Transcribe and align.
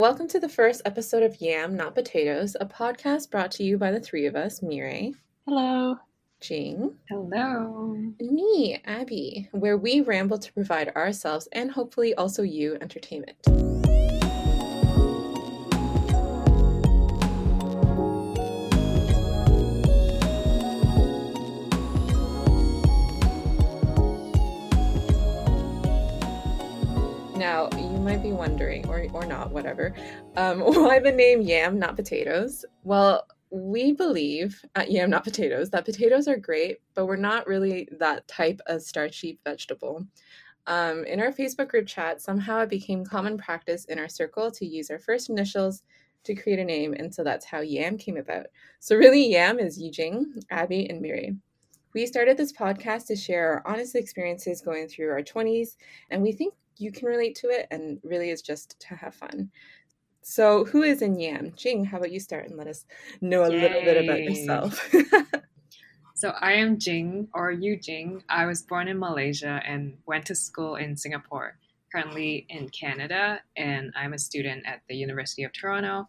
Welcome 0.00 0.28
to 0.28 0.38
the 0.38 0.48
first 0.48 0.82
episode 0.84 1.24
of 1.24 1.40
Yam 1.40 1.76
Not 1.76 1.96
Potatoes, 1.96 2.56
a 2.60 2.66
podcast 2.66 3.32
brought 3.32 3.50
to 3.50 3.64
you 3.64 3.76
by 3.76 3.90
the 3.90 3.98
three 3.98 4.26
of 4.26 4.36
us, 4.36 4.62
Mireille, 4.62 5.14
Hello. 5.44 5.96
Jing, 6.40 6.94
Hello. 7.08 7.94
and 7.96 8.30
me, 8.30 8.80
Abby, 8.84 9.48
where 9.50 9.76
we 9.76 10.00
ramble 10.02 10.38
to 10.38 10.52
provide 10.52 10.94
ourselves 10.94 11.48
and 11.50 11.72
hopefully 11.72 12.14
also 12.14 12.44
you 12.44 12.78
entertainment. 12.80 13.34
Now, 27.36 27.68
might 28.08 28.22
be 28.22 28.32
wondering, 28.32 28.88
or, 28.88 29.06
or 29.12 29.26
not, 29.26 29.50
whatever, 29.50 29.94
um, 30.38 30.60
why 30.64 30.98
the 30.98 31.12
name 31.12 31.42
Yam, 31.42 31.78
not 31.78 31.94
potatoes? 31.94 32.64
Well, 32.82 33.26
we 33.50 33.92
believe 33.92 34.64
at 34.76 34.90
Yam, 34.90 35.10
not 35.10 35.24
potatoes, 35.24 35.68
that 35.70 35.84
potatoes 35.84 36.26
are 36.26 36.38
great, 36.38 36.78
but 36.94 37.04
we're 37.04 37.16
not 37.16 37.46
really 37.46 37.86
that 37.98 38.26
type 38.26 38.62
of 38.66 38.80
starchy 38.80 39.38
vegetable. 39.44 40.06
Um, 40.66 41.04
in 41.04 41.20
our 41.20 41.30
Facebook 41.30 41.68
group 41.68 41.86
chat, 41.86 42.22
somehow 42.22 42.60
it 42.60 42.70
became 42.70 43.04
common 43.04 43.36
practice 43.36 43.84
in 43.84 43.98
our 43.98 44.08
circle 44.08 44.50
to 44.52 44.64
use 44.64 44.88
our 44.88 44.98
first 44.98 45.28
initials 45.28 45.82
to 46.24 46.34
create 46.34 46.58
a 46.60 46.64
name, 46.64 46.94
and 46.94 47.14
so 47.14 47.22
that's 47.22 47.44
how 47.44 47.60
Yam 47.60 47.98
came 47.98 48.16
about. 48.16 48.46
So, 48.80 48.96
really, 48.96 49.30
Yam 49.30 49.58
is 49.58 49.78
Yijing, 49.78 50.24
Abby, 50.48 50.88
and 50.88 51.02
Miri. 51.02 51.36
We 51.92 52.06
started 52.06 52.38
this 52.38 52.54
podcast 52.54 53.06
to 53.08 53.16
share 53.16 53.52
our 53.52 53.70
honest 53.70 53.96
experiences 53.96 54.62
going 54.62 54.88
through 54.88 55.10
our 55.10 55.22
20s, 55.22 55.76
and 56.10 56.22
we 56.22 56.32
think 56.32 56.54
you 56.78 56.92
can 56.92 57.08
relate 57.08 57.34
to 57.36 57.48
it, 57.48 57.66
and 57.70 58.00
really 58.02 58.30
is 58.30 58.42
just 58.42 58.78
to 58.80 58.94
have 58.94 59.14
fun. 59.14 59.50
So, 60.22 60.64
who 60.66 60.82
is 60.82 61.02
in 61.02 61.18
Yam? 61.18 61.52
Jing, 61.56 61.84
how 61.84 61.98
about 61.98 62.12
you 62.12 62.20
start 62.20 62.48
and 62.48 62.56
let 62.56 62.66
us 62.66 62.84
know 63.20 63.44
a 63.44 63.48
little 63.48 63.80
bit 63.82 64.04
about 64.04 64.22
yourself? 64.22 64.94
So 66.18 66.30
I 66.30 66.54
am 66.54 66.80
Jing 66.80 67.28
or 67.32 67.52
Yu 67.52 67.78
Jing. 67.78 68.24
I 68.28 68.46
was 68.46 68.62
born 68.62 68.88
in 68.88 68.98
Malaysia 68.98 69.62
and 69.64 69.96
went 70.04 70.26
to 70.26 70.34
school 70.34 70.74
in 70.74 70.96
Singapore. 70.96 71.56
Currently 71.92 72.44
in 72.48 72.68
Canada, 72.70 73.40
and 73.56 73.92
I'm 73.94 74.14
a 74.14 74.18
student 74.18 74.66
at 74.66 74.82
the 74.88 74.96
University 74.96 75.44
of 75.44 75.52
Toronto. 75.52 76.08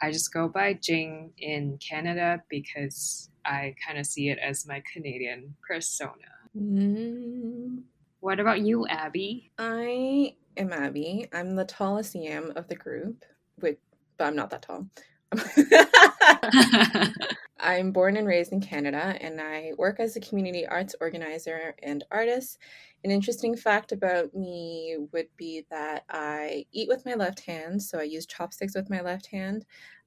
I 0.00 0.12
just 0.12 0.32
go 0.32 0.48
by 0.48 0.74
Jing 0.74 1.32
in 1.38 1.76
Canada 1.78 2.40
because 2.48 3.30
I 3.44 3.74
kind 3.84 3.98
of 3.98 4.06
see 4.06 4.28
it 4.28 4.38
as 4.38 4.64
my 4.64 4.80
Canadian 4.92 5.56
persona. 5.66 6.30
Mm, 6.56 7.82
What 8.20 8.40
about 8.40 8.60
you, 8.60 8.86
Abby? 8.88 9.52
I 9.58 10.34
am 10.56 10.72
Abby. 10.72 11.28
I'm 11.32 11.54
the 11.54 11.64
tallest 11.64 12.14
Yam 12.16 12.52
of 12.56 12.66
the 12.66 12.74
group, 12.74 13.24
with, 13.60 13.76
but 14.16 14.26
I'm 14.26 14.36
not 14.36 14.50
that 14.50 14.62
tall. 14.62 14.86
I'm 17.60 17.92
born 17.92 18.16
and 18.16 18.26
raised 18.26 18.52
in 18.52 18.60
Canada, 18.60 19.16
and 19.20 19.40
I 19.40 19.72
work 19.78 20.00
as 20.00 20.16
a 20.16 20.20
community 20.20 20.66
arts 20.66 20.96
organizer 21.00 21.74
and 21.82 22.04
artist. 22.10 22.58
An 23.04 23.12
interesting 23.12 23.56
fact 23.56 23.92
about 23.92 24.34
me 24.34 24.96
would 25.12 25.28
be 25.36 25.64
that 25.70 26.04
I 26.10 26.66
eat 26.72 26.88
with 26.88 27.06
my 27.06 27.14
left 27.14 27.40
hand, 27.40 27.80
so 27.80 27.98
I 28.00 28.02
use 28.02 28.26
chopsticks 28.26 28.74
with 28.74 28.90
my 28.90 29.00
left 29.00 29.26
hand, 29.26 29.64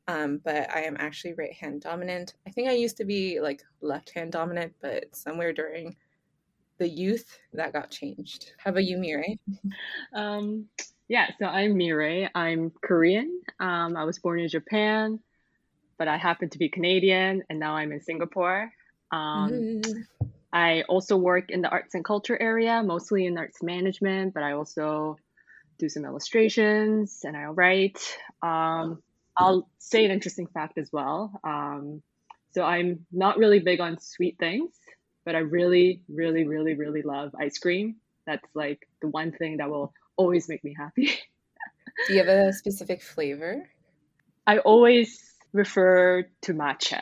um, 0.10 0.42
but 0.44 0.70
I 0.76 0.82
am 0.82 0.98
actually 1.00 1.34
right 1.34 1.54
hand 1.54 1.82
dominant. 1.82 2.36
I 2.46 2.52
think 2.52 2.68
I 2.68 2.74
used 2.74 2.98
to 2.98 3.06
be 3.06 3.40
like 3.40 3.64
left 3.82 4.10
hand 4.12 4.34
dominant, 4.34 4.74
but 4.82 5.16
somewhere 5.16 5.54
during 5.54 5.96
the 6.82 6.90
youth 6.90 7.38
that 7.54 7.74
got 7.74 7.92
changed. 7.92 8.54
How 8.58 8.72
about 8.72 8.86
you, 8.86 8.98
Mireille? 8.98 9.38
Um, 10.16 10.66
yeah, 11.08 11.28
so 11.38 11.46
I'm 11.46 11.78
Mireille. 11.78 12.30
I'm 12.34 12.72
Korean. 12.82 13.42
Um, 13.60 13.96
I 13.96 14.04
was 14.04 14.18
born 14.18 14.40
in 14.40 14.50
Japan, 14.50 15.20
but 16.00 16.08
I 16.08 16.18
happen 16.18 16.50
to 16.50 16.58
be 16.58 16.70
Canadian, 16.70 17.44
and 17.50 17.60
now 17.60 17.76
I'm 17.76 17.92
in 17.92 18.02
Singapore. 18.02 18.72
Um, 19.12 19.52
Mm. 19.52 20.06
I 20.54 20.82
also 20.90 21.16
work 21.18 21.52
in 21.52 21.62
the 21.62 21.70
arts 21.70 21.94
and 21.94 22.04
culture 22.04 22.38
area, 22.42 22.82
mostly 22.84 23.26
in 23.28 23.38
arts 23.38 23.62
management, 23.62 24.34
but 24.34 24.44
I 24.44 24.54
also 24.54 25.18
do 25.78 25.88
some 25.88 26.04
illustrations 26.04 27.22
and 27.24 27.38
I 27.38 27.46
write. 27.46 28.02
Um, 28.42 29.02
I'll 29.38 29.70
say 29.78 30.04
an 30.04 30.12
interesting 30.12 30.48
fact 30.48 30.78
as 30.78 30.90
well. 30.92 31.40
Um, 31.44 32.02
so 32.54 32.64
I'm 32.64 33.06
not 33.12 33.38
really 33.38 33.60
big 33.60 33.80
on 33.80 33.98
sweet 34.00 34.38
things, 34.40 34.74
but 35.26 35.36
I 35.36 35.40
really, 35.40 36.02
really, 36.10 36.46
really, 36.46 36.74
really 36.74 37.02
love 37.02 37.36
ice 37.40 37.58
cream. 37.58 37.96
That's 38.26 38.46
like 38.54 38.88
the 39.02 39.08
one 39.08 39.32
thing 39.32 39.58
that 39.58 39.70
will 39.70 39.94
always 40.16 40.48
make 40.48 40.64
me 40.64 40.76
happy. 40.78 41.12
Do 42.08 42.14
you 42.14 42.20
have 42.20 42.28
a 42.28 42.54
specific 42.54 43.02
flavor? 43.02 43.70
I 44.48 44.60
always 44.60 45.34
refer 45.54 46.26
to 46.42 46.54
matcha. 46.54 47.02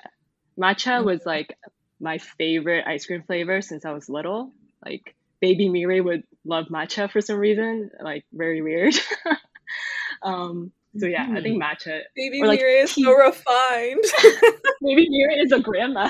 Matcha 0.60 1.04
was 1.04 1.26
like 1.26 1.58
my 2.00 2.18
favorite 2.18 2.86
ice 2.88 3.06
cream 3.06 3.24
flavor 3.24 3.62
since 3.62 3.86
I 3.86 3.92
was 3.92 4.10
little. 4.10 4.52
Like 4.84 5.16
baby 5.42 5.70
Miri 5.70 6.02
would 6.02 6.24
love 6.46 6.66
matcha 6.68 7.10
for 7.10 7.22
some 7.22 7.38
reason, 7.38 7.92
like 8.02 8.26
very 8.34 8.62
weird. 8.62 8.96
um, 10.24 10.72
so 10.98 11.06
yeah, 11.06 11.28
I 11.32 11.42
think 11.42 11.62
matcha. 11.62 12.02
Baby 12.16 12.42
like, 12.44 12.60
Mireille 12.60 12.84
is 12.84 12.94
tea. 12.94 13.04
so 13.04 13.14
refined. 13.14 14.04
baby 14.82 15.08
Miri 15.10 15.36
is 15.40 15.52
a 15.52 15.60
grandma. 15.60 16.10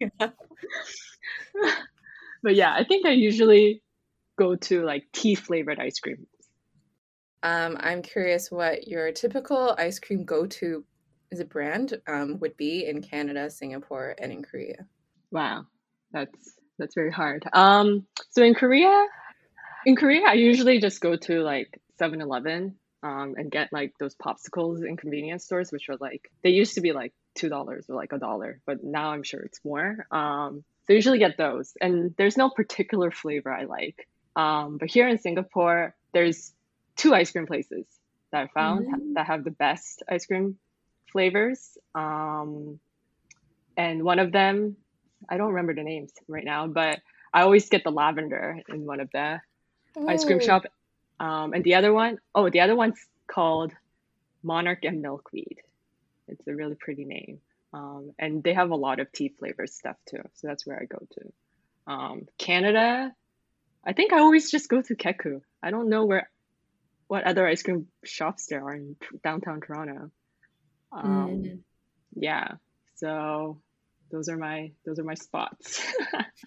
Yeah. 0.00 0.28
but 2.42 2.54
yeah, 2.54 2.72
I 2.72 2.84
think 2.84 3.06
I 3.06 3.10
usually 3.10 3.82
go 4.38 4.56
to 4.56 4.84
like 4.84 5.04
tea 5.12 5.34
flavored 5.34 5.78
ice 5.78 5.98
cream. 5.98 6.26
Um, 7.42 7.76
I'm 7.78 8.02
curious 8.02 8.50
what 8.50 8.88
your 8.88 9.12
typical 9.12 9.74
ice 9.78 9.98
cream 9.98 10.24
go-to 10.24 10.84
is 11.30 11.40
a 11.40 11.44
brand 11.44 12.00
um, 12.06 12.38
would 12.40 12.56
be 12.56 12.86
in 12.86 13.02
Canada, 13.02 13.50
Singapore, 13.50 14.14
and 14.18 14.32
in 14.32 14.42
Korea. 14.42 14.86
Wow, 15.30 15.66
that's 16.12 16.58
that's 16.78 16.94
very 16.94 17.12
hard. 17.12 17.44
Um, 17.52 18.06
so 18.30 18.42
in 18.42 18.54
Korea, 18.54 19.06
in 19.84 19.96
Korea, 19.96 20.26
I 20.26 20.34
usually 20.34 20.80
just 20.80 21.00
go 21.00 21.16
to 21.16 21.40
like 21.40 21.80
7-Eleven 22.00 22.76
um, 23.02 23.34
and 23.36 23.50
get 23.50 23.72
like 23.72 23.94
those 23.98 24.14
popsicles 24.14 24.84
in 24.84 24.96
convenience 24.96 25.44
stores, 25.44 25.70
which 25.70 25.88
are 25.88 25.96
like 26.00 26.30
they 26.42 26.50
used 26.50 26.74
to 26.74 26.80
be 26.80 26.92
like 26.92 27.12
two 27.34 27.48
dollars 27.48 27.86
or 27.88 27.96
like 27.96 28.12
a 28.12 28.18
dollar, 28.18 28.60
but 28.66 28.82
now 28.82 29.10
I'm 29.10 29.22
sure 29.22 29.40
it's 29.40 29.60
more. 29.64 30.06
Um, 30.10 30.64
so 30.86 30.94
I 30.94 30.94
usually 30.94 31.18
get 31.18 31.36
those, 31.36 31.76
and 31.80 32.14
there's 32.16 32.36
no 32.36 32.50
particular 32.50 33.10
flavor 33.10 33.52
I 33.52 33.64
like. 33.64 34.08
Um, 34.36 34.78
but 34.78 34.88
here 34.90 35.08
in 35.08 35.18
Singapore, 35.18 35.94
there's 36.12 36.52
two 36.96 37.14
ice 37.14 37.32
cream 37.32 37.46
places 37.46 37.86
that 38.32 38.44
I 38.44 38.46
found 38.48 38.86
Mm. 38.86 39.14
that 39.14 39.26
have 39.26 39.44
the 39.44 39.50
best 39.50 40.02
ice 40.08 40.26
cream 40.26 40.58
flavors. 41.12 41.76
Um, 41.94 42.78
and 43.76 44.04
one 44.04 44.18
of 44.18 44.32
them, 44.32 44.76
I 45.28 45.36
don't 45.36 45.48
remember 45.50 45.74
the 45.74 45.82
names 45.82 46.12
right 46.28 46.44
now, 46.44 46.66
but 46.66 47.00
I 47.32 47.42
always 47.42 47.68
get 47.68 47.84
the 47.84 47.90
lavender 47.90 48.60
in 48.68 48.86
one 48.86 49.00
of 49.00 49.10
the 49.12 49.40
ice 50.06 50.24
cream 50.24 50.40
shop. 50.40 50.64
Um, 51.18 51.52
and 51.54 51.64
the 51.64 51.74
other 51.74 51.92
one, 51.92 52.18
oh, 52.34 52.50
the 52.50 52.60
other 52.60 52.76
one's 52.76 52.98
called 53.26 53.72
Monarch 54.42 54.84
and 54.84 55.02
Milkweed. 55.02 55.58
It's 56.28 56.46
a 56.46 56.54
really 56.54 56.74
pretty 56.74 57.04
name. 57.04 57.40
Um, 57.76 58.12
and 58.18 58.42
they 58.42 58.54
have 58.54 58.70
a 58.70 58.76
lot 58.76 59.00
of 59.00 59.12
tea 59.12 59.28
flavored 59.38 59.68
stuff 59.70 59.96
too. 60.08 60.22
So 60.34 60.46
that's 60.48 60.66
where 60.66 60.80
I 60.80 60.86
go 60.86 60.98
to. 61.16 61.92
Um, 61.92 62.22
Canada, 62.38 63.12
I 63.84 63.92
think 63.92 64.12
I 64.12 64.18
always 64.20 64.50
just 64.50 64.68
go 64.70 64.80
to 64.82 64.94
Kekou. 64.96 65.42
I 65.62 65.70
don't 65.70 65.90
know 65.90 66.04
where, 66.06 66.30
what 67.08 67.24
other 67.24 67.46
ice 67.46 67.62
cream 67.62 67.86
shops 68.04 68.46
there 68.46 68.64
are 68.64 68.74
in 68.74 68.96
downtown 69.22 69.60
Toronto. 69.60 70.10
Um, 70.92 71.04
Mm. 71.04 71.58
yeah. 72.14 72.48
So 72.94 73.60
those 74.10 74.28
are 74.30 74.38
my 74.38 74.72
those 74.86 74.98
are 74.98 75.04
my 75.04 75.14
spots. 75.14 75.84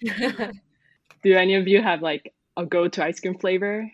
Do 1.22 1.34
any 1.36 1.54
of 1.54 1.68
you 1.68 1.80
have 1.82 2.02
like 2.02 2.34
a 2.56 2.64
go-to 2.66 3.04
ice 3.04 3.20
cream 3.20 3.38
flavor? 3.38 3.90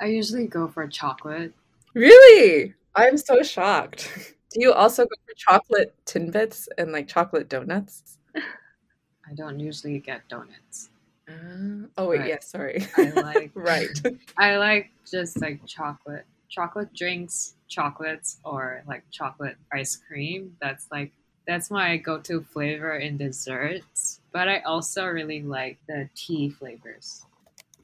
I 0.00 0.06
usually 0.06 0.46
go 0.48 0.66
for 0.68 0.86
chocolate. 0.88 1.52
really? 1.94 2.74
I'm 2.94 3.16
so 3.18 3.42
shocked. 3.42 4.10
Do 4.52 4.60
you 4.60 4.72
also 4.72 5.04
go 5.04 5.14
for 5.26 5.34
chocolate 5.36 5.94
Timbits 6.04 6.68
and 6.76 6.92
like 6.92 7.08
chocolate 7.08 7.48
donuts? 7.48 8.18
I 8.36 9.34
don't 9.34 9.58
usually 9.58 9.98
get 9.98 10.28
donuts. 10.28 10.90
Uh, 11.28 11.86
oh 11.96 12.08
wait, 12.08 12.26
yes, 12.26 12.50
sorry. 12.50 12.86
I 12.96 13.10
like 13.10 13.50
right. 13.54 13.88
I 14.36 14.56
like 14.56 14.90
just 15.10 15.40
like 15.40 15.64
chocolate, 15.66 16.26
chocolate 16.50 16.92
drinks, 16.92 17.54
chocolates, 17.68 18.40
or 18.44 18.82
like 18.86 19.04
chocolate 19.10 19.56
ice 19.72 19.96
cream. 19.96 20.56
That's 20.60 20.86
like 20.90 21.12
that's 21.46 21.70
my 21.70 21.96
go-to 21.96 22.42
flavor 22.42 22.96
in 22.96 23.16
desserts. 23.16 24.20
But 24.32 24.48
I 24.48 24.58
also 24.60 25.06
really 25.06 25.42
like 25.42 25.78
the 25.88 26.10
tea 26.14 26.50
flavors. 26.50 27.24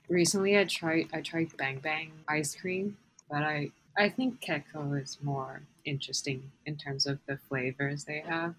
Recently, 0.09 0.59
I 0.59 0.65
tried 0.65 1.09
I 1.15 1.23
tried 1.23 1.56
Bang 1.56 1.79
Bang 1.79 2.12
ice 2.29 2.55
cream, 2.55 2.99
but 3.31 3.43
I 3.43 3.70
I 3.97 4.11
think 4.11 4.41
Kekou 4.41 5.00
is 5.00 5.19
more 5.23 5.62
interesting 5.88 6.50
in 6.67 6.76
terms 6.76 7.06
of 7.06 7.19
the 7.26 7.37
flavors 7.37 8.05
they 8.05 8.20
have. 8.20 8.55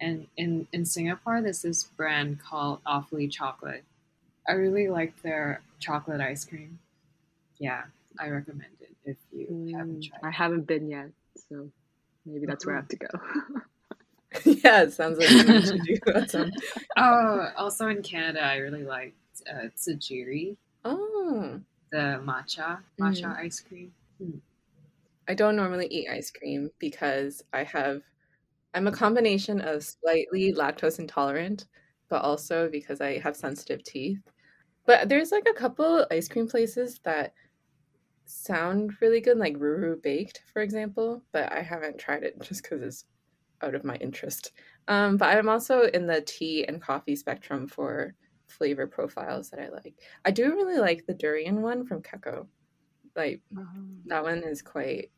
And 0.00 0.26
in 0.36 0.66
in 0.72 0.84
Singapore, 0.84 1.42
there's 1.42 1.62
this 1.62 1.84
brand 1.84 2.40
called 2.40 2.80
Awfully 2.86 3.28
Chocolate. 3.28 3.84
I 4.48 4.52
really 4.52 4.88
like 4.88 5.20
their 5.22 5.60
chocolate 5.80 6.20
ice 6.20 6.44
cream. 6.44 6.78
Yeah, 7.58 7.82
I 8.18 8.28
recommend 8.28 8.72
it 8.80 8.94
if 9.04 9.16
you 9.32 9.74
haven't 9.76 10.02
Mm, 10.04 10.08
tried. 10.08 10.28
I 10.28 10.30
haven't 10.30 10.66
been 10.66 10.88
yet. 10.88 11.10
So 11.48 11.70
maybe 12.24 12.46
that's 12.46 12.64
where 12.64 12.76
I 12.76 12.78
have 12.78 12.88
to 12.88 12.96
go. 12.96 13.08
yeah, 14.44 14.82
it 14.82 14.92
sounds 14.92 15.18
like 15.18 15.30
you 15.30 15.62
should 15.62 15.82
do 15.82 15.96
that. 16.06 16.30
Some... 16.34 16.52
Oh, 16.96 17.48
also 17.56 17.88
in 17.88 18.02
Canada, 18.02 18.44
I 18.44 18.56
really 18.56 18.84
liked 18.84 19.16
uh, 19.50 19.68
tsujiri, 19.76 20.56
Oh, 20.84 21.60
the 21.90 22.20
matcha 22.24 22.78
matcha 23.00 23.36
ice 23.36 23.60
cream. 23.60 23.92
I 25.28 25.34
don't 25.34 25.56
normally 25.56 25.86
eat 25.88 26.08
ice 26.10 26.30
cream 26.30 26.70
because 26.78 27.42
I 27.52 27.62
have, 27.64 28.02
I'm 28.74 28.86
a 28.86 28.92
combination 28.92 29.60
of 29.60 29.84
slightly 29.84 30.54
lactose 30.54 30.98
intolerant, 30.98 31.66
but 32.08 32.22
also 32.22 32.68
because 32.70 33.00
I 33.00 33.18
have 33.18 33.36
sensitive 33.36 33.84
teeth. 33.84 34.20
But 34.86 35.08
there's 35.08 35.30
like 35.30 35.46
a 35.48 35.58
couple 35.58 36.06
ice 36.10 36.28
cream 36.28 36.48
places 36.48 36.98
that 37.04 37.34
sound 38.24 38.92
really 39.00 39.20
good, 39.20 39.38
like 39.38 39.56
Ruru 39.56 40.02
Baked, 40.02 40.42
for 40.52 40.62
example, 40.62 41.22
but 41.32 41.52
I 41.52 41.60
haven't 41.60 41.98
tried 41.98 42.22
it 42.22 42.40
just 42.42 42.62
because 42.62 42.82
it's 42.82 43.04
out 43.62 43.74
of 43.74 43.84
my 43.84 43.96
interest. 43.96 44.52
Um, 44.86 45.16
but 45.16 45.36
I'm 45.36 45.48
also 45.48 45.82
in 45.82 46.06
the 46.06 46.22
tea 46.22 46.64
and 46.66 46.80
coffee 46.80 47.16
spectrum 47.16 47.66
for 47.66 48.14
flavor 48.46 48.86
profiles 48.86 49.50
that 49.50 49.60
I 49.60 49.68
like. 49.68 49.94
I 50.24 50.30
do 50.30 50.54
really 50.54 50.78
like 50.78 51.06
the 51.06 51.14
durian 51.14 51.60
one 51.60 51.84
from 51.84 52.02
Kekou. 52.02 52.46
Like 53.14 53.42
that 54.06 54.22
one 54.22 54.42
is 54.44 54.62
quite. 54.62 55.10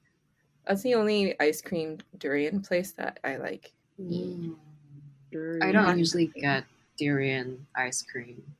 That's 0.70 0.82
the 0.82 0.94
only 0.94 1.34
ice 1.40 1.60
cream 1.60 1.98
durian 2.16 2.62
place 2.62 2.92
that 2.92 3.18
I 3.24 3.38
like. 3.38 3.72
Mm. 4.00 4.54
I 5.60 5.72
don't 5.72 5.98
usually 5.98 6.26
get 6.26 6.62
durian 6.96 7.66
ice 7.74 8.02
cream. 8.02 8.54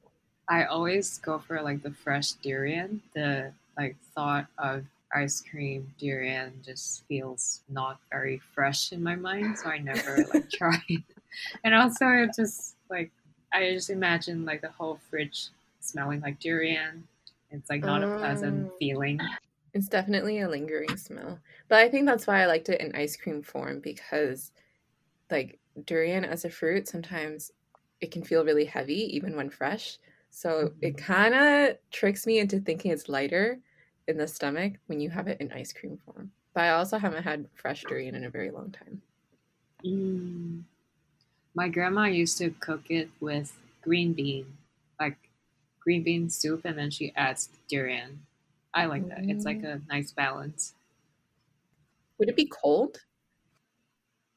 I 0.48 0.64
always 0.64 1.18
go 1.18 1.38
for 1.38 1.62
like 1.62 1.84
the 1.84 1.92
fresh 1.92 2.32
durian. 2.32 3.00
The 3.14 3.52
like 3.78 3.94
thought 4.12 4.48
of 4.58 4.86
ice 5.14 5.40
cream 5.40 5.94
durian 6.00 6.60
just 6.64 7.04
feels 7.04 7.60
not 7.68 8.00
very 8.10 8.38
fresh 8.38 8.90
in 8.90 9.04
my 9.04 9.14
mind, 9.14 9.56
so 9.60 9.68
I 9.68 9.78
never 9.78 10.26
like 10.34 10.50
try 10.50 10.82
it. 10.88 11.04
And 11.62 11.76
also, 11.76 12.08
it 12.08 12.34
just 12.34 12.74
like 12.90 13.12
I 13.52 13.70
just 13.70 13.88
imagine 13.88 14.44
like 14.44 14.62
the 14.62 14.70
whole 14.70 14.98
fridge 15.08 15.50
smelling 15.78 16.22
like 16.22 16.40
durian. 16.40 17.06
It's 17.52 17.70
like 17.70 17.84
not 17.84 18.02
a 18.02 18.08
pleasant 18.18 18.66
Oh. 18.66 18.76
feeling. 18.80 19.20
It's 19.72 19.88
definitely 19.88 20.40
a 20.40 20.48
lingering 20.48 20.96
smell. 20.96 21.38
But 21.68 21.78
I 21.78 21.88
think 21.88 22.06
that's 22.06 22.26
why 22.26 22.42
I 22.42 22.46
liked 22.46 22.68
it 22.68 22.80
in 22.80 22.94
ice 22.94 23.16
cream 23.16 23.42
form 23.42 23.80
because 23.80 24.52
like 25.30 25.58
durian 25.84 26.24
as 26.24 26.44
a 26.44 26.50
fruit 26.50 26.88
sometimes 26.88 27.52
it 28.00 28.10
can 28.10 28.24
feel 28.24 28.44
really 28.44 28.64
heavy 28.64 29.14
even 29.16 29.36
when 29.36 29.50
fresh. 29.50 29.98
So 30.30 30.72
it 30.80 30.96
kind 30.96 31.34
of 31.34 31.76
tricks 31.90 32.26
me 32.26 32.38
into 32.38 32.60
thinking 32.60 32.90
it's 32.92 33.08
lighter 33.08 33.58
in 34.08 34.16
the 34.16 34.26
stomach 34.26 34.74
when 34.86 35.00
you 35.00 35.10
have 35.10 35.28
it 35.28 35.40
in 35.40 35.52
ice 35.52 35.72
cream 35.72 35.98
form. 36.04 36.32
But 36.54 36.64
I 36.64 36.70
also 36.70 36.98
haven't 36.98 37.22
had 37.22 37.48
fresh 37.54 37.84
durian 37.84 38.14
in 38.14 38.24
a 38.24 38.30
very 38.30 38.50
long 38.50 38.70
time. 38.72 39.02
Mm. 39.84 40.62
My 41.54 41.68
grandma 41.68 42.04
used 42.04 42.38
to 42.38 42.50
cook 42.60 42.90
it 42.90 43.10
with 43.20 43.56
green 43.82 44.12
bean, 44.12 44.56
like 44.98 45.16
green 45.80 46.02
bean 46.02 46.30
soup, 46.30 46.62
and 46.64 46.78
then 46.78 46.90
she 46.90 47.12
adds 47.16 47.48
durian. 47.68 48.26
I 48.72 48.86
like 48.86 49.08
that. 49.08 49.20
It's 49.22 49.44
like 49.44 49.62
a 49.62 49.80
nice 49.88 50.12
balance. 50.12 50.74
Would 52.18 52.28
it 52.28 52.36
be 52.36 52.46
cold? 52.46 52.98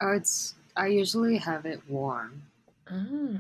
Oh, 0.02 0.12
it's. 0.14 0.56
I 0.76 0.88
usually 0.88 1.38
have 1.38 1.66
it 1.66 1.82
warm. 1.88 2.44
Ah. 2.90 3.38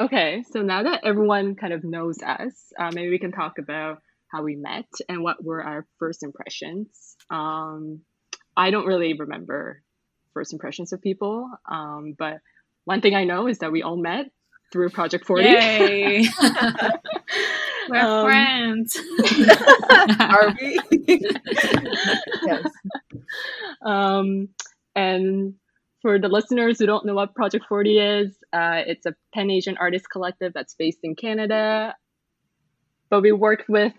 Okay, 0.00 0.44
so 0.50 0.62
now 0.62 0.82
that 0.82 1.04
everyone 1.04 1.54
kind 1.54 1.72
of 1.72 1.84
knows 1.84 2.18
us, 2.22 2.72
uh, 2.78 2.90
maybe 2.92 3.10
we 3.10 3.18
can 3.18 3.30
talk 3.32 3.58
about 3.58 4.02
how 4.28 4.42
we 4.42 4.56
met 4.56 4.88
and 5.08 5.22
what 5.22 5.42
were 5.42 5.62
our 5.62 5.86
first 5.98 6.22
impressions. 6.22 7.16
Um, 7.30 8.00
I 8.56 8.70
don't 8.70 8.86
really 8.86 9.14
remember 9.14 9.82
first 10.32 10.52
impressions 10.52 10.92
of 10.92 11.00
people, 11.00 11.48
um, 11.66 12.14
but 12.18 12.40
one 12.84 13.00
thing 13.00 13.14
I 13.14 13.24
know 13.24 13.46
is 13.46 13.58
that 13.58 13.70
we 13.70 13.82
all 13.82 13.96
met 13.96 14.26
through 14.72 14.90
Project 14.90 15.24
40. 15.24 16.28
We're 17.88 17.98
Um, 17.98 18.24
friends. 18.26 18.96
Are 20.20 20.54
we? 20.60 20.80
yes. 22.46 22.66
Um, 23.84 24.48
and 24.94 25.54
for 26.02 26.18
the 26.18 26.28
listeners 26.28 26.78
who 26.78 26.86
don't 26.86 27.06
know 27.06 27.14
what 27.14 27.34
Project 27.34 27.66
40 27.68 27.98
is, 27.98 28.36
uh, 28.52 28.82
it's 28.86 29.06
a 29.06 29.14
Pan 29.34 29.50
Asian 29.50 29.76
artist 29.78 30.06
collective 30.10 30.52
that's 30.54 30.74
based 30.74 30.98
in 31.02 31.14
Canada. 31.14 31.94
But 33.10 33.22
we 33.22 33.32
work 33.32 33.64
with 33.68 33.92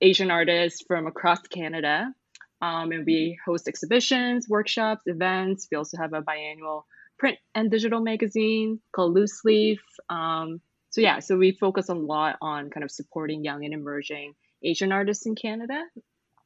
Asian 0.00 0.30
artists 0.30 0.82
from 0.86 1.06
across 1.06 1.40
Canada. 1.42 2.12
Um, 2.60 2.90
and 2.90 3.06
we 3.06 3.38
host 3.46 3.68
exhibitions, 3.68 4.48
workshops, 4.48 5.02
events. 5.06 5.68
We 5.70 5.76
also 5.76 5.96
have 5.98 6.12
a 6.12 6.22
biannual 6.22 6.82
print 7.18 7.38
and 7.54 7.70
digital 7.70 8.00
magazine 8.00 8.80
called 8.92 9.14
Loose 9.14 9.44
Leaf. 9.44 9.80
Um, 10.08 10.60
so, 10.90 11.00
yeah, 11.00 11.18
so 11.20 11.36
we 11.36 11.52
focus 11.52 11.88
a 11.88 11.94
lot 11.94 12.36
on 12.40 12.70
kind 12.70 12.84
of 12.84 12.90
supporting 12.90 13.44
young 13.44 13.64
and 13.64 13.74
emerging 13.74 14.34
Asian 14.62 14.92
artists 14.92 15.26
in 15.26 15.34
Canada. 15.34 15.84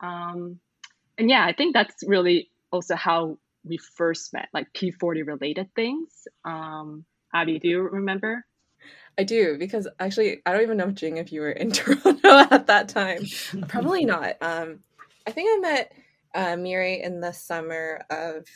Um, 0.01 0.59
and 1.19 1.31
yeah, 1.31 1.45
I 1.45 1.53
think 1.53 1.75
that's 1.75 2.03
really 2.07 2.51
also 2.71 2.97
how 2.97 3.39
we 3.65 3.79
first 3.79 4.33
met, 4.33 4.49
like 4.53 4.73
P40 4.73 5.27
related 5.27 5.75
things. 5.75 6.27
Um, 6.45 7.05
Abby, 7.35 7.59
do 7.59 7.69
you 7.69 7.83
remember? 7.83 8.45
I 9.19 9.25
do 9.25 9.59
because 9.59 9.87
actually 10.01 10.41
I 10.47 10.53
don't 10.53 10.63
even 10.63 10.79
know 10.79 10.91
Jing 10.91 11.19
if 11.19 11.33
you 11.33 11.43
were 11.43 11.51
in 11.51 11.71
Toronto 11.73 12.47
at 12.51 12.67
that 12.67 12.89
time. 12.89 13.27
Probably 13.69 14.05
not. 14.07 14.37
Um, 14.41 14.81
I 15.27 15.31
think 15.31 15.51
I 15.53 15.61
met 15.61 15.93
uh, 16.35 16.57
Miri 16.57 17.03
in 17.03 17.21
the 17.21 17.33
summer 17.33 18.05
of 18.11 18.47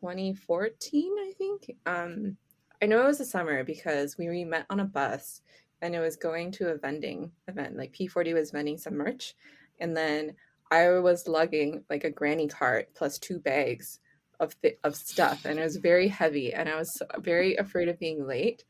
2014. 0.00 1.14
I 1.18 1.32
think. 1.36 1.76
Um, 1.86 2.36
I 2.82 2.86
know 2.86 3.04
it 3.04 3.06
was 3.06 3.20
a 3.20 3.24
summer 3.24 3.62
because 3.62 4.18
we, 4.18 4.28
we 4.28 4.44
met 4.44 4.66
on 4.68 4.80
a 4.80 4.84
bus 4.84 5.40
and 5.80 5.94
it 5.94 6.00
was 6.00 6.16
going 6.16 6.50
to 6.52 6.70
a 6.70 6.76
vending 6.76 7.30
event. 7.46 7.76
Like 7.76 7.92
P40 7.92 8.34
was 8.34 8.50
vending 8.50 8.76
some 8.76 8.94
merch, 8.94 9.34
and 9.80 9.96
then 9.96 10.34
I 10.70 10.88
was 10.98 11.28
lugging 11.28 11.84
like 11.90 12.04
a 12.04 12.10
granny 12.10 12.48
cart 12.48 12.88
plus 12.94 13.18
two 13.18 13.38
bags 13.38 14.00
of 14.40 14.60
th- 14.62 14.78
of 14.84 14.96
stuff, 14.96 15.44
and 15.44 15.58
it 15.58 15.62
was 15.62 15.76
very 15.76 16.08
heavy, 16.08 16.52
and 16.54 16.68
I 16.68 16.76
was 16.76 17.02
very 17.18 17.56
afraid 17.56 17.88
of 17.88 17.98
being 17.98 18.26
late, 18.26 18.64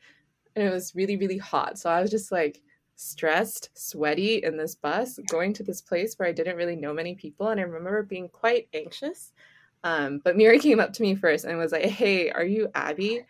and 0.57 0.67
it 0.67 0.71
was 0.71 0.95
really 0.95 1.17
really 1.17 1.39
hot. 1.39 1.79
So 1.79 1.91
I 1.91 2.01
was 2.01 2.11
just 2.11 2.33
like 2.33 2.63
stressed, 2.97 3.71
sweaty 3.75 4.43
in 4.43 4.57
this 4.57 4.75
bus, 4.75 5.19
going 5.29 5.53
to 5.55 5.63
this 5.63 5.83
place 5.83 6.15
where 6.19 6.29
I 6.29 6.33
didn't 6.33 6.57
really 6.57 6.77
know 6.77 6.95
many 6.95 7.15
people, 7.15 7.49
and 7.49 7.61
I 7.61 7.65
remember 7.65 8.03
being 8.03 8.29
quite 8.29 8.69
anxious. 8.75 9.33
Um, 9.85 10.21
but 10.23 10.37
Miri 10.37 10.59
came 10.59 10.81
up 10.81 10.93
to 10.95 11.03
me 11.03 11.15
first 11.15 11.45
and 11.45 11.59
was 11.59 11.73
like, 11.73 11.85
"Hey, 11.85 12.31
are 12.31 12.45
you 12.45 12.69
Abby? 12.75 13.25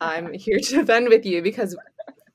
I'm 0.00 0.32
here 0.34 0.58
to 0.58 0.82
vend 0.82 1.08
with 1.08 1.26
you 1.26 1.42
because 1.42 1.76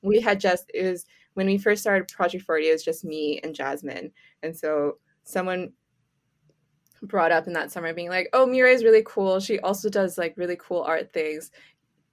we 0.02 0.20
had 0.20 0.40
just 0.40 0.70
it 0.74 0.84
was 0.84 1.06
when 1.34 1.48
we 1.48 1.58
first 1.58 1.82
started 1.82 2.08
Project 2.08 2.46
40, 2.46 2.70
it 2.70 2.74
was 2.74 2.84
just 2.84 3.04
me 3.04 3.40
and 3.44 3.56
Jasmine. 3.56 4.12
And 4.42 4.56
so 4.56 4.98
someone 5.24 5.74
brought 7.02 7.32
up 7.32 7.48
in 7.48 7.54
that 7.54 7.72
summer 7.72 7.94
being 7.94 8.10
like, 8.10 8.30
Oh, 8.34 8.46
Mira 8.46 8.72
is 8.72 8.84
really 8.84 9.04
cool. 9.06 9.40
She 9.40 9.60
also 9.60 9.90
does 9.90 10.18
like 10.18 10.38
really 10.38 10.58
cool 10.60 10.82
art 10.82 11.12
things. 11.12 11.52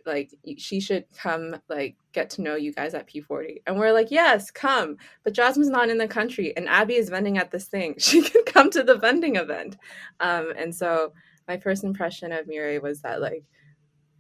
Like 0.07 0.35
she 0.57 0.81
should 0.81 1.05
come 1.17 1.57
like 1.69 1.97
get 2.13 2.31
to 2.31 2.43
know 2.43 2.57
you 2.57 2.73
guys 2.73 2.95
at 2.95 3.07
P40. 3.07 3.63
And 3.67 3.79
we're 3.79 3.93
like, 3.93 4.11
Yes, 4.11 4.51
come. 4.51 4.97
But 5.23 5.35
Jasmine's 5.35 5.69
not 5.69 5.91
in 5.91 5.99
the 5.99 6.09
country 6.09 6.57
and 6.57 6.69
Abby 6.69 6.95
is 6.95 7.11
vending 7.11 7.39
at 7.39 7.51
this 7.51 7.67
thing. 7.67 7.97
She 7.99 8.23
can 8.23 8.45
come 8.45 8.71
to 8.71 8.83
the 8.83 8.97
vending 8.97 9.37
event. 9.37 9.77
Um, 10.19 10.53
and 10.57 10.75
so 10.75 11.13
my 11.51 11.59
first 11.59 11.83
impression 11.83 12.31
of 12.33 12.47
Mira 12.47 12.81
was 12.81 13.03
that 13.03 13.21
like 13.21 13.45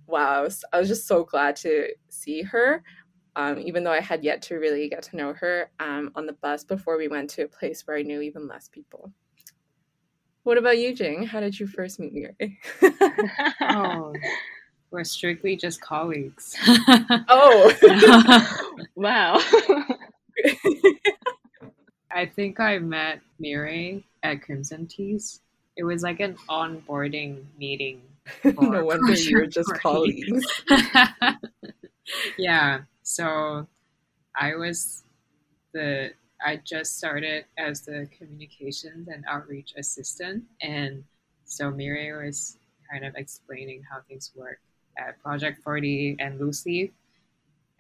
wow, 0.07 0.41
I 0.41 0.41
was, 0.41 0.65
I 0.73 0.81
was 0.81 0.89
just 0.89 1.07
so 1.07 1.23
glad 1.23 1.55
to 1.57 1.87
see 2.09 2.43
her 2.43 2.83
um, 3.37 3.59
even 3.59 3.85
though 3.85 3.93
I 3.93 4.01
had 4.01 4.25
yet 4.25 4.43
to 4.43 4.57
really 4.57 4.89
get 4.89 5.03
to 5.05 5.17
know 5.17 5.33
her 5.35 5.71
um, 5.79 6.11
on 6.15 6.27
the 6.27 6.33
bus 6.33 6.65
before 6.65 6.97
we 6.97 7.09
went 7.09 7.31
to 7.31 7.45
a 7.45 7.49
place 7.49 7.87
where 7.87 7.97
I 7.97 8.03
knew 8.03 8.21
even 8.21 8.49
less 8.49 8.69
people. 8.69 9.13
What 10.43 10.59
about 10.59 10.79
you, 10.79 10.95
Jing? 10.95 11.23
How 11.23 11.41
did 11.41 11.59
you 11.59 11.67
first 11.67 12.01
meet 12.01 12.13
Miri? 12.13 12.59
oh, 13.61 14.13
we're 14.91 15.05
strictly 15.05 15.55
just 15.57 15.81
colleagues. 15.81 16.57
oh, 17.29 17.73
wow. 18.97 19.39
I 22.11 22.27
think 22.27 22.59
I 22.59 22.79
met 22.79 23.21
Miri 23.39 24.05
at 24.23 24.43
Crimson 24.43 24.87
Teas. 24.87 25.41
It 25.81 25.85
was 25.85 26.03
like 26.03 26.21
an 26.21 26.37
onboarding 26.47 27.43
meeting. 27.59 28.03
no 28.45 28.85
wonder 28.85 29.15
you 29.15 29.39
were 29.39 29.47
just 29.47 29.71
40. 29.81 29.81
colleagues. 29.81 30.63
yeah, 32.39 32.81
so 33.03 33.67
I 34.39 34.57
was 34.57 35.05
the 35.73 36.11
I 36.45 36.57
just 36.57 36.99
started 36.99 37.47
as 37.57 37.81
the 37.81 38.07
communications 38.19 39.09
and 39.09 39.25
outreach 39.27 39.73
assistant, 39.75 40.45
and 40.61 41.03
so 41.47 41.71
Miri 41.71 42.13
was 42.13 42.59
kind 42.93 43.07
of 43.07 43.15
explaining 43.17 43.83
how 43.91 44.01
things 44.07 44.33
work 44.37 44.61
at 44.99 45.19
Project 45.23 45.63
40 45.63 46.17
and 46.21 46.39
Lucy. 46.39 46.93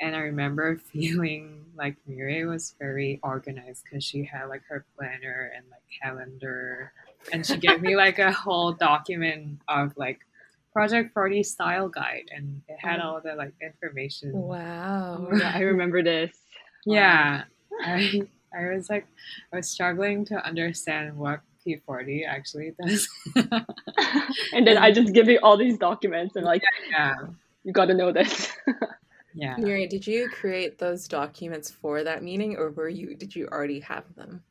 And 0.00 0.16
I 0.16 0.20
remember 0.20 0.78
feeling 0.78 1.66
like 1.76 1.96
Miri 2.06 2.46
was 2.46 2.74
very 2.78 3.20
organized 3.22 3.84
because 3.84 4.02
she 4.02 4.24
had 4.24 4.46
like 4.46 4.62
her 4.70 4.86
planner 4.96 5.52
and 5.54 5.66
like 5.70 5.82
calendar 6.02 6.94
and 7.32 7.44
she 7.46 7.56
gave 7.56 7.80
me 7.82 7.96
like 7.96 8.18
a 8.18 8.32
whole 8.32 8.72
document 8.72 9.60
of 9.68 9.96
like 9.96 10.20
Project 10.72 11.12
40 11.14 11.42
style 11.42 11.88
guide, 11.88 12.30
and 12.34 12.62
it 12.68 12.78
had 12.78 13.00
Oh. 13.00 13.04
all 13.14 13.20
the 13.20 13.34
like 13.34 13.52
information. 13.60 14.32
Wow. 14.32 15.18
my 15.30 15.38
God, 15.38 15.54
I 15.56 15.60
remember 15.62 16.02
this. 16.02 16.30
Yeah, 16.86 17.44
I 17.84 18.22
I 18.56 18.68
was 18.74 18.88
like 18.88 19.06
I 19.52 19.56
was 19.56 19.68
struggling 19.68 20.24
to 20.26 20.36
understand 20.46 21.16
what 21.16 21.40
P40 21.66 22.26
actually 22.26 22.72
does. 22.82 23.08
and 24.52 24.66
then 24.66 24.78
I 24.78 24.92
just 24.92 25.12
give 25.12 25.28
you 25.28 25.38
all 25.42 25.56
these 25.56 25.76
documents 25.78 26.36
and 26.36 26.44
like 26.44 26.62
yeah, 26.90 27.14
you 27.64 27.72
got 27.72 27.86
to 27.86 27.94
know 27.94 28.12
this. 28.12 28.50
yeah. 29.34 29.56
Miri, 29.58 29.86
did 29.86 30.06
you 30.06 30.28
create 30.30 30.78
those 30.78 31.06
documents 31.08 31.70
for 31.70 32.02
that 32.04 32.22
meeting 32.22 32.56
or 32.56 32.70
were 32.70 32.88
you 32.88 33.14
did 33.14 33.34
you 33.36 33.46
already 33.48 33.80
have 33.80 34.04
them? 34.16 34.42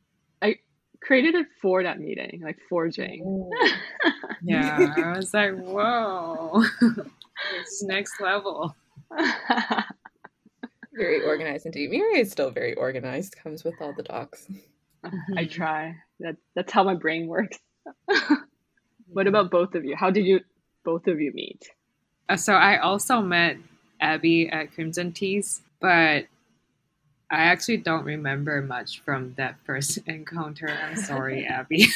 Created 1.02 1.34
it 1.34 1.46
for 1.60 1.82
that 1.82 1.98
meeting, 1.98 2.40
like 2.42 2.58
for 2.68 2.88
Jane. 2.88 3.50
Yeah, 4.42 4.94
I 4.96 5.16
was 5.18 5.34
like, 5.34 5.54
whoa, 5.58 6.62
it's 7.60 7.82
next 7.82 8.18
level. 8.22 8.74
Very 10.94 11.22
organized 11.22 11.66
indeed. 11.66 11.90
Miri 11.90 12.20
is 12.20 12.30
still 12.30 12.50
very 12.50 12.74
organized, 12.74 13.36
comes 13.36 13.64
with 13.64 13.74
all 13.80 13.92
the 13.94 14.02
docs. 14.02 14.46
I 15.36 15.44
try. 15.44 15.94
That 16.20 16.36
that's 16.54 16.72
how 16.72 16.84
my 16.84 16.94
brain 16.94 17.26
works. 17.26 17.58
what 19.08 19.26
about 19.26 19.50
both 19.50 19.74
of 19.74 19.84
you? 19.84 19.94
How 19.94 20.10
did 20.10 20.24
you 20.24 20.40
both 20.84 21.06
of 21.06 21.20
you 21.20 21.32
meet? 21.32 21.68
Uh, 22.28 22.36
So 22.36 22.54
I 22.54 22.78
also 22.78 23.20
met 23.20 23.56
Abby 24.00 24.48
at 24.48 24.72
Crimson 24.74 25.12
Teas, 25.12 25.60
but 25.80 26.26
I 27.32 27.42
actually 27.44 27.76
don't 27.78 28.04
remember 28.04 28.60
much 28.62 29.00
from 29.04 29.34
that 29.36 29.54
first 29.64 29.98
encounter. 30.06 30.68
I'm 30.68 30.96
sorry, 30.96 31.46
Abby. 31.50 31.86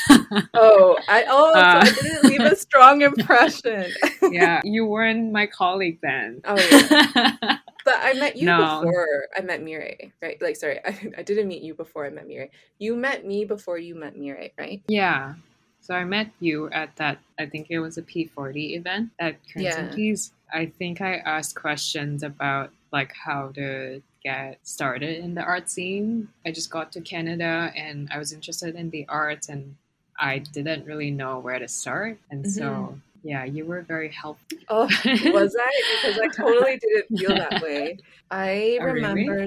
Oh, 0.55 0.97
I 1.09 1.25
oh 1.29 1.53
so 1.53 1.59
Uh. 1.59 1.81
I 1.85 1.91
didn't 1.91 2.25
leave 2.25 2.41
a 2.41 2.57
strong 2.57 3.03
impression. 3.11 3.91
yeah, 4.31 4.61
you 4.65 4.87
weren't 4.87 5.33
my 5.33 5.47
colleague 5.47 5.99
then. 6.03 6.41
Oh 6.45 6.57
yeah. 6.71 7.59
But 7.85 7.97
I 8.01 8.15
met 8.15 8.37
you 8.37 8.47
No. 8.47 8.81
before 8.81 9.27
I 9.37 9.43
met 9.43 9.61
Mireille, 9.63 10.11
right? 10.23 10.41
Like, 10.41 10.57
sorry, 10.57 10.79
I, 10.87 11.13
I 11.19 11.23
didn't 11.23 11.49
meet 11.49 11.63
you 11.63 11.75
before 11.75 12.07
I 12.07 12.11
met 12.11 12.27
Mireille. 12.27 12.49
You 12.79 12.97
met 12.97 13.27
me 13.27 13.45
before 13.45 13.77
you 13.77 13.95
met 13.95 14.17
Mireille, 14.17 14.53
right? 14.59 14.81
yeah. 14.89 15.35
So 15.83 15.95
I 15.95 16.03
met 16.05 16.31
you 16.41 16.71
at 16.71 16.97
that, 16.97 17.19
I 17.39 17.45
think 17.45 17.67
it 17.69 17.79
was 17.79 17.99
a 17.99 18.03
P40 18.03 18.77
event 18.79 19.11
at 19.19 19.37
Crimson 19.53 19.87
Yeah. 19.87 19.91
Teas. 19.95 20.33
I 20.51 20.65
think 20.79 21.03
I 21.03 21.17
asked 21.17 21.57
questions 21.57 22.23
about 22.23 22.71
like 22.91 23.13
how 23.13 23.49
to 23.57 24.01
get 24.25 24.59
started 24.63 25.19
in 25.23 25.35
the 25.35 25.43
art 25.43 25.69
scene. 25.71 26.29
I 26.47 26.51
just 26.53 26.71
got 26.71 26.93
to 26.93 27.01
Canada 27.01 27.73
and 27.77 28.09
I 28.13 28.19
was 28.19 28.33
interested 28.33 28.75
in 28.75 28.91
the 28.91 29.07
arts 29.09 29.49
and 29.49 29.77
I 30.19 30.39
didn't 30.39 30.87
really 30.87 31.11
know 31.11 31.39
where 31.39 31.59
to 31.59 31.69
start. 31.69 32.19
And 32.31 32.51
so, 32.51 32.63
mm-hmm. 32.65 33.29
yeah, 33.29 33.45
you 33.45 33.67
were 33.67 33.83
very 33.83 34.11
helpful. 34.11 34.59
Oh, 34.69 34.85
was 35.33 35.57
I? 35.61 35.83
Because 36.03 36.19
I 36.19 36.29
totally 36.29 36.79
didn't 36.79 37.19
feel 37.19 37.37
that 37.37 37.63
way. 37.63 37.99
I 38.31 38.79
Oh, 38.81 38.87
really? 38.87 39.03
remember, 39.03 39.47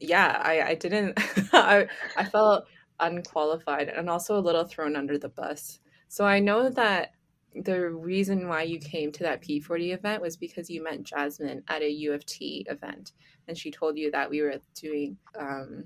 yeah, 0.00 0.40
I, 0.44 0.62
I 0.62 0.74
didn't, 0.74 1.18
I, 1.52 1.88
I 2.16 2.24
felt 2.24 2.66
unqualified 3.00 3.88
and 3.88 4.08
also 4.08 4.38
a 4.38 4.40
little 4.40 4.64
thrown 4.64 4.96
under 4.96 5.18
the 5.18 5.28
bus. 5.28 5.80
So 6.08 6.24
I 6.24 6.38
know 6.38 6.70
that 6.70 7.13
the 7.62 7.90
reason 7.90 8.48
why 8.48 8.62
you 8.62 8.78
came 8.78 9.12
to 9.12 9.22
that 9.22 9.42
P40 9.42 9.94
event 9.94 10.22
was 10.22 10.36
because 10.36 10.68
you 10.68 10.82
met 10.82 11.02
Jasmine 11.02 11.62
at 11.68 11.82
a 11.82 11.90
U 11.90 12.12
of 12.12 12.26
T 12.26 12.66
event. 12.68 13.12
And 13.48 13.56
she 13.56 13.70
told 13.70 13.96
you 13.96 14.10
that 14.10 14.28
we 14.30 14.42
were 14.42 14.54
doing, 14.74 15.16
um, 15.38 15.84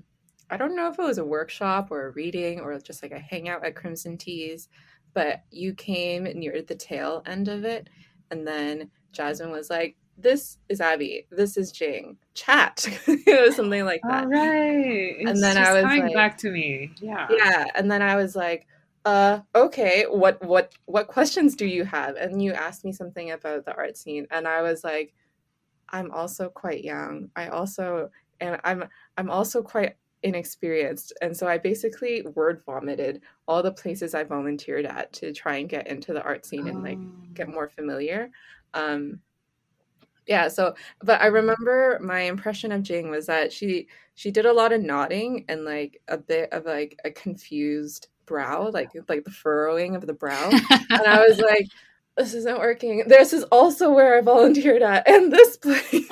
I 0.49 0.57
don't 0.57 0.75
know 0.75 0.87
if 0.89 0.97
it 0.97 1.03
was 1.03 1.17
a 1.19 1.25
workshop 1.25 1.91
or 1.91 2.07
a 2.07 2.11
reading 2.11 2.59
or 2.59 2.77
just 2.79 3.03
like 3.03 3.11
a 3.11 3.19
hangout 3.19 3.63
at 3.65 3.75
Crimson 3.75 4.17
Teas, 4.17 4.69
but 5.13 5.43
you 5.51 5.73
came 5.73 6.23
near 6.23 6.61
the 6.61 6.75
tail 6.75 7.21
end 7.25 7.47
of 7.47 7.65
it. 7.65 7.89
And 8.31 8.47
then 8.47 8.89
Jasmine 9.11 9.51
was 9.51 9.69
like, 9.69 9.95
This 10.17 10.57
is 10.69 10.81
Abby. 10.81 11.27
This 11.31 11.55
is 11.57 11.71
Jing. 11.71 12.17
Chat. 12.33 12.87
it 13.07 13.45
was 13.45 13.55
something 13.55 13.85
like 13.85 14.01
that. 14.03 14.23
All 14.23 14.29
right. 14.29 15.17
And 15.19 15.29
It's 15.29 15.41
then 15.41 15.57
I 15.57 15.73
was 15.73 15.83
coming 15.83 16.03
like- 16.05 16.13
back 16.15 16.37
to 16.39 16.49
me. 16.51 16.91
Yeah. 16.99 17.27
Yeah. 17.29 17.65
And 17.75 17.91
then 17.91 18.01
I 18.01 18.15
was 18.15 18.35
like, 18.35 18.65
uh, 19.05 19.39
okay, 19.55 20.05
what 20.09 20.43
what 20.45 20.73
what 20.85 21.07
questions 21.07 21.55
do 21.55 21.65
you 21.65 21.83
have? 21.85 22.15
And 22.15 22.41
you 22.41 22.53
asked 22.53 22.83
me 22.83 22.91
something 22.91 23.31
about 23.31 23.65
the 23.65 23.75
art 23.75 23.97
scene. 23.97 24.27
And 24.31 24.47
I 24.47 24.61
was 24.61 24.83
like, 24.83 25.13
I'm 25.89 26.11
also 26.11 26.49
quite 26.49 26.83
young. 26.83 27.29
I 27.35 27.47
also 27.47 28.09
and 28.39 28.59
I'm 28.63 28.85
I'm 29.17 29.29
also 29.29 29.61
quite 29.61 29.95
inexperienced. 30.23 31.13
And 31.21 31.35
so 31.35 31.47
I 31.47 31.57
basically 31.57 32.23
word 32.35 32.61
vomited 32.65 33.21
all 33.47 33.63
the 33.63 33.71
places 33.71 34.13
I 34.13 34.23
volunteered 34.25 34.85
at 34.85 35.13
to 35.13 35.31
try 35.31 35.57
and 35.57 35.69
get 35.69 35.87
into 35.87 36.13
the 36.13 36.23
art 36.23 36.45
scene 36.45 36.67
and 36.67 36.83
like 36.83 36.99
get 37.33 37.47
more 37.47 37.69
familiar. 37.69 38.29
Um, 38.73 39.21
yeah, 40.27 40.47
so 40.47 40.75
but 41.01 41.21
I 41.21 41.27
remember 41.27 41.99
my 42.03 42.21
impression 42.21 42.71
of 42.71 42.83
Jing 42.83 43.09
was 43.09 43.25
that 43.25 43.51
she 43.51 43.87
she 44.13 44.29
did 44.29 44.45
a 44.45 44.53
lot 44.53 44.73
of 44.73 44.83
nodding 44.83 45.45
and 45.47 45.65
like 45.65 46.01
a 46.07 46.17
bit 46.17 46.51
of 46.51 46.65
like 46.65 46.99
a 47.05 47.11
confused 47.11 48.09
brow, 48.29 48.69
like 48.69 48.91
like 49.09 49.25
the 49.25 49.31
furrowing 49.31 49.95
of 49.95 50.07
the 50.07 50.13
brow. 50.13 50.49
And 50.91 51.01
I 51.05 51.19
was 51.27 51.39
like, 51.39 51.67
this 52.15 52.33
isn't 52.33 52.59
working. 52.59 53.03
This 53.07 53.33
is 53.33 53.43
also 53.45 53.91
where 53.91 54.17
I 54.17 54.21
volunteered 54.21 54.81
at, 54.81 55.07
and 55.07 55.31
this 55.33 55.57
place. 55.57 55.83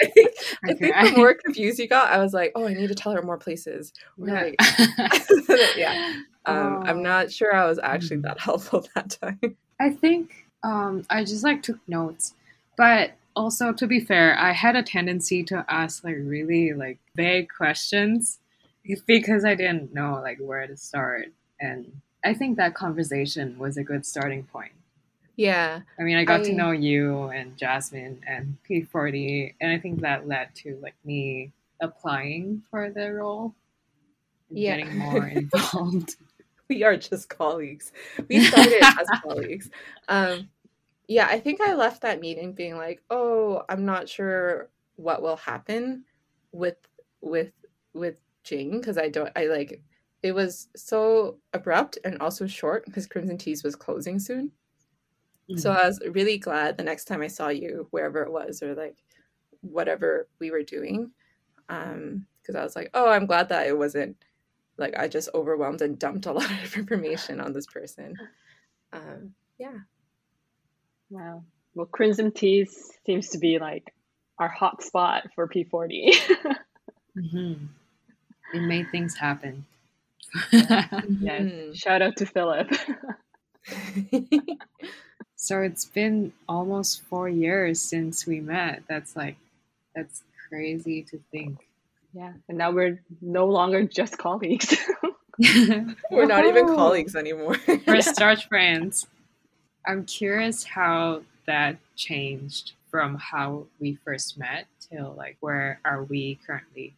I 0.00 0.06
think, 0.06 0.30
I 0.64 0.72
think 0.74 0.94
the 0.94 1.12
more 1.16 1.34
confused 1.34 1.78
you 1.78 1.86
got, 1.88 2.10
I 2.10 2.18
was 2.18 2.32
like, 2.32 2.52
oh, 2.54 2.66
I 2.66 2.72
need 2.74 2.88
to 2.88 2.94
tell 2.94 3.12
her 3.12 3.22
more 3.22 3.36
places. 3.38 3.92
Or 4.18 4.28
Yeah. 4.28 4.42
like, 4.42 4.56
yeah. 5.76 6.14
Um, 6.46 6.56
Oh. 6.56 6.82
I'm 6.86 7.02
not 7.02 7.30
sure 7.30 7.54
I 7.54 7.66
was 7.66 7.78
actually 7.82 8.16
Mm. 8.18 8.22
that 8.22 8.40
helpful 8.40 8.86
that 8.94 9.10
time. 9.20 9.56
I 9.80 9.90
think 9.90 10.46
um, 10.64 11.04
I 11.10 11.24
just 11.24 11.44
like 11.44 11.62
took 11.62 11.78
notes, 11.88 12.34
but 12.76 13.12
also 13.36 13.72
to 13.72 13.86
be 13.86 14.00
fair, 14.00 14.36
I 14.38 14.52
had 14.52 14.76
a 14.76 14.82
tendency 14.82 15.42
to 15.44 15.64
ask 15.68 16.04
like 16.04 16.16
really 16.18 16.72
like 16.72 16.98
vague 17.16 17.48
questions 17.56 18.38
because 19.06 19.44
I 19.44 19.54
didn't 19.54 19.94
know 19.94 20.20
like 20.22 20.38
where 20.38 20.66
to 20.66 20.76
start, 20.76 21.26
and 21.60 22.00
I 22.24 22.34
think 22.34 22.56
that 22.56 22.74
conversation 22.74 23.58
was 23.58 23.76
a 23.76 23.82
good 23.84 24.06
starting 24.06 24.44
point. 24.44 24.72
Yeah. 25.36 25.80
I 25.98 26.02
mean, 26.02 26.16
I 26.16 26.24
got 26.24 26.44
to 26.44 26.52
know 26.52 26.70
you 26.72 27.24
and 27.28 27.56
Jasmine 27.56 28.20
and 28.26 28.56
P40, 28.68 29.54
and 29.60 29.72
I 29.72 29.78
think 29.78 30.00
that 30.00 30.28
led 30.28 30.54
to 30.56 30.78
like 30.82 30.94
me 31.04 31.52
applying 31.80 32.62
for 32.70 32.90
the 32.90 33.12
role 33.12 33.54
and 34.50 34.58
Yeah. 34.58 34.76
getting 34.76 34.96
more 34.98 35.26
involved. 35.26 36.16
we 36.68 36.84
are 36.84 36.96
just 36.96 37.28
colleagues. 37.28 37.92
We 38.28 38.40
started 38.44 38.82
as 38.82 39.08
colleagues. 39.22 39.70
Um, 40.08 40.48
yeah, 41.08 41.26
I 41.28 41.40
think 41.40 41.60
I 41.60 41.74
left 41.74 42.02
that 42.02 42.20
meeting 42.20 42.52
being 42.52 42.76
like, 42.76 43.02
"Oh, 43.10 43.64
I'm 43.68 43.84
not 43.84 44.08
sure 44.08 44.68
what 44.96 45.22
will 45.22 45.36
happen 45.36 46.04
with 46.52 46.76
with 47.20 47.52
with 47.94 48.16
because 48.44 48.98
I 48.98 49.08
don't 49.08 49.30
I 49.36 49.46
like 49.46 49.82
it 50.22 50.32
was 50.32 50.68
so 50.76 51.38
abrupt 51.52 51.98
and 52.04 52.18
also 52.20 52.46
short 52.46 52.84
because 52.84 53.06
Crimson 53.06 53.38
Teas 53.38 53.64
was 53.64 53.74
closing 53.74 54.18
soon. 54.18 54.52
So 55.56 55.70
I 55.70 55.86
was 55.86 56.00
really 56.12 56.38
glad 56.38 56.78
the 56.78 56.84
next 56.84 57.04
time 57.04 57.20
I 57.20 57.26
saw 57.26 57.48
you, 57.48 57.86
wherever 57.90 58.22
it 58.22 58.32
was, 58.32 58.62
or 58.62 58.74
like 58.74 58.96
whatever 59.60 60.26
we 60.38 60.50
were 60.50 60.62
doing, 60.62 61.10
um, 61.68 62.26
because 62.40 62.54
I 62.54 62.62
was 62.62 62.74
like, 62.74 62.88
oh, 62.94 63.10
I'm 63.10 63.26
glad 63.26 63.50
that 63.50 63.66
it 63.66 63.76
wasn't 63.76 64.16
like 64.78 64.96
I 64.96 65.08
just 65.08 65.28
overwhelmed 65.34 65.82
and 65.82 65.98
dumped 65.98 66.24
a 66.24 66.32
lot 66.38 66.50
of 66.50 66.74
information 66.76 67.38
on 67.38 67.52
this 67.52 67.66
person. 67.66 68.16
Um, 68.94 69.34
yeah, 69.58 69.78
Wow. 71.12 71.44
Well, 71.74 71.86
Crimson 71.86 72.32
Teas 72.32 72.90
seems 73.04 73.28
to 73.30 73.38
be 73.38 73.58
like 73.58 73.94
our 74.38 74.48
hot 74.48 74.82
spot 74.82 75.28
for 75.34 75.46
P40. 75.46 76.14
Mhm. 77.14 77.68
It 78.52 78.60
made 78.62 78.90
things 78.90 79.16
happen. 79.16 79.64
yes. 80.52 80.62
Mhm. 80.62 81.74
Shout 81.74 82.02
out 82.02 82.16
to 82.16 82.26
Philip. 82.26 82.68
so 85.36 85.60
it's 85.62 85.84
been 85.84 86.32
almost 86.48 87.02
four 87.02 87.28
years 87.28 87.80
since 87.80 88.26
we 88.26 88.40
met. 88.40 88.82
That's 88.88 89.16
like, 89.16 89.36
that's 89.94 90.22
crazy 90.48 91.02
to 91.04 91.20
think. 91.30 91.58
yeah. 92.12 92.32
And 92.48 92.58
now 92.58 92.70
we're 92.70 93.02
no 93.20 93.46
longer 93.46 93.84
just 93.84 94.18
colleagues. 94.18 94.76
we're 96.10 96.26
not 96.26 96.44
even 96.46 96.66
colleagues 96.66 97.16
anymore. 97.16 97.56
We're 97.86 98.00
starch 98.02 98.48
friends. 98.48 99.06
I'm 99.86 100.04
curious 100.04 100.62
how 100.64 101.22
that 101.46 101.76
changed 101.96 102.72
from 102.90 103.16
how 103.16 103.66
we 103.80 103.94
first 104.04 104.38
met 104.38 104.66
till 104.90 105.14
like 105.16 105.36
where 105.40 105.80
are 105.84 106.04
we 106.04 106.38
currently? 106.46 106.94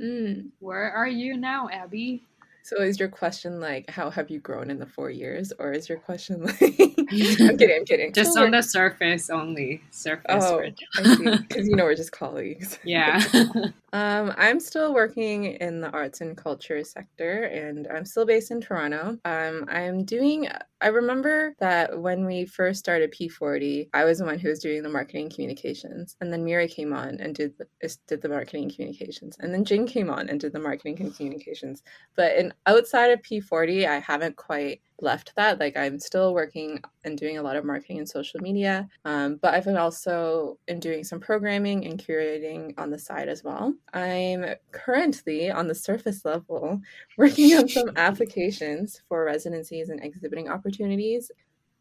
Mm. 0.00 0.50
Where 0.60 0.90
are 0.92 1.08
you 1.08 1.36
now, 1.36 1.68
Abby? 1.68 2.22
So 2.62 2.82
is 2.82 2.98
your 2.98 3.08
question 3.08 3.60
like 3.60 3.88
how 3.90 4.10
have 4.10 4.30
you 4.30 4.38
grown 4.38 4.70
in 4.70 4.78
the 4.78 4.86
four 4.86 5.10
years, 5.10 5.52
or 5.58 5.72
is 5.72 5.88
your 5.88 5.98
question 5.98 6.44
like 6.44 6.60
I'm 6.60 7.56
kidding, 7.56 7.76
I'm 7.76 7.84
kidding. 7.84 8.12
Just 8.12 8.36
on 8.36 8.50
the 8.50 8.62
surface 8.62 9.30
only. 9.30 9.82
Surface. 9.90 10.44
Oh, 10.44 10.62
Because 10.96 11.66
you 11.68 11.76
know 11.76 11.84
we're 11.84 11.94
just 11.94 12.12
colleagues. 12.12 12.78
Yeah. 12.84 13.22
Um, 13.92 14.32
I'm 14.36 14.60
still 14.60 14.94
working 14.94 15.44
in 15.44 15.80
the 15.80 15.90
arts 15.90 16.20
and 16.20 16.36
culture 16.36 16.84
sector, 16.84 17.44
and 17.44 17.88
I'm 17.88 18.04
still 18.04 18.24
based 18.24 18.50
in 18.50 18.60
Toronto. 18.60 19.18
Um, 19.24 19.64
I'm 19.68 20.04
doing. 20.04 20.48
I 20.80 20.88
remember 20.88 21.54
that 21.58 22.00
when 22.00 22.24
we 22.24 22.46
first 22.46 22.78
started 22.78 23.12
P40, 23.12 23.88
I 23.92 24.04
was 24.04 24.18
the 24.18 24.24
one 24.24 24.38
who 24.38 24.48
was 24.48 24.60
doing 24.60 24.82
the 24.82 24.88
marketing 24.88 25.28
communications, 25.28 26.16
and 26.20 26.32
then 26.32 26.44
Mira 26.44 26.68
came 26.68 26.92
on 26.92 27.16
and 27.20 27.34
did 27.34 27.52
the, 27.58 27.96
did 28.06 28.22
the 28.22 28.28
marketing 28.28 28.70
communications, 28.70 29.36
and 29.40 29.52
then 29.52 29.64
Jing 29.64 29.86
came 29.86 30.08
on 30.08 30.28
and 30.28 30.38
did 30.38 30.52
the 30.52 30.60
marketing 30.60 31.12
communications. 31.12 31.82
But 32.16 32.36
in 32.36 32.49
outside 32.66 33.10
of 33.10 33.22
P40, 33.22 33.86
I 33.86 33.98
haven't 33.98 34.36
quite 34.36 34.80
left 35.00 35.34
that. 35.36 35.58
Like 35.58 35.76
I'm 35.76 35.98
still 35.98 36.34
working 36.34 36.80
and 37.04 37.16
doing 37.16 37.38
a 37.38 37.42
lot 37.42 37.56
of 37.56 37.64
marketing 37.64 37.98
and 37.98 38.08
social 38.08 38.40
media, 38.40 38.88
um, 39.04 39.36
but 39.36 39.54
I've 39.54 39.64
been 39.64 39.76
also 39.76 40.58
in 40.68 40.80
doing 40.80 41.04
some 41.04 41.20
programming 41.20 41.86
and 41.86 41.98
curating 41.98 42.74
on 42.78 42.90
the 42.90 42.98
side 42.98 43.28
as 43.28 43.42
well. 43.42 43.74
I'm 43.92 44.44
currently 44.72 45.50
on 45.50 45.68
the 45.68 45.74
surface 45.74 46.24
level 46.24 46.80
working 47.18 47.56
on 47.56 47.68
some 47.68 47.90
applications 47.96 49.02
for 49.08 49.24
residencies 49.24 49.88
and 49.88 50.02
exhibiting 50.04 50.48
opportunities. 50.48 51.30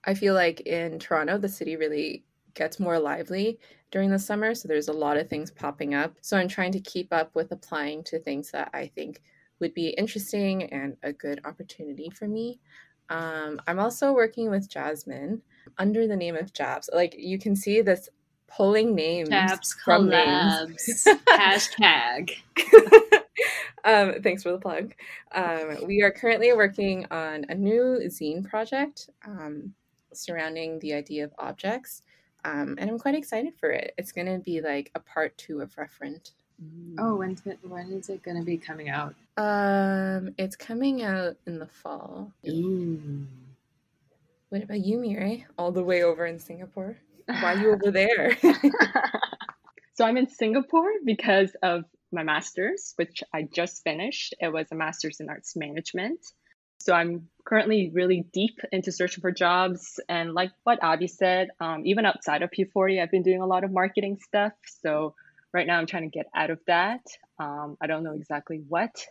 I 0.06 0.14
feel 0.14 0.34
like 0.34 0.62
in 0.62 1.00
Toronto, 1.00 1.38
the 1.38 1.50
city 1.50 1.76
really 1.76 2.24
gets 2.54 2.80
more 2.80 3.00
lively 3.00 3.60
during 3.92 4.10
the 4.10 4.20
summer. 4.20 4.56
So 4.56 4.68
there's 4.68 4.88
a 4.88 4.94
lot 4.94 5.18
of 5.18 5.30
things 5.30 5.52
popping 5.52 5.94
up. 5.94 6.16
So 6.22 6.38
I'm 6.38 6.48
trying 6.48 6.72
to 6.74 6.80
keep 6.80 7.12
up 7.12 7.34
with 7.36 7.52
applying 7.52 8.04
to 8.06 8.20
things 8.20 8.52
that 8.52 8.70
I 8.74 8.88
think 8.88 9.22
would 9.60 9.74
be 9.74 9.90
interesting 9.90 10.64
and 10.64 10.98
a 11.04 11.14
good 11.14 11.42
opportunity 11.46 12.10
for 12.10 12.28
me. 12.28 12.60
Um, 13.10 13.60
I'm 13.68 13.80
also 13.80 14.14
working 14.14 14.50
with 14.50 14.70
Jasmine 14.70 15.42
under 15.78 16.08
the 16.08 16.16
name 16.16 16.36
of 16.36 16.54
Jabs. 16.54 16.90
Like 16.94 17.16
you 17.18 17.40
can 17.40 17.56
see 17.56 17.82
this 17.82 18.10
pulling 18.48 18.96
names 18.96 19.30
Jabs 19.30 19.76
from 19.84 20.08
collabs. 20.08 21.08
Hashtag. 21.28 22.32
um, 23.84 24.22
thanks 24.22 24.44
for 24.44 24.52
the 24.52 24.60
plug. 24.60 24.94
Um, 25.34 25.86
we 25.86 26.02
are 26.02 26.12
currently 26.12 26.54
working 26.54 27.06
on 27.12 27.46
a 27.50 27.56
new 27.56 28.00
zine 28.08 28.48
project 28.48 29.10
um, 29.26 29.74
surrounding 30.14 30.80
the 30.80 30.94
idea 30.94 31.24
of 31.24 31.34
objects. 31.40 32.04
Um, 32.46 32.76
and 32.80 32.90
I'm 32.90 33.00
quite 33.00 33.16
excited 33.16 33.54
for 33.60 33.70
it. 33.70 33.94
It's 33.98 34.12
going 34.12 34.28
to 34.28 34.40
be 34.40 34.62
like 34.62 34.92
a 34.96 35.00
part 35.00 35.38
two 35.38 35.62
of 35.62 35.76
Referent. 35.76 36.32
Oh, 36.98 37.16
when's 37.16 37.46
it, 37.46 37.60
when 37.64 37.92
is 37.94 38.10
it 38.10 38.24
going 38.24 38.38
to 38.38 38.44
be 38.44 38.58
coming 38.58 38.90
out? 38.90 39.16
Um, 39.38 40.34
it's 40.38 40.56
coming 40.56 41.02
out 41.04 41.38
in 41.48 41.60
the 41.60 41.68
fall. 41.68 42.32
Ooh. 42.48 43.26
What 44.50 44.64
about 44.64 44.84
you, 44.84 45.00
Miri? 45.00 45.46
All 45.58 45.72
the 45.72 45.84
way 45.84 46.04
over 46.04 46.26
in 46.26 46.40
Singapore? 46.40 46.98
Why 47.26 47.54
are 47.54 47.58
you 47.58 47.72
over 47.72 47.92
there? 47.92 48.38
so 49.94 50.06
I'm 50.06 50.18
in 50.18 50.30
Singapore 50.30 50.92
because 51.06 51.56
of 51.62 51.86
my 52.12 52.24
master's, 52.24 52.94
which 52.96 53.24
I 53.34 53.44
just 53.44 53.84
finished. 53.84 54.34
It 54.40 54.52
was 54.52 54.68
a 54.72 54.76
master's 54.76 55.20
in 55.20 55.30
arts 55.30 55.56
management. 55.56 56.20
So 56.80 56.94
I'm 56.94 57.28
currently 57.46 57.92
really 57.94 58.26
deep 58.34 58.60
into 58.72 58.92
searching 58.92 59.22
for 59.22 59.32
jobs. 59.32 60.00
And 60.10 60.34
like 60.34 60.52
what 60.64 60.80
Abby 60.82 61.08
said, 61.08 61.50
um, 61.60 61.84
even 61.86 62.06
outside 62.06 62.42
of 62.42 62.50
P40, 62.52 63.02
I've 63.02 63.12
been 63.12 63.24
doing 63.24 63.42
a 63.42 63.46
lot 63.46 63.64
of 63.64 63.72
marketing 63.72 64.18
stuff. 64.22 64.54
So 64.82 65.14
right 65.54 65.68
now 65.68 65.78
I'm 65.78 65.86
trying 65.86 66.10
to 66.10 66.16
get 66.18 66.28
out 66.36 66.50
of 66.50 66.60
that. 66.68 67.02
Um, 67.40 67.78
I 67.82 67.88
don't 67.88 68.04
know 68.04 68.14
exactly 68.14 68.62
what, 68.68 69.06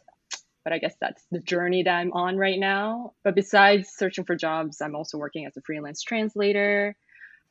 but 0.64 0.72
I 0.72 0.78
guess 0.78 0.94
that's 1.00 1.22
the 1.30 1.40
journey 1.40 1.84
that 1.84 1.94
I'm 1.94 2.12
on 2.12 2.36
right 2.36 2.58
now. 2.58 3.12
But 3.24 3.34
besides 3.34 3.88
searching 3.88 4.24
for 4.24 4.36
jobs, 4.36 4.80
I'm 4.80 4.94
also 4.94 5.18
working 5.18 5.46
as 5.46 5.56
a 5.56 5.62
freelance 5.62 6.02
translator. 6.02 6.96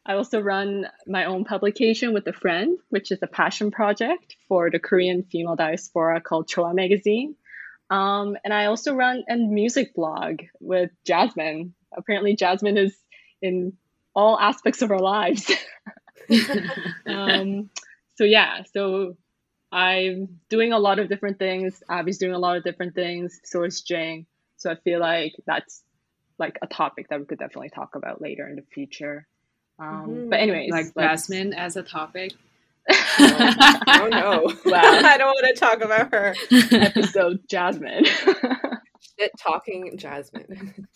I 0.05 0.13
also 0.13 0.39
run 0.39 0.87
my 1.05 1.25
own 1.25 1.43
publication 1.43 2.13
with 2.13 2.25
a 2.27 2.33
friend, 2.33 2.79
which 2.89 3.11
is 3.11 3.19
a 3.21 3.27
passion 3.27 3.71
project 3.71 4.37
for 4.47 4.69
the 4.71 4.79
Korean 4.79 5.23
female 5.23 5.57
diaspora 5.57 6.21
called 6.21 6.47
Choa 6.47 6.73
Magazine. 6.73 7.35
Um, 7.89 8.37
and 8.43 8.53
I 8.53 8.65
also 8.65 8.93
run 8.93 9.23
a 9.29 9.35
music 9.35 9.93
blog 9.93 10.41
with 10.61 10.91
Jasmine. 11.05 11.73
Apparently, 11.95 12.35
Jasmine 12.35 12.77
is 12.77 12.95
in 13.41 13.73
all 14.15 14.39
aspects 14.39 14.81
of 14.81 14.91
our 14.91 14.99
lives. 14.99 15.51
um, 17.05 17.69
so 18.17 18.23
yeah, 18.23 18.63
so 18.73 19.15
I'm 19.71 20.39
doing 20.49 20.73
a 20.73 20.79
lot 20.79 20.99
of 20.99 21.09
different 21.09 21.39
things. 21.39 21.83
Abby's 21.89 22.17
doing 22.17 22.33
a 22.33 22.39
lot 22.39 22.57
of 22.57 22.63
different 22.63 22.95
things. 22.95 23.39
So 23.43 23.63
is 23.63 23.81
Jing. 23.81 24.25
So 24.57 24.71
I 24.71 24.75
feel 24.75 24.99
like 24.99 25.35
that's 25.45 25.83
like 26.39 26.57
a 26.61 26.67
topic 26.67 27.09
that 27.09 27.19
we 27.19 27.25
could 27.25 27.39
definitely 27.39 27.69
talk 27.69 27.95
about 27.95 28.21
later 28.21 28.47
in 28.47 28.55
the 28.55 28.63
future. 28.73 29.27
Um, 29.79 30.07
mm-hmm. 30.07 30.29
But 30.29 30.39
anyways, 30.39 30.71
like 30.71 30.95
Jasmine 30.95 31.53
as 31.53 31.75
a 31.75 31.83
topic. 31.83 32.33
oh, 32.89 33.83
oh 33.87 34.07
no! 34.09 34.71
Wow. 34.71 34.81
I 34.81 35.17
don't 35.17 35.27
want 35.43 35.55
to 35.55 35.59
talk 35.59 35.81
about 35.81 36.11
her 36.11 36.33
episode, 36.71 37.41
Jasmine. 37.49 38.05
Shit 39.19 39.31
talking 39.37 39.97
Jasmine. 39.97 40.87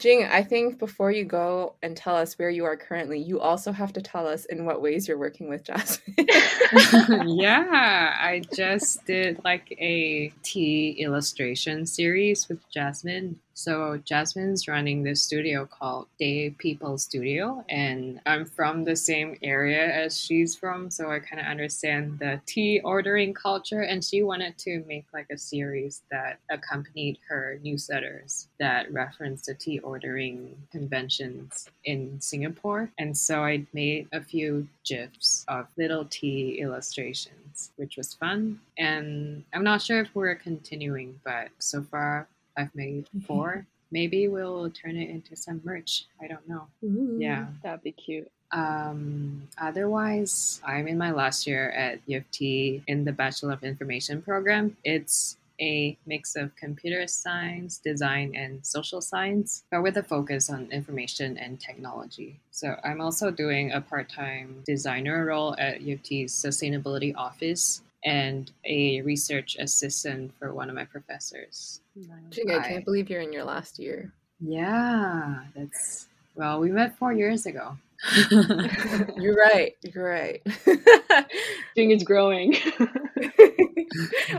Jing, 0.00 0.24
I 0.24 0.42
think 0.42 0.78
before 0.78 1.12
you 1.12 1.24
go 1.24 1.76
and 1.82 1.96
tell 1.96 2.16
us 2.16 2.38
where 2.38 2.50
you 2.50 2.64
are 2.64 2.76
currently, 2.76 3.20
you 3.20 3.40
also 3.40 3.70
have 3.70 3.92
to 3.92 4.02
tell 4.02 4.26
us 4.26 4.44
in 4.46 4.64
what 4.64 4.82
ways 4.82 5.06
you're 5.06 5.18
working 5.18 5.48
with 5.48 5.64
Jasmine. 5.64 6.16
yeah, 7.26 8.16
I 8.18 8.42
just 8.54 9.04
did 9.06 9.40
like 9.44 9.70
a 9.78 10.32
tea 10.42 10.90
illustration 10.98 11.86
series 11.86 12.48
with 12.48 12.68
Jasmine 12.70 13.38
so 13.54 14.00
Jasmine's 14.04 14.66
running 14.66 15.04
this 15.04 15.22
studio 15.22 15.64
called 15.64 16.08
Day 16.18 16.50
People 16.50 16.98
Studio, 16.98 17.64
and 17.68 18.20
I'm 18.26 18.44
from 18.44 18.84
the 18.84 18.96
same 18.96 19.38
area 19.42 19.94
as 19.94 20.20
she's 20.20 20.56
from, 20.56 20.90
so 20.90 21.10
I 21.10 21.20
kind 21.20 21.40
of 21.40 21.46
understand 21.46 22.18
the 22.18 22.40
tea 22.46 22.80
ordering 22.80 23.32
culture. 23.32 23.82
And 23.82 24.04
she 24.04 24.22
wanted 24.24 24.58
to 24.58 24.84
make 24.88 25.06
like 25.14 25.28
a 25.30 25.38
series 25.38 26.02
that 26.10 26.40
accompanied 26.50 27.18
her 27.28 27.60
newsletters 27.64 28.48
that 28.58 28.92
referenced 28.92 29.46
the 29.46 29.54
tea 29.54 29.78
ordering 29.78 30.56
conventions 30.72 31.68
in 31.84 32.20
Singapore. 32.20 32.90
And 32.98 33.16
so 33.16 33.44
I 33.44 33.64
made 33.72 34.08
a 34.12 34.20
few 34.20 34.66
gifs 34.84 35.44
of 35.48 35.68
little 35.76 36.06
tea 36.06 36.58
illustrations, 36.60 37.70
which 37.76 37.96
was 37.96 38.14
fun. 38.14 38.58
And 38.78 39.44
I'm 39.52 39.64
not 39.64 39.80
sure 39.80 40.00
if 40.00 40.14
we're 40.14 40.34
continuing, 40.34 41.20
but 41.24 41.48
so 41.60 41.82
far 41.82 42.26
I've 42.56 42.74
made 42.74 43.08
four. 43.26 43.66
Maybe 43.90 44.28
we'll 44.28 44.70
turn 44.70 44.96
it 44.96 45.08
into 45.10 45.36
some 45.36 45.60
merch. 45.64 46.06
I 46.20 46.26
don't 46.26 46.48
know. 46.48 46.66
Ooh, 46.82 47.16
yeah, 47.20 47.46
that'd 47.62 47.82
be 47.82 47.92
cute. 47.92 48.30
Um, 48.50 49.48
otherwise, 49.58 50.60
I'm 50.64 50.86
in 50.86 50.98
my 50.98 51.10
last 51.10 51.46
year 51.46 51.70
at 51.70 52.00
U 52.06 52.18
of 52.18 52.30
T 52.30 52.82
in 52.86 53.04
the 53.04 53.12
Bachelor 53.12 53.52
of 53.52 53.64
Information 53.64 54.22
program. 54.22 54.76
It's 54.84 55.36
a 55.60 55.96
mix 56.06 56.34
of 56.34 56.54
computer 56.56 57.06
science, 57.06 57.78
design, 57.78 58.34
and 58.34 58.64
social 58.66 59.00
science, 59.00 59.64
but 59.70 59.82
with 59.82 59.96
a 59.96 60.02
focus 60.02 60.50
on 60.50 60.68
information 60.72 61.38
and 61.38 61.60
technology. 61.60 62.40
So 62.50 62.76
I'm 62.82 63.00
also 63.00 63.30
doing 63.30 63.72
a 63.72 63.80
part 63.80 64.08
time 64.08 64.62
designer 64.66 65.24
role 65.24 65.54
at 65.58 65.80
U 65.82 65.94
of 65.94 66.02
T's 66.02 66.32
sustainability 66.32 67.14
office 67.16 67.82
and 68.04 68.50
a 68.64 69.00
research 69.02 69.56
assistant 69.58 70.32
for 70.38 70.52
one 70.52 70.68
of 70.68 70.74
my 70.74 70.84
professors. 70.84 71.80
Jing, 72.30 72.50
I 72.50 72.68
can't 72.68 72.84
believe 72.84 73.08
you're 73.08 73.22
in 73.22 73.32
your 73.32 73.44
last 73.44 73.78
year. 73.78 74.12
Yeah, 74.40 75.40
that's 75.54 76.08
well, 76.34 76.60
we 76.60 76.70
met 76.70 76.96
four 76.98 77.12
years 77.12 77.46
ago. 77.46 77.76
you're 78.30 79.36
right. 79.36 79.74
You're 79.82 80.04
right. 80.04 80.42
Jing 81.76 81.90
is 81.90 82.02
growing. 82.02 82.56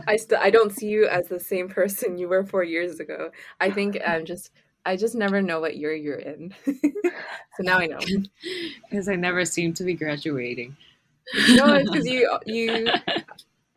I 0.07 0.17
still 0.17 0.39
I 0.39 0.49
don't 0.49 0.71
see 0.71 0.87
you 0.87 1.07
as 1.07 1.27
the 1.27 1.39
same 1.39 1.69
person 1.69 2.17
you 2.17 2.27
were 2.27 2.43
four 2.43 2.63
years 2.63 2.99
ago. 2.99 3.31
I 3.59 3.71
think 3.71 3.97
I'm 4.05 4.25
just 4.25 4.51
I 4.85 4.97
just 4.97 5.15
never 5.15 5.41
know 5.41 5.59
what 5.59 5.77
year 5.77 5.95
you're 5.95 6.17
in. 6.17 6.53
so 6.65 7.61
now 7.61 7.79
I 7.79 7.87
know. 7.87 7.99
Because 8.89 9.09
I 9.09 9.15
never 9.15 9.45
seem 9.45 9.73
to 9.75 9.83
be 9.83 9.93
graduating. 9.93 10.75
No, 11.49 11.73
it's 11.73 11.89
because 11.89 12.05
you 12.05 12.29
you 12.45 12.87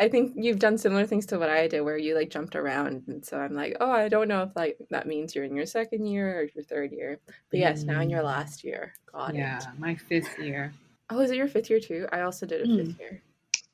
I 0.00 0.08
think 0.08 0.34
you've 0.36 0.60
done 0.60 0.78
similar 0.78 1.06
things 1.06 1.26
to 1.26 1.38
what 1.38 1.50
I 1.50 1.66
did, 1.66 1.80
where 1.80 1.98
you 1.98 2.14
like 2.14 2.30
jumped 2.30 2.54
around, 2.54 3.02
and 3.08 3.24
so 3.24 3.38
I'm 3.38 3.54
like, 3.54 3.76
oh, 3.80 3.90
I 3.90 4.08
don't 4.08 4.28
know 4.28 4.42
if 4.42 4.50
like 4.54 4.78
that 4.90 5.06
means 5.06 5.34
you're 5.34 5.44
in 5.44 5.56
your 5.56 5.66
second 5.66 6.06
year 6.06 6.40
or 6.40 6.42
your 6.54 6.64
third 6.64 6.92
year, 6.92 7.18
but 7.50 7.58
yes, 7.58 7.82
mm. 7.82 7.86
now 7.86 8.00
in 8.00 8.10
your 8.10 8.22
mm. 8.22 8.26
last 8.26 8.62
year. 8.62 8.94
Got 9.12 9.34
yeah, 9.34 9.56
it. 9.56 9.64
Yeah, 9.64 9.72
my 9.78 9.96
fifth 9.96 10.38
year. 10.38 10.72
Oh, 11.10 11.20
is 11.20 11.30
it 11.30 11.36
your 11.36 11.48
fifth 11.48 11.70
year 11.70 11.80
too? 11.80 12.06
I 12.12 12.20
also 12.20 12.46
did 12.46 12.62
a 12.62 12.66
mm. 12.66 12.86
fifth 12.86 13.00
year. 13.00 13.22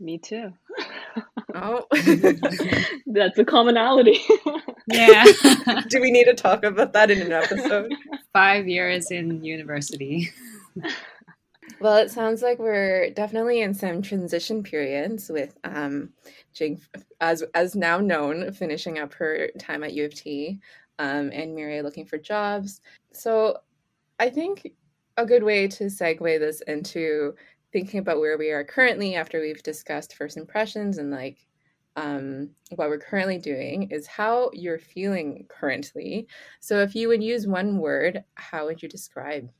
Me 0.00 0.18
too. 0.18 0.52
oh, 1.54 1.86
that's 3.06 3.38
a 3.38 3.44
commonality. 3.44 4.20
yeah. 4.88 5.24
Do 5.88 6.00
we 6.00 6.10
need 6.10 6.24
to 6.24 6.34
talk 6.34 6.64
about 6.64 6.92
that 6.94 7.10
in 7.10 7.20
an 7.20 7.32
episode? 7.32 7.92
Five 8.32 8.66
years 8.66 9.10
in 9.10 9.44
university. 9.44 10.32
Well, 11.80 11.96
it 11.98 12.10
sounds 12.10 12.42
like 12.42 12.58
we're 12.58 13.10
definitely 13.10 13.60
in 13.60 13.74
some 13.74 14.00
transition 14.02 14.62
periods 14.62 15.28
with 15.28 15.56
um, 15.64 16.10
Jing, 16.52 16.80
as 17.20 17.42
as 17.54 17.74
now 17.74 17.98
known, 17.98 18.52
finishing 18.52 18.98
up 18.98 19.12
her 19.14 19.48
time 19.58 19.84
at 19.84 19.92
U 19.94 20.04
of 20.06 20.14
T. 20.14 20.60
um, 20.98 21.30
and 21.32 21.54
Mireille 21.54 21.82
looking 21.82 22.06
for 22.06 22.18
jobs. 22.18 22.80
So 23.12 23.58
I 24.20 24.30
think 24.30 24.72
a 25.16 25.26
good 25.26 25.42
way 25.42 25.68
to 25.68 25.84
segue 25.86 26.38
this 26.40 26.60
into 26.62 27.34
thinking 27.72 28.00
about 28.00 28.18
where 28.20 28.38
we 28.38 28.50
are 28.50 28.64
currently 28.64 29.16
after 29.16 29.40
we've 29.40 29.62
discussed 29.62 30.16
first 30.16 30.36
impressions 30.36 30.98
and 30.98 31.10
like 31.10 31.46
um, 31.96 32.50
what 32.76 32.88
we're 32.88 32.98
currently 32.98 33.38
doing 33.38 33.90
is 33.90 34.06
how 34.06 34.50
you're 34.52 34.78
feeling 34.78 35.46
currently. 35.48 36.28
So 36.60 36.80
if 36.80 36.94
you 36.94 37.08
would 37.08 37.22
use 37.22 37.46
one 37.46 37.78
word, 37.78 38.24
how 38.36 38.66
would 38.66 38.82
you 38.82 38.88
describe 38.88 39.50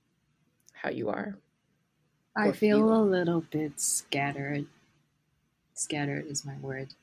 how 0.75 0.91
you 0.91 1.11
are? 1.11 1.39
I 2.37 2.53
feel, 2.53 2.79
feel, 2.79 2.95
a 2.95 3.03
little 3.03 3.43
bit 3.43 3.81
scattered. 3.81 4.67
Scattered 5.75 6.27
is 6.27 6.45
my 6.45 6.57
word. 6.61 6.95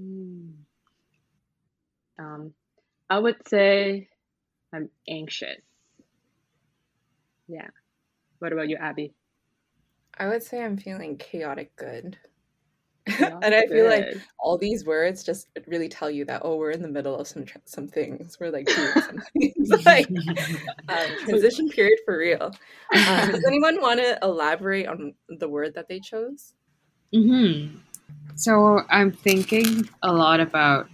Mm. 0.00 0.52
Um, 2.18 2.54
I 3.10 3.18
would 3.18 3.46
say 3.48 4.08
I'm 4.72 4.90
anxious. 5.08 5.60
Yeah. 7.48 7.68
What 8.38 8.52
about 8.52 8.68
you, 8.68 8.76
Abby? 8.76 9.14
I 10.18 10.28
would 10.28 10.42
say 10.42 10.62
I'm 10.62 10.76
feeling 10.76 11.16
chaotic 11.16 11.74
good. 11.76 12.16
And 13.06 13.54
I 13.54 13.66
feel 13.66 13.86
like 13.86 14.16
all 14.38 14.58
these 14.58 14.84
words 14.84 15.22
just 15.22 15.48
really 15.66 15.88
tell 15.88 16.10
you 16.10 16.24
that 16.24 16.42
oh 16.44 16.56
we're 16.56 16.72
in 16.72 16.82
the 16.82 16.88
middle 16.88 17.16
of 17.16 17.28
some 17.28 17.44
some 17.64 17.86
things 17.86 18.38
we're 18.40 18.50
like 18.50 18.68
like 19.84 20.08
um, 20.88 21.06
transition 21.24 21.68
period 21.68 21.98
for 22.04 22.18
real. 22.18 22.52
Um, 22.94 23.30
does 23.30 23.44
anyone 23.46 23.80
want 23.80 24.00
to 24.00 24.18
elaborate 24.22 24.86
on 24.86 25.14
the 25.28 25.48
word 25.48 25.74
that 25.74 25.88
they 25.88 26.00
chose? 26.00 26.54
Mm-hmm. 27.14 27.76
So 28.34 28.82
I'm 28.90 29.12
thinking 29.12 29.88
a 30.02 30.12
lot 30.12 30.40
about 30.40 30.88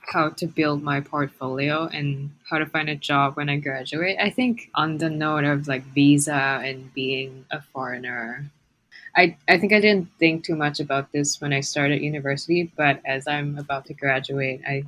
how 0.00 0.28
to 0.30 0.46
build 0.46 0.82
my 0.82 1.00
portfolio 1.00 1.88
and 1.92 2.30
how 2.48 2.58
to 2.58 2.66
find 2.66 2.88
a 2.88 2.96
job 2.96 3.36
when 3.36 3.48
I 3.48 3.56
graduate. 3.56 4.16
I 4.20 4.30
think 4.30 4.70
on 4.74 4.98
the 4.98 5.10
note 5.10 5.44
of 5.44 5.66
like 5.66 5.84
visa 5.94 6.60
and 6.62 6.92
being 6.94 7.44
a 7.50 7.60
foreigner, 7.60 8.50
I, 9.16 9.36
I 9.48 9.58
think 9.58 9.72
I 9.72 9.80
didn't 9.80 10.08
think 10.18 10.44
too 10.44 10.56
much 10.56 10.80
about 10.80 11.12
this 11.12 11.40
when 11.40 11.52
I 11.52 11.60
started 11.60 12.02
university, 12.02 12.72
but 12.76 13.00
as 13.04 13.28
I'm 13.28 13.58
about 13.58 13.86
to 13.86 13.94
graduate, 13.94 14.60
I 14.66 14.84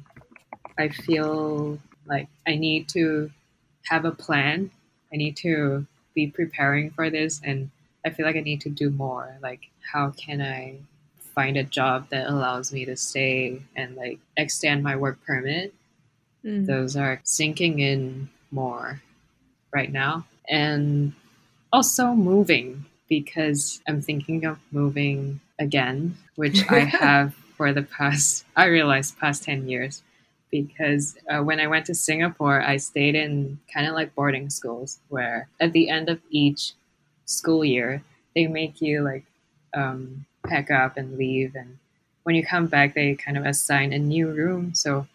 I 0.79 0.89
feel 0.89 1.79
like 2.07 2.29
I 2.47 2.57
need 2.57 2.89
to 2.91 3.31
have 3.85 4.05
a 4.05 4.11
plan. 4.11 4.71
I 5.13 5.17
need 5.17 5.37
to 5.39 5.87
be 6.15 6.27
preparing 6.27 6.91
for 6.91 7.09
this 7.09 7.41
and 7.43 7.71
I 8.05 8.11
feel 8.11 8.27
like 8.27 8.37
I 8.37 8.41
need 8.41 8.61
to 8.63 8.71
do 8.71 8.91
more. 8.91 9.37
Like 9.43 9.69
how 9.93 10.11
can 10.11 10.41
I 10.43 10.77
find 11.35 11.57
a 11.57 11.63
job 11.63 12.09
that 12.09 12.29
allows 12.29 12.73
me 12.73 12.85
to 12.87 12.97
stay 12.97 13.61
and 13.77 13.95
like 13.95 14.19
extend 14.37 14.83
my 14.83 14.97
work 14.97 15.19
permit. 15.25 15.75
Mm. 16.45 16.67
Those 16.67 16.97
are 16.97 17.21
sinking 17.25 17.79
in 17.79 18.31
more 18.51 19.03
right 19.73 19.93
now. 19.93 20.27
And 20.49 21.13
also 21.73 22.15
moving 22.15 22.87
because 23.09 23.81
I'm 23.89 24.03
thinking 24.03 24.45
of 24.45 24.59
moving 24.73 25.41
again, 25.59 26.17
which 26.37 26.63
I 26.71 26.81
have 26.81 27.35
for 27.57 27.73
the 27.73 27.83
past, 27.83 28.45
I 28.55 28.67
realized, 28.67 29.19
past 29.19 29.45
10 29.45 29.69
years. 29.69 30.03
Because 30.51 31.17
uh, 31.29 31.43
when 31.43 31.59
I 31.61 31.67
went 31.67 31.87
to 31.87 31.95
Singapore, 31.95 32.63
I 32.63 32.77
stayed 32.77 33.15
in 33.15 33.59
kind 33.73 33.87
of 33.87 33.95
like 33.95 34.15
boarding 34.15 34.49
schools 34.49 35.01
where 35.09 35.49
at 35.61 35.73
the 35.73 35.89
end 35.89 36.09
of 36.09 36.21
each 36.31 36.73
school 37.25 37.65
year, 37.65 38.03
they 38.35 38.47
make 38.47 38.81
you 38.81 39.03
like 39.03 39.25
um, 39.75 40.25
pack 40.47 40.71
up 40.71 40.97
and 40.97 41.19
leave. 41.19 41.55
And 41.57 41.79
when 42.23 42.37
you 42.37 42.47
come 42.47 42.67
back, 42.67 42.95
they 42.95 43.15
kind 43.15 43.37
of 43.37 43.45
assign 43.45 43.93
a 43.93 43.99
new 43.99 44.29
room. 44.29 44.75
So 44.75 45.07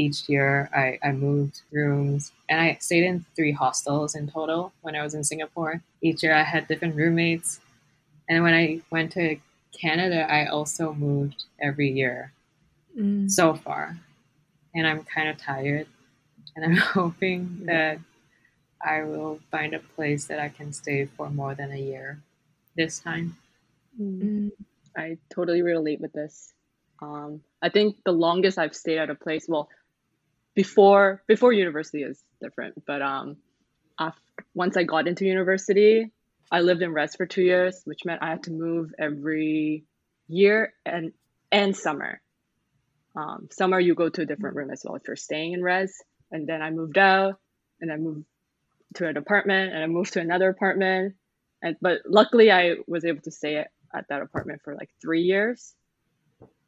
each 0.00 0.28
year 0.28 0.70
I, 0.74 0.98
I 1.06 1.12
moved 1.12 1.62
rooms 1.70 2.32
and 2.48 2.60
I 2.60 2.78
stayed 2.80 3.04
in 3.04 3.24
three 3.36 3.52
hostels 3.52 4.14
in 4.14 4.28
total 4.28 4.72
when 4.80 4.96
I 4.96 5.02
was 5.02 5.14
in 5.14 5.24
Singapore. 5.24 5.82
Each 6.00 6.22
year 6.22 6.34
I 6.34 6.42
had 6.42 6.68
different 6.68 6.96
roommates. 6.96 7.60
And 8.28 8.42
when 8.42 8.54
I 8.54 8.80
went 8.90 9.12
to 9.12 9.36
Canada, 9.78 10.26
I 10.30 10.46
also 10.46 10.94
moved 10.94 11.44
every 11.60 11.90
year 11.90 12.32
mm. 12.98 13.30
so 13.30 13.54
far. 13.54 13.98
And 14.74 14.86
I'm 14.86 15.04
kind 15.04 15.28
of 15.28 15.36
tired. 15.38 15.86
And 16.56 16.64
I'm 16.64 16.76
hoping 16.98 17.66
that 17.66 17.98
I 18.80 19.02
will 19.02 19.40
find 19.50 19.74
a 19.74 19.80
place 19.80 20.26
that 20.26 20.38
I 20.38 20.48
can 20.48 20.72
stay 20.72 21.04
for 21.04 21.28
more 21.28 21.54
than 21.54 21.72
a 21.72 21.80
year 21.80 22.18
this 22.76 22.98
time. 23.00 23.36
Mm. 24.00 24.50
I 24.96 25.18
totally 25.28 25.62
relate 25.62 26.00
with 26.00 26.12
this. 26.12 26.52
Um, 27.02 27.42
I 27.62 27.68
think 27.68 27.96
the 28.04 28.12
longest 28.12 28.58
I've 28.58 28.74
stayed 28.74 28.98
at 28.98 29.10
a 29.10 29.14
place, 29.14 29.46
well, 29.48 29.68
before 30.54 31.22
before 31.26 31.52
university 31.52 32.02
is 32.02 32.22
different, 32.42 32.84
but 32.86 33.02
um, 33.02 33.36
after, 33.98 34.20
once 34.54 34.76
I 34.76 34.84
got 34.84 35.06
into 35.06 35.24
university, 35.24 36.10
I 36.50 36.60
lived 36.60 36.82
in 36.82 36.92
res 36.92 37.14
for 37.14 37.26
two 37.26 37.42
years, 37.42 37.80
which 37.84 38.04
meant 38.04 38.22
I 38.22 38.30
had 38.30 38.44
to 38.44 38.50
move 38.50 38.92
every 38.98 39.84
year 40.28 40.72
and 40.84 41.12
and 41.52 41.76
summer. 41.76 42.20
Um, 43.16 43.48
summer 43.50 43.80
you 43.80 43.94
go 43.94 44.08
to 44.08 44.22
a 44.22 44.26
different 44.26 44.56
room 44.56 44.70
as 44.70 44.82
well 44.84 44.94
if 44.96 45.02
you're 45.06 45.16
staying 45.16 45.52
in 45.52 45.62
res, 45.62 45.92
and 46.30 46.46
then 46.46 46.62
I 46.62 46.70
moved 46.70 46.98
out, 46.98 47.40
and 47.80 47.92
I 47.92 47.96
moved 47.96 48.24
to 48.94 49.06
an 49.06 49.16
apartment, 49.16 49.72
and 49.72 49.82
I 49.82 49.86
moved 49.86 50.14
to 50.14 50.20
another 50.20 50.48
apartment, 50.48 51.14
and 51.62 51.76
but 51.80 52.00
luckily 52.06 52.50
I 52.50 52.76
was 52.86 53.04
able 53.04 53.22
to 53.22 53.30
stay 53.30 53.56
at 53.56 53.70
at 53.94 54.08
that 54.08 54.22
apartment 54.22 54.62
for 54.62 54.74
like 54.74 54.90
three 55.00 55.22
years. 55.22 55.74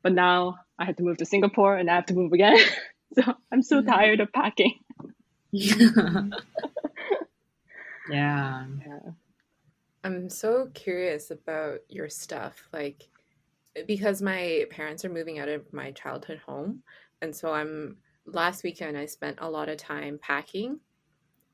But 0.02 0.12
now 0.12 0.56
I 0.78 0.84
had 0.84 0.96
to 0.96 1.02
move 1.02 1.18
to 1.18 1.24
Singapore 1.24 1.76
and 1.76 1.88
I 1.90 1.94
have 1.94 2.06
to 2.06 2.14
move 2.14 2.32
again. 2.32 2.58
so 3.24 3.34
I'm 3.52 3.62
so 3.62 3.80
mm-hmm. 3.80 3.90
tired 3.90 4.20
of 4.20 4.32
packing. 4.32 4.78
yeah. 5.52 6.32
yeah. 8.10 8.66
I'm 10.04 10.28
so 10.28 10.68
curious 10.74 11.30
about 11.30 11.80
your 11.88 12.08
stuff. 12.08 12.68
Like, 12.72 13.08
because 13.86 14.20
my 14.20 14.66
parents 14.70 15.04
are 15.04 15.10
moving 15.10 15.38
out 15.38 15.48
of 15.48 15.72
my 15.72 15.92
childhood 15.92 16.40
home. 16.44 16.82
And 17.20 17.34
so 17.34 17.52
I'm, 17.52 17.96
last 18.26 18.64
weekend, 18.64 18.98
I 18.98 19.06
spent 19.06 19.38
a 19.40 19.48
lot 19.48 19.68
of 19.68 19.76
time 19.76 20.18
packing 20.20 20.80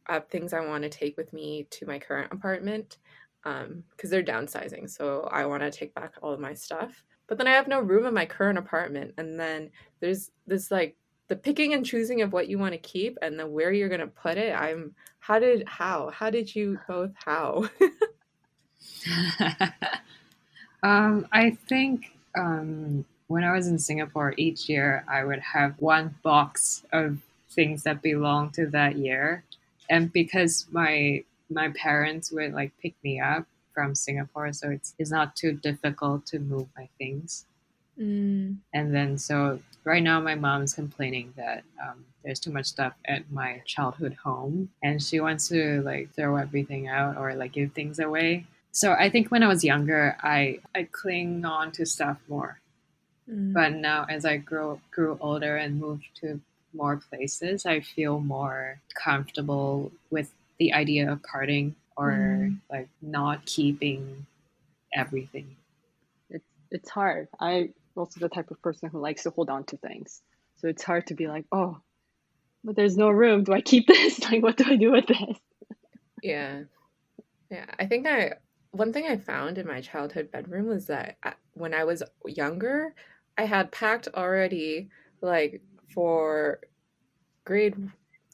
up 0.08 0.30
things 0.30 0.52
I 0.54 0.66
want 0.66 0.84
to 0.84 0.88
take 0.88 1.16
with 1.18 1.32
me 1.32 1.66
to 1.70 1.86
my 1.86 1.98
current 1.98 2.32
apartment 2.32 2.98
um 3.44 3.84
because 3.90 4.10
they're 4.10 4.22
downsizing 4.22 4.88
so 4.88 5.28
i 5.32 5.46
want 5.46 5.62
to 5.62 5.70
take 5.70 5.94
back 5.94 6.14
all 6.22 6.32
of 6.32 6.40
my 6.40 6.54
stuff 6.54 7.04
but 7.26 7.38
then 7.38 7.46
i 7.46 7.52
have 7.52 7.68
no 7.68 7.80
room 7.80 8.06
in 8.06 8.14
my 8.14 8.26
current 8.26 8.58
apartment 8.58 9.14
and 9.16 9.38
then 9.38 9.70
there's 10.00 10.30
this 10.46 10.70
like 10.70 10.96
the 11.28 11.36
picking 11.36 11.74
and 11.74 11.84
choosing 11.84 12.22
of 12.22 12.32
what 12.32 12.48
you 12.48 12.58
want 12.58 12.72
to 12.72 12.78
keep 12.78 13.18
and 13.22 13.38
the 13.38 13.46
where 13.46 13.72
you're 13.72 13.88
going 13.88 14.00
to 14.00 14.06
put 14.06 14.36
it 14.36 14.54
i'm 14.54 14.94
how 15.20 15.38
did 15.38 15.62
how 15.66 16.10
how 16.10 16.30
did 16.30 16.54
you 16.54 16.78
both 16.88 17.10
how 17.14 17.68
um 20.82 21.26
i 21.32 21.50
think 21.68 22.16
um 22.36 23.04
when 23.26 23.44
i 23.44 23.52
was 23.52 23.66
in 23.68 23.78
singapore 23.78 24.34
each 24.36 24.68
year 24.68 25.04
i 25.08 25.24
would 25.24 25.40
have 25.40 25.74
one 25.78 26.14
box 26.22 26.84
of 26.92 27.18
things 27.50 27.82
that 27.82 28.02
belong 28.02 28.50
to 28.50 28.66
that 28.66 28.96
year 28.96 29.42
and 29.90 30.12
because 30.12 30.66
my 30.70 31.22
my 31.50 31.70
parents 31.70 32.30
would 32.30 32.52
like 32.52 32.72
pick 32.80 32.94
me 33.02 33.20
up 33.20 33.46
from 33.78 33.94
Singapore, 33.94 34.52
so 34.52 34.70
it's 34.70 34.94
it's 34.98 35.10
not 35.10 35.36
too 35.36 35.52
difficult 35.52 36.26
to 36.26 36.38
move 36.38 36.66
my 36.76 36.88
things. 36.98 37.46
Mm. 37.98 38.56
And 38.74 38.94
then 38.94 39.18
so 39.18 39.60
right 39.88 40.02
now 40.02 40.20
my 40.20 40.34
mom 40.34 40.62
is 40.62 40.74
complaining 40.74 41.32
that 41.36 41.64
um, 41.82 42.04
there's 42.22 42.38
too 42.38 42.52
much 42.52 42.66
stuff 42.66 42.92
at 43.06 43.30
my 43.32 43.62
childhood 43.64 44.14
home, 44.22 44.70
and 44.82 45.02
she 45.02 45.18
wants 45.18 45.48
to 45.48 45.80
like 45.82 46.14
throw 46.14 46.36
everything 46.36 46.88
out 46.88 47.16
or 47.16 47.34
like 47.34 47.52
give 47.52 47.72
things 47.72 47.98
away. 47.98 48.46
So 48.70 48.92
I 48.92 49.08
think 49.08 49.30
when 49.30 49.42
I 49.42 49.48
was 49.48 49.64
younger, 49.64 50.16
I 50.22 50.60
I 50.74 50.88
cling 50.92 51.44
on 51.44 51.72
to 51.72 51.86
stuff 51.86 52.18
more. 52.28 52.60
Mm. 53.28 53.52
But 53.54 53.72
now 53.72 54.06
as 54.08 54.24
I 54.24 54.36
grow 54.36 54.80
grew 54.90 55.16
older 55.20 55.56
and 55.56 55.80
moved 55.80 56.08
to 56.20 56.40
more 56.74 57.00
places, 57.08 57.64
I 57.64 57.80
feel 57.80 58.20
more 58.20 58.80
comfortable 58.94 59.90
with 60.10 60.30
the 60.58 60.72
idea 60.74 61.10
of 61.10 61.22
parting 61.22 61.74
or 61.96 62.10
mm. 62.12 62.58
like 62.70 62.88
not 63.00 63.46
keeping 63.46 64.26
everything. 64.94 65.56
It's 66.30 66.44
it's 66.70 66.90
hard. 66.90 67.28
I 67.40 67.70
also 67.98 68.20
the 68.20 68.28
type 68.28 68.50
of 68.50 68.62
person 68.62 68.88
who 68.88 69.00
likes 69.00 69.24
to 69.24 69.30
hold 69.30 69.50
on 69.50 69.64
to 69.64 69.76
things. 69.76 70.22
So 70.56 70.68
it's 70.68 70.82
hard 70.82 71.08
to 71.08 71.14
be 71.14 71.26
like, 71.26 71.44
oh, 71.52 71.78
but 72.64 72.76
there's 72.76 72.96
no 72.96 73.10
room. 73.10 73.44
Do 73.44 73.52
I 73.52 73.60
keep 73.60 73.86
this? 73.88 74.20
like, 74.30 74.42
what 74.42 74.56
do 74.56 74.64
I 74.66 74.76
do 74.76 74.92
with 74.92 75.06
this? 75.06 75.38
Yeah, 76.22 76.62
yeah. 77.50 77.66
I 77.78 77.86
think 77.86 78.06
I 78.06 78.34
one 78.70 78.92
thing 78.92 79.06
I 79.06 79.16
found 79.16 79.58
in 79.58 79.66
my 79.66 79.80
childhood 79.80 80.30
bedroom 80.30 80.66
was 80.66 80.86
that 80.86 81.16
uh, 81.22 81.32
when 81.54 81.74
I 81.74 81.84
was 81.84 82.02
younger, 82.26 82.94
I 83.36 83.44
had 83.44 83.72
packed 83.72 84.08
already 84.14 84.90
like 85.20 85.62
for 85.94 86.60
grade 87.44 87.74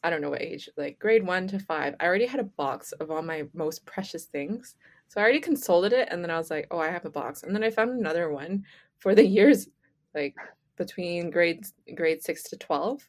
I 0.03 0.11
don't 0.11 0.21
know 0.21 0.29
what 0.29 0.43
age, 0.43 0.69
like 0.77 0.99
grade 0.99 1.27
one 1.27 1.49
to 1.49 1.59
five, 1.59 1.95
I 1.99 2.05
already 2.05 2.27
had 2.27 2.41
a 2.41 2.45
box 2.45 2.93
of 2.93 3.11
all 3.11 3.23
my 3.23 3.45
most 3.55 3.87
precious 3.87 4.25
things. 4.25 4.75
So 5.09 5.19
I 5.19 5.23
already 5.25 5.41
consulted 5.41 5.95
it 5.95 6.09
and 6.11 6.23
then 6.23 6.31
I 6.31 6.37
was 6.37 6.51
like, 6.51 6.67
oh, 6.71 6.79
I 6.79 6.91
have 6.91 7.07
a 7.07 7.11
box. 7.11 7.43
And 7.43 7.55
then 7.55 7.65
I 7.65 7.71
found 7.71 7.91
another 7.91 8.31
one 8.31 8.65
for 9.05 9.15
the 9.15 9.27
years 9.27 9.69
like 10.15 10.37
between 10.79 11.31
grades 11.31 11.75
grade 11.97 12.23
six 12.25 12.45
to 12.45 12.57
12. 12.59 13.09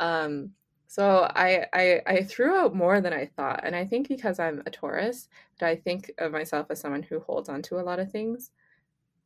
Um, 0.00 0.52
So 0.88 1.28
I, 1.34 1.66
I 1.74 2.02
I 2.06 2.22
threw 2.24 2.54
out 2.56 2.74
more 2.74 3.00
than 3.00 3.12
I 3.14 3.26
thought, 3.36 3.62
and 3.64 3.74
I 3.76 3.84
think 3.86 4.08
because 4.08 4.38
I'm 4.40 4.62
a 4.66 4.70
Taurus, 4.70 5.28
that 5.60 5.68
I 5.70 5.76
think 5.76 6.12
of 6.18 6.32
myself 6.32 6.68
as 6.70 6.80
someone 6.80 7.04
who 7.04 7.20
holds 7.20 7.48
on 7.48 7.62
to 7.64 7.80
a 7.80 7.86
lot 7.88 8.00
of 8.00 8.12
things. 8.12 8.52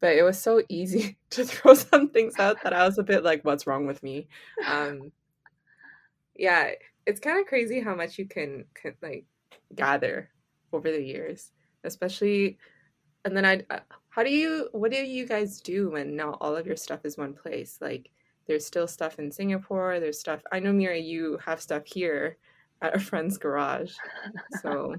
But 0.01 0.17
it 0.17 0.25
was 0.25 0.41
so 0.41 0.63
easy 0.69 1.19
to 1.33 1.45
throw 1.45 1.75
some 1.75 2.11
things 2.11 2.39
out 2.39 2.63
that 2.65 2.75
I 2.75 2.85
was 2.87 2.99
a 2.99 3.05
bit 3.05 3.25
like, 3.25 3.45
"What's 3.45 3.67
wrong 3.69 3.87
with 3.87 4.03
me?" 4.03 4.29
Um, 4.65 5.13
yeah, 6.37 6.71
it's 7.07 7.21
kind 7.21 7.41
of 7.41 7.47
crazy 7.47 7.81
how 7.81 7.95
much 7.95 8.19
you 8.19 8.27
can, 8.27 8.65
can 8.75 8.95
like 9.03 9.27
gather 9.75 10.31
over 10.73 10.91
the 10.91 11.03
years, 11.03 11.51
especially. 11.85 12.59
And 13.25 13.37
then 13.37 13.45
I, 13.45 13.63
uh, 13.71 13.81
how 14.09 14.23
do 14.23 14.31
you, 14.31 14.69
what 14.73 14.91
do 14.91 14.97
you 14.97 15.27
guys 15.27 15.61
do 15.61 15.91
when 15.91 16.17
not 16.17 16.39
all 16.41 16.57
of 16.57 16.67
your 16.67 16.77
stuff 16.77 17.01
is 17.05 17.19
one 17.19 17.35
place? 17.35 17.79
Like, 17.81 18.11
there's 18.47 18.67
still 18.67 18.89
stuff 18.89 19.19
in 19.19 19.31
Singapore. 19.31 20.01
There's 20.01 20.19
stuff. 20.19 20.43
I 20.51 20.59
know, 20.59 20.73
Mira, 20.73 20.99
you 20.99 21.39
have 21.45 21.61
stuff 21.61 21.83
here 21.87 22.37
at 22.83 22.97
a 22.97 22.99
friend's 22.99 23.39
garage. 23.39 23.95
So, 24.63 24.97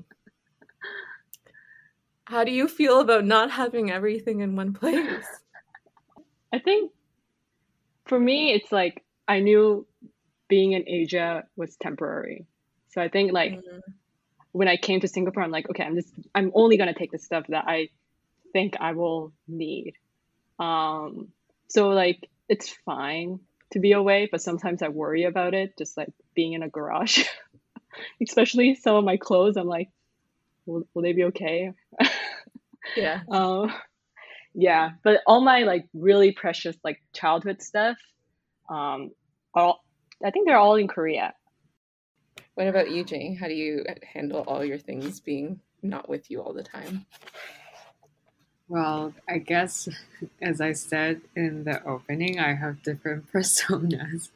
how 2.26 2.44
do 2.44 2.52
you 2.52 2.68
feel 2.68 3.02
about 3.02 3.26
not 3.26 3.52
having 3.52 3.92
everything 3.92 4.42
in 4.42 4.56
one 4.56 4.72
place? 4.72 5.26
I 6.54 6.60
think 6.60 6.92
for 8.06 8.20
me, 8.20 8.54
it's 8.54 8.72
like 8.72 9.04
I 9.28 9.40
knew 9.40 9.86
being 10.48 10.74
in 10.74 10.88
Asia 10.88 11.46
was 11.56 11.76
temporary. 11.78 12.46
So 12.90 13.02
I 13.02 13.08
think 13.08 13.32
like 13.32 13.54
mm-hmm. 13.54 13.80
when 14.52 14.68
I 14.68 14.78
came 14.78 15.00
to 15.00 15.08
Singapore, 15.08 15.44
I'm 15.44 15.52
like, 15.52 15.70
okay, 15.70 15.84
I'm 15.84 15.96
just 15.96 16.14
I'm 16.36 16.52
only 16.54 16.78
gonna 16.78 16.94
take 16.94 17.12
the 17.12 17.20
stuff 17.20 17.46
that 17.50 17.66
I 17.68 17.90
think 18.54 18.76
I 18.80 18.94
will 18.94 19.34
need. 19.48 19.94
Um, 20.60 21.30
so 21.68 21.90
like 21.90 22.30
it's 22.50 22.70
fine 22.86 23.40
to 23.72 23.80
be 23.80 23.94
away, 23.94 24.28
but 24.32 24.42
sometimes 24.42 24.82
I 24.82 24.90
worry 24.90 25.24
about 25.24 25.54
it, 25.54 25.78
just 25.78 25.98
like 25.98 26.10
being 26.36 26.54
in 26.54 26.64
a 26.64 26.70
garage. 26.70 27.24
Especially 28.22 28.76
some 28.76 28.96
of 28.96 29.04
my 29.04 29.18
clothes, 29.18 29.58
I'm 29.58 29.68
like, 29.68 29.90
will, 30.66 30.84
will 30.94 31.02
they 31.02 31.14
be 31.14 31.26
okay? 31.26 31.72
yeah. 32.96 33.22
Um, 33.30 33.74
yeah, 34.54 34.92
but 35.04 35.22
all 35.26 35.42
my 35.42 35.64
like 35.64 35.88
really 35.94 36.32
precious 36.32 36.76
like 36.84 37.02
childhood 37.14 37.62
stuff, 37.62 37.98
um, 38.70 39.12
all 39.54 39.84
I 40.24 40.32
think 40.32 40.48
they're 40.48 40.58
all 40.58 40.76
in 40.76 40.88
Korea. 40.88 41.34
What 42.56 42.68
about 42.68 42.92
you, 42.92 43.04
Jane? 43.04 43.36
How 43.36 43.48
do 43.48 43.54
you 43.54 43.86
handle 44.04 44.42
all 44.42 44.64
your 44.64 44.78
things 44.78 45.20
being 45.20 45.62
not 45.82 46.10
with 46.10 46.30
you 46.30 46.42
all 46.42 46.54
the 46.54 46.64
time? 46.64 47.06
Well, 48.72 49.14
I 49.28 49.40
guess, 49.40 49.90
as 50.42 50.62
I 50.62 50.72
said 50.72 51.20
in 51.36 51.66
the 51.66 51.84
opening, 51.84 52.40
I 52.40 52.54
have 52.54 52.82
different 52.84 53.30
personas. 53.34 54.30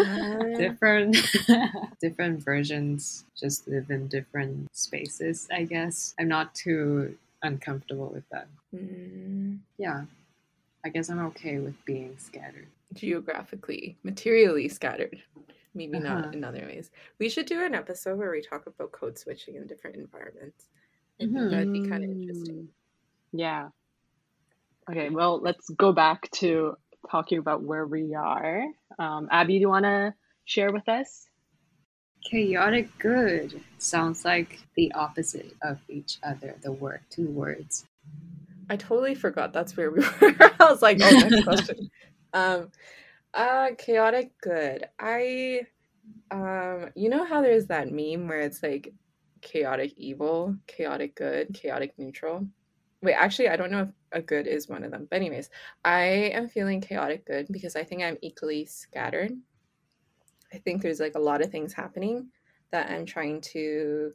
Uh. 0.00 0.56
different 0.56 1.14
different 2.00 2.42
versions 2.42 3.26
just 3.36 3.68
live 3.68 3.90
in 3.90 4.08
different 4.08 4.66
spaces 4.74 5.46
i 5.52 5.62
guess 5.62 6.14
i'm 6.18 6.26
not 6.26 6.54
too 6.54 7.14
uncomfortable 7.42 8.10
with 8.14 8.26
that 8.30 8.48
mm. 8.74 9.58
yeah 9.76 10.04
i 10.86 10.88
guess 10.88 11.10
i'm 11.10 11.18
okay 11.18 11.58
with 11.58 11.74
being 11.84 12.16
scattered 12.16 12.66
geographically 12.94 13.94
materially 14.04 14.70
scattered 14.70 15.22
maybe 15.74 15.98
uh-huh. 15.98 16.20
not 16.20 16.34
in 16.34 16.44
other 16.44 16.62
ways 16.62 16.90
we 17.18 17.28
should 17.28 17.44
do 17.44 17.62
an 17.62 17.74
episode 17.74 18.16
where 18.16 18.30
we 18.30 18.40
talk 18.40 18.66
about 18.66 18.90
code 18.90 19.18
switching 19.18 19.54
in 19.54 19.66
different 19.66 19.96
environments 19.96 20.64
mm-hmm. 21.20 21.50
that'd 21.50 21.70
be 21.70 21.86
kind 21.86 22.04
of 22.04 22.10
interesting 22.10 22.66
yeah 23.32 23.68
Okay, 24.90 25.10
well, 25.10 25.38
let's 25.42 25.68
go 25.70 25.92
back 25.92 26.30
to 26.30 26.74
talking 27.10 27.38
about 27.38 27.62
where 27.62 27.86
we 27.86 28.14
are. 28.14 28.64
Um, 28.98 29.28
Abby, 29.30 29.54
do 29.54 29.60
you 29.60 29.68
want 29.68 29.84
to 29.84 30.14
share 30.46 30.72
with 30.72 30.88
us? 30.88 31.26
Chaotic 32.24 32.88
good 32.98 33.60
sounds 33.76 34.24
like 34.24 34.60
the 34.76 34.92
opposite 34.92 35.54
of 35.62 35.78
each 35.90 36.18
other, 36.22 36.56
the 36.62 36.72
word, 36.72 37.00
two 37.10 37.28
words. 37.28 37.84
I 38.70 38.76
totally 38.76 39.14
forgot 39.14 39.52
that's 39.52 39.76
where 39.76 39.90
we 39.90 40.00
were. 40.20 40.34
I 40.58 40.70
was 40.70 40.80
like, 40.80 40.98
oh, 41.02 41.10
next 41.10 41.44
question. 41.44 41.90
um, 42.32 42.70
uh, 43.34 43.68
chaotic 43.76 44.32
good. 44.40 44.88
I, 44.98 45.66
um, 46.30 46.88
you 46.94 47.10
know 47.10 47.26
how 47.26 47.42
there's 47.42 47.66
that 47.66 47.92
meme 47.92 48.26
where 48.26 48.40
it's 48.40 48.62
like 48.62 48.94
chaotic 49.42 49.92
evil, 49.98 50.56
chaotic 50.66 51.14
good, 51.14 51.52
chaotic 51.52 51.92
neutral? 51.98 52.46
Wait, 53.02 53.14
actually, 53.14 53.48
I 53.48 53.56
don't 53.56 53.70
know 53.70 53.82
if 53.82 53.88
a 54.12 54.20
good 54.20 54.46
is 54.46 54.68
one 54.68 54.82
of 54.82 54.90
them. 54.90 55.06
But, 55.10 55.16
anyways, 55.16 55.50
I 55.84 56.02
am 56.34 56.48
feeling 56.48 56.80
chaotic 56.80 57.26
good 57.26 57.46
because 57.50 57.76
I 57.76 57.84
think 57.84 58.02
I'm 58.02 58.18
equally 58.22 58.64
scattered. 58.64 59.32
I 60.52 60.58
think 60.58 60.82
there's 60.82 61.00
like 61.00 61.14
a 61.14 61.20
lot 61.20 61.42
of 61.42 61.50
things 61.50 61.72
happening 61.72 62.28
that 62.70 62.90
I'm 62.90 63.06
trying 63.06 63.40
to 63.52 64.12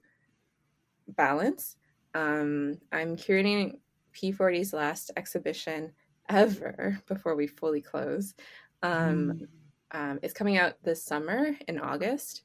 balance. 1.09 1.77
Um, 2.13 2.77
I'm 2.91 3.15
curating 3.15 3.77
P40's 4.13 4.73
last 4.73 5.11
exhibition 5.17 5.91
ever 6.29 6.99
before 7.07 7.35
we 7.35 7.47
fully 7.47 7.81
close. 7.81 8.33
Um, 8.81 9.41
mm. 9.41 9.47
um, 9.91 10.19
it's 10.21 10.33
coming 10.33 10.57
out 10.57 10.75
this 10.83 11.03
summer 11.03 11.57
in 11.67 11.79
August, 11.79 12.43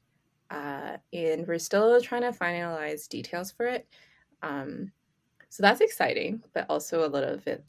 uh, 0.49 0.97
and 1.13 1.47
we're 1.47 1.59
still 1.59 1.99
trying 2.01 2.21
to 2.21 2.31
finalize 2.31 3.07
details 3.07 3.51
for 3.51 3.65
it. 3.65 3.87
Um, 4.41 4.91
so 5.49 5.63
that's 5.63 5.81
exciting, 5.81 6.41
but 6.53 6.65
also 6.69 7.05
a 7.05 7.09
little 7.09 7.37
bit 7.37 7.63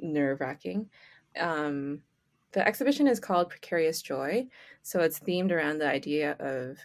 nerve 0.00 0.40
wracking. 0.40 0.88
Um, 1.38 2.02
the 2.52 2.66
exhibition 2.66 3.06
is 3.06 3.20
called 3.20 3.50
Precarious 3.50 4.02
Joy. 4.02 4.46
So 4.82 5.00
it's 5.00 5.20
themed 5.20 5.52
around 5.52 5.78
the 5.78 5.88
idea 5.88 6.36
of 6.40 6.78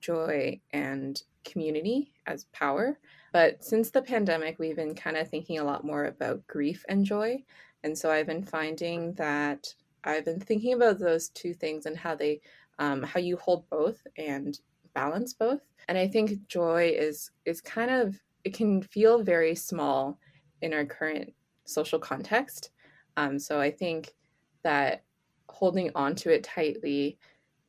joy 0.00 0.60
and 0.72 1.22
community 1.44 2.12
as 2.26 2.44
power. 2.52 2.98
But 3.32 3.64
since 3.64 3.90
the 3.90 4.02
pandemic, 4.02 4.58
we've 4.58 4.76
been 4.76 4.94
kind 4.94 5.16
of 5.16 5.28
thinking 5.28 5.58
a 5.58 5.64
lot 5.64 5.84
more 5.84 6.06
about 6.06 6.46
grief 6.46 6.84
and 6.88 7.04
joy. 7.04 7.42
And 7.84 7.96
so 7.96 8.10
I've 8.10 8.26
been 8.26 8.44
finding 8.44 9.12
that 9.14 9.72
I've 10.04 10.24
been 10.24 10.40
thinking 10.40 10.74
about 10.74 10.98
those 10.98 11.30
two 11.30 11.54
things 11.54 11.86
and 11.86 11.96
how 11.96 12.14
they, 12.14 12.40
um, 12.78 13.02
how 13.02 13.20
you 13.20 13.36
hold 13.36 13.68
both 13.70 14.06
and 14.16 14.58
balance 14.94 15.32
both. 15.32 15.60
And 15.88 15.96
I 15.96 16.08
think 16.08 16.46
joy 16.48 16.94
is 16.96 17.30
is 17.44 17.60
kind 17.60 17.90
of 17.90 18.18
it 18.44 18.54
can 18.54 18.82
feel 18.82 19.22
very 19.22 19.54
small 19.54 20.18
in 20.62 20.72
our 20.72 20.84
current 20.84 21.32
social 21.64 21.98
context. 21.98 22.70
Um, 23.16 23.38
so 23.38 23.60
I 23.60 23.70
think 23.70 24.14
that 24.62 25.04
holding 25.48 25.90
on 25.94 26.14
to 26.16 26.32
it 26.32 26.44
tightly, 26.44 27.18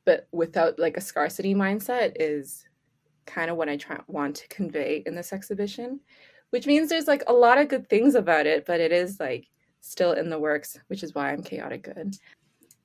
but 0.05 0.27
without 0.31 0.77
like 0.79 0.97
a 0.97 1.01
scarcity 1.01 1.55
mindset, 1.55 2.13
is 2.19 2.65
kind 3.25 3.49
of 3.49 3.57
what 3.57 3.69
I 3.69 3.77
try 3.77 3.99
want 4.07 4.35
to 4.37 4.47
convey 4.49 5.03
in 5.05 5.15
this 5.15 5.33
exhibition. 5.33 5.99
Which 6.51 6.67
means 6.67 6.89
there's 6.89 7.07
like 7.07 7.23
a 7.27 7.33
lot 7.33 7.57
of 7.57 7.67
good 7.67 7.89
things 7.89 8.15
about 8.15 8.45
it, 8.45 8.65
but 8.65 8.79
it 8.79 8.91
is 8.91 9.19
like 9.19 9.47
still 9.81 10.13
in 10.13 10.29
the 10.29 10.39
works, 10.39 10.79
which 10.87 11.03
is 11.03 11.13
why 11.13 11.31
I'm 11.31 11.43
chaotic 11.43 11.83
good. 11.83 12.15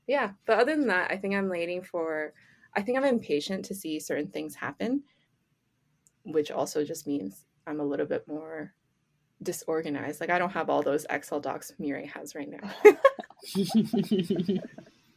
Yeah, 0.07 0.31
but 0.47 0.59
other 0.59 0.75
than 0.75 0.89
that, 0.89 1.11
I 1.11 1.17
think 1.17 1.35
I'm 1.35 1.49
waiting 1.49 1.83
for. 1.83 2.33
I 2.75 2.83
think 2.83 2.99
I'm 2.99 3.05
impatient 3.05 3.65
to 3.67 3.75
see 3.75 4.01
certain 4.01 4.29
things 4.29 4.55
happen, 4.55 5.03
which 6.25 6.51
also 6.51 6.85
just 6.85 7.07
means 7.07 7.47
I'm 7.67 7.81
a 7.81 7.85
little 7.85 8.07
bit 8.07 8.27
more 8.27 8.73
disorganized. 9.43 10.21
Like 10.21 10.31
I 10.31 10.39
don't 10.39 10.53
have 10.53 10.71
all 10.71 10.83
those 10.83 11.07
Excel 11.09 11.41
docs 11.41 11.73
Mireille 11.79 12.09
has 12.09 12.35
right 12.35 12.49
now. 12.49 12.71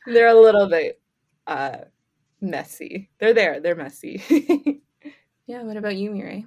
They're 0.06 0.27
a 0.27 0.39
little 0.39 0.69
bit 0.69 0.99
uh, 1.47 1.77
messy. 2.41 3.10
They're 3.19 3.34
there. 3.34 3.60
They're 3.60 3.75
messy. 3.75 4.21
yeah. 5.47 5.63
What 5.63 5.77
about 5.77 5.95
you, 5.95 6.12
Mireille? 6.12 6.45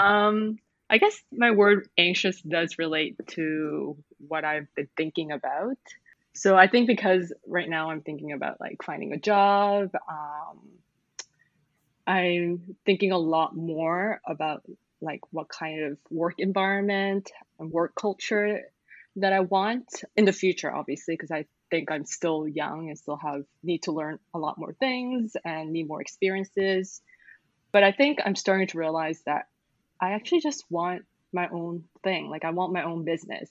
Um, 0.00 0.58
I 0.90 0.98
guess 0.98 1.22
my 1.32 1.50
word 1.50 1.88
anxious 1.98 2.40
does 2.40 2.78
relate 2.78 3.16
to 3.28 3.96
what 4.26 4.44
I've 4.44 4.72
been 4.74 4.88
thinking 4.96 5.32
about. 5.32 5.78
So 6.34 6.56
I 6.56 6.68
think 6.68 6.86
because 6.86 7.32
right 7.46 7.68
now 7.68 7.90
I'm 7.90 8.00
thinking 8.00 8.32
about 8.32 8.60
like 8.60 8.82
finding 8.84 9.12
a 9.12 9.18
job, 9.18 9.90
um, 10.08 10.60
I'm 12.08 12.76
thinking 12.86 13.12
a 13.12 13.18
lot 13.18 13.54
more 13.54 14.20
about 14.26 14.62
like 15.02 15.20
what 15.30 15.48
kind 15.50 15.84
of 15.84 15.98
work 16.10 16.36
environment 16.38 17.30
and 17.60 17.70
work 17.70 17.94
culture 17.94 18.62
that 19.16 19.34
I 19.34 19.40
want 19.40 19.86
in 20.16 20.24
the 20.24 20.32
future, 20.32 20.74
obviously, 20.74 21.14
because 21.14 21.30
I 21.30 21.44
think 21.70 21.92
I'm 21.92 22.06
still 22.06 22.48
young 22.48 22.88
and 22.88 22.98
still 22.98 23.18
have 23.22 23.44
need 23.62 23.82
to 23.82 23.92
learn 23.92 24.18
a 24.32 24.38
lot 24.38 24.56
more 24.56 24.72
things 24.72 25.36
and 25.44 25.70
need 25.70 25.86
more 25.86 26.00
experiences. 26.00 27.02
But 27.72 27.84
I 27.84 27.92
think 27.92 28.20
I'm 28.24 28.36
starting 28.36 28.68
to 28.68 28.78
realize 28.78 29.20
that 29.26 29.46
I 30.00 30.12
actually 30.12 30.40
just 30.40 30.64
want 30.70 31.02
my 31.30 31.48
own 31.48 31.84
thing. 32.02 32.30
Like 32.30 32.46
I 32.46 32.50
want 32.52 32.72
my 32.72 32.84
own 32.84 33.04
business. 33.04 33.50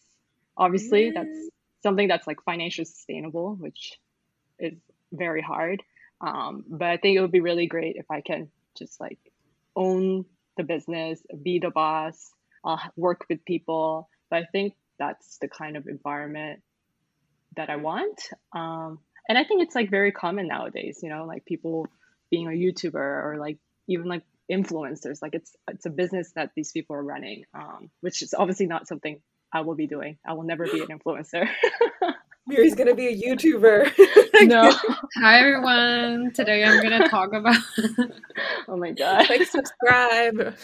Obviously, 0.57 1.11
that's 1.11 1.27
mm. 1.27 1.47
something 1.83 2.07
that's 2.07 2.25
like 2.25 2.41
financially 2.43 2.85
sustainable, 2.85 3.53
which 3.53 3.99
is 4.57 4.73
very 5.11 5.43
hard. 5.43 5.83
Um, 6.21 6.63
but 6.67 6.87
I 6.87 6.97
think 6.97 7.17
it 7.17 7.21
would 7.21 7.31
be 7.31 7.41
really 7.41 7.67
great 7.67 7.95
if 7.97 8.09
I 8.09 8.21
can 8.21 8.49
just 8.77 8.99
like 8.99 9.19
own 9.75 10.25
the 10.57 10.63
business, 10.63 11.21
be 11.43 11.59
the 11.59 11.69
boss, 11.69 12.31
uh, 12.65 12.77
work 12.95 13.25
with 13.29 13.45
people. 13.45 14.09
But 14.29 14.39
I 14.39 14.45
think 14.51 14.73
that's 14.99 15.37
the 15.37 15.47
kind 15.47 15.77
of 15.77 15.87
environment 15.87 16.61
that 17.55 17.69
I 17.69 17.75
want. 17.75 18.19
Um, 18.53 18.99
and 19.29 19.37
I 19.37 19.43
think 19.43 19.61
it's 19.63 19.75
like 19.75 19.89
very 19.89 20.11
common 20.11 20.47
nowadays, 20.47 20.99
you 21.03 21.09
know, 21.09 21.25
like 21.25 21.45
people 21.45 21.87
being 22.29 22.47
a 22.47 22.51
YouTuber 22.51 22.95
or 22.95 23.37
like 23.39 23.57
even 23.87 24.07
like 24.07 24.23
influencers. 24.51 25.21
Like 25.21 25.33
it's 25.33 25.55
it's 25.69 25.85
a 25.85 25.89
business 25.89 26.31
that 26.35 26.51
these 26.55 26.71
people 26.71 26.95
are 26.95 27.03
running, 27.03 27.43
um, 27.53 27.89
which 28.01 28.21
is 28.21 28.33
obviously 28.33 28.67
not 28.67 28.87
something 28.87 29.21
I 29.53 29.61
will 29.61 29.75
be 29.75 29.87
doing. 29.87 30.17
I 30.25 30.33
will 30.33 30.43
never 30.43 30.65
be 30.65 30.81
an 30.81 30.87
influencer. 30.87 31.47
Miri's 32.47 32.75
gonna 32.75 32.95
be 32.95 33.07
a 33.07 33.21
YouTuber. 33.21 33.91
no. 34.47 34.71
Hi 35.15 35.39
everyone. 35.39 36.31
Today 36.31 36.63
I'm 36.63 36.81
gonna 36.81 37.09
talk 37.09 37.33
about. 37.33 37.57
oh 38.69 38.77
my 38.77 38.91
god. 38.91 39.29
like 39.29 39.43
subscribe. 39.43 40.55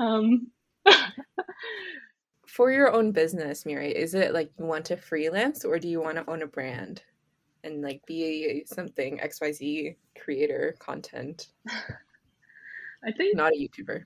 um. 0.00 0.46
For 2.46 2.70
your 2.70 2.92
own 2.92 3.10
business, 3.10 3.66
Miri, 3.66 3.90
is 3.96 4.14
it 4.14 4.32
like 4.32 4.52
you 4.58 4.64
want 4.64 4.84
to 4.86 4.96
freelance 4.96 5.64
or 5.64 5.78
do 5.78 5.88
you 5.88 6.00
want 6.00 6.16
to 6.18 6.30
own 6.30 6.42
a 6.42 6.46
brand 6.46 7.02
and 7.64 7.82
like 7.82 8.04
be 8.06 8.64
something 8.66 9.18
XYZ 9.18 9.96
creator 10.20 10.76
content? 10.78 11.48
I 13.04 13.12
think 13.16 13.36
not 13.36 13.52
a 13.52 13.56
YouTuber. 13.56 14.04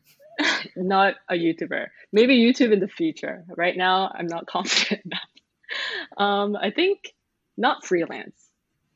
not 0.76 1.16
a 1.28 1.34
YouTuber. 1.34 1.88
Maybe 2.12 2.38
YouTube 2.38 2.72
in 2.72 2.80
the 2.80 2.88
future. 2.88 3.44
Right 3.56 3.76
now, 3.76 4.12
I'm 4.14 4.26
not 4.26 4.46
confident 4.46 5.04
enough. 5.04 5.20
Um, 6.16 6.56
I 6.56 6.70
think 6.70 7.14
not 7.56 7.84
freelance. 7.84 8.40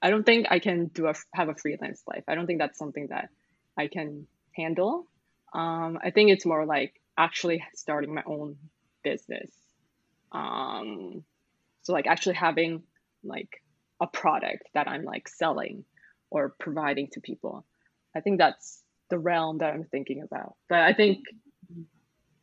I 0.00 0.10
don't 0.10 0.24
think 0.24 0.46
I 0.50 0.58
can 0.58 0.86
do 0.86 1.06
a 1.06 1.14
have 1.34 1.48
a 1.48 1.54
freelance 1.54 2.02
life. 2.06 2.24
I 2.28 2.34
don't 2.34 2.46
think 2.46 2.60
that's 2.60 2.78
something 2.78 3.08
that 3.08 3.30
I 3.76 3.88
can 3.88 4.26
handle. 4.54 5.06
Um, 5.52 5.98
I 6.02 6.10
think 6.10 6.30
it's 6.30 6.46
more 6.46 6.64
like 6.66 7.00
actually 7.16 7.64
starting 7.74 8.14
my 8.14 8.22
own 8.26 8.56
business. 9.02 9.50
Um, 10.30 11.24
so 11.82 11.92
like 11.92 12.06
actually 12.06 12.36
having 12.36 12.82
like 13.24 13.62
a 14.00 14.06
product 14.06 14.68
that 14.74 14.88
I'm 14.88 15.04
like 15.04 15.28
selling 15.28 15.84
or 16.30 16.54
providing 16.60 17.08
to 17.12 17.20
people. 17.20 17.64
I 18.14 18.20
think 18.20 18.38
that's 18.38 18.82
the 19.10 19.18
realm 19.18 19.58
that 19.58 19.72
I'm 19.72 19.84
thinking 19.84 20.22
about. 20.22 20.54
But 20.68 20.80
I 20.80 20.92
think 20.92 21.24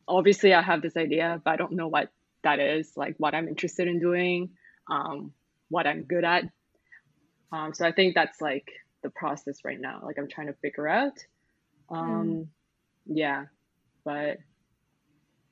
obviously 0.08 0.52
I 0.52 0.62
have 0.62 0.82
this 0.82 0.96
idea, 0.96 1.40
but 1.44 1.50
I 1.52 1.56
don't 1.56 1.72
know 1.72 1.88
what 1.88 2.10
that 2.42 2.60
is, 2.60 2.92
like 2.96 3.14
what 3.18 3.34
I'm 3.34 3.48
interested 3.48 3.88
in 3.88 4.00
doing, 4.00 4.50
um, 4.90 5.32
what 5.68 5.86
I'm 5.86 6.02
good 6.02 6.24
at. 6.24 6.44
Um, 7.52 7.74
so 7.74 7.86
I 7.86 7.92
think 7.92 8.14
that's 8.14 8.40
like 8.40 8.68
the 9.02 9.10
process 9.10 9.64
right 9.64 9.80
now. 9.80 10.00
Like 10.04 10.16
I'm 10.18 10.28
trying 10.28 10.48
to 10.48 10.54
figure 10.54 10.88
out. 10.88 11.18
Um, 11.90 12.28
mm. 12.28 12.46
Yeah, 13.06 13.44
but 14.04 14.38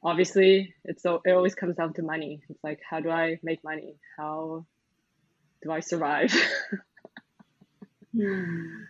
obviously 0.02 0.74
it's 0.84 1.02
so 1.02 1.22
it 1.24 1.32
always 1.32 1.54
comes 1.54 1.76
down 1.76 1.94
to 1.94 2.02
money. 2.02 2.42
It's 2.48 2.62
like 2.62 2.80
how 2.88 3.00
do 3.00 3.10
I 3.10 3.38
make 3.42 3.64
money? 3.64 3.96
How 4.16 4.66
do 5.62 5.72
I 5.72 5.80
survive? 5.80 6.32
hmm. 8.14 8.82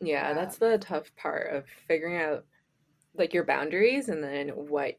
Yeah, 0.00 0.34
that's 0.34 0.58
the 0.58 0.78
tough 0.78 1.10
part 1.16 1.54
of 1.54 1.64
figuring 1.86 2.20
out 2.20 2.44
like 3.14 3.34
your 3.34 3.44
boundaries 3.44 4.08
and 4.08 4.22
then 4.22 4.48
what 4.48 4.98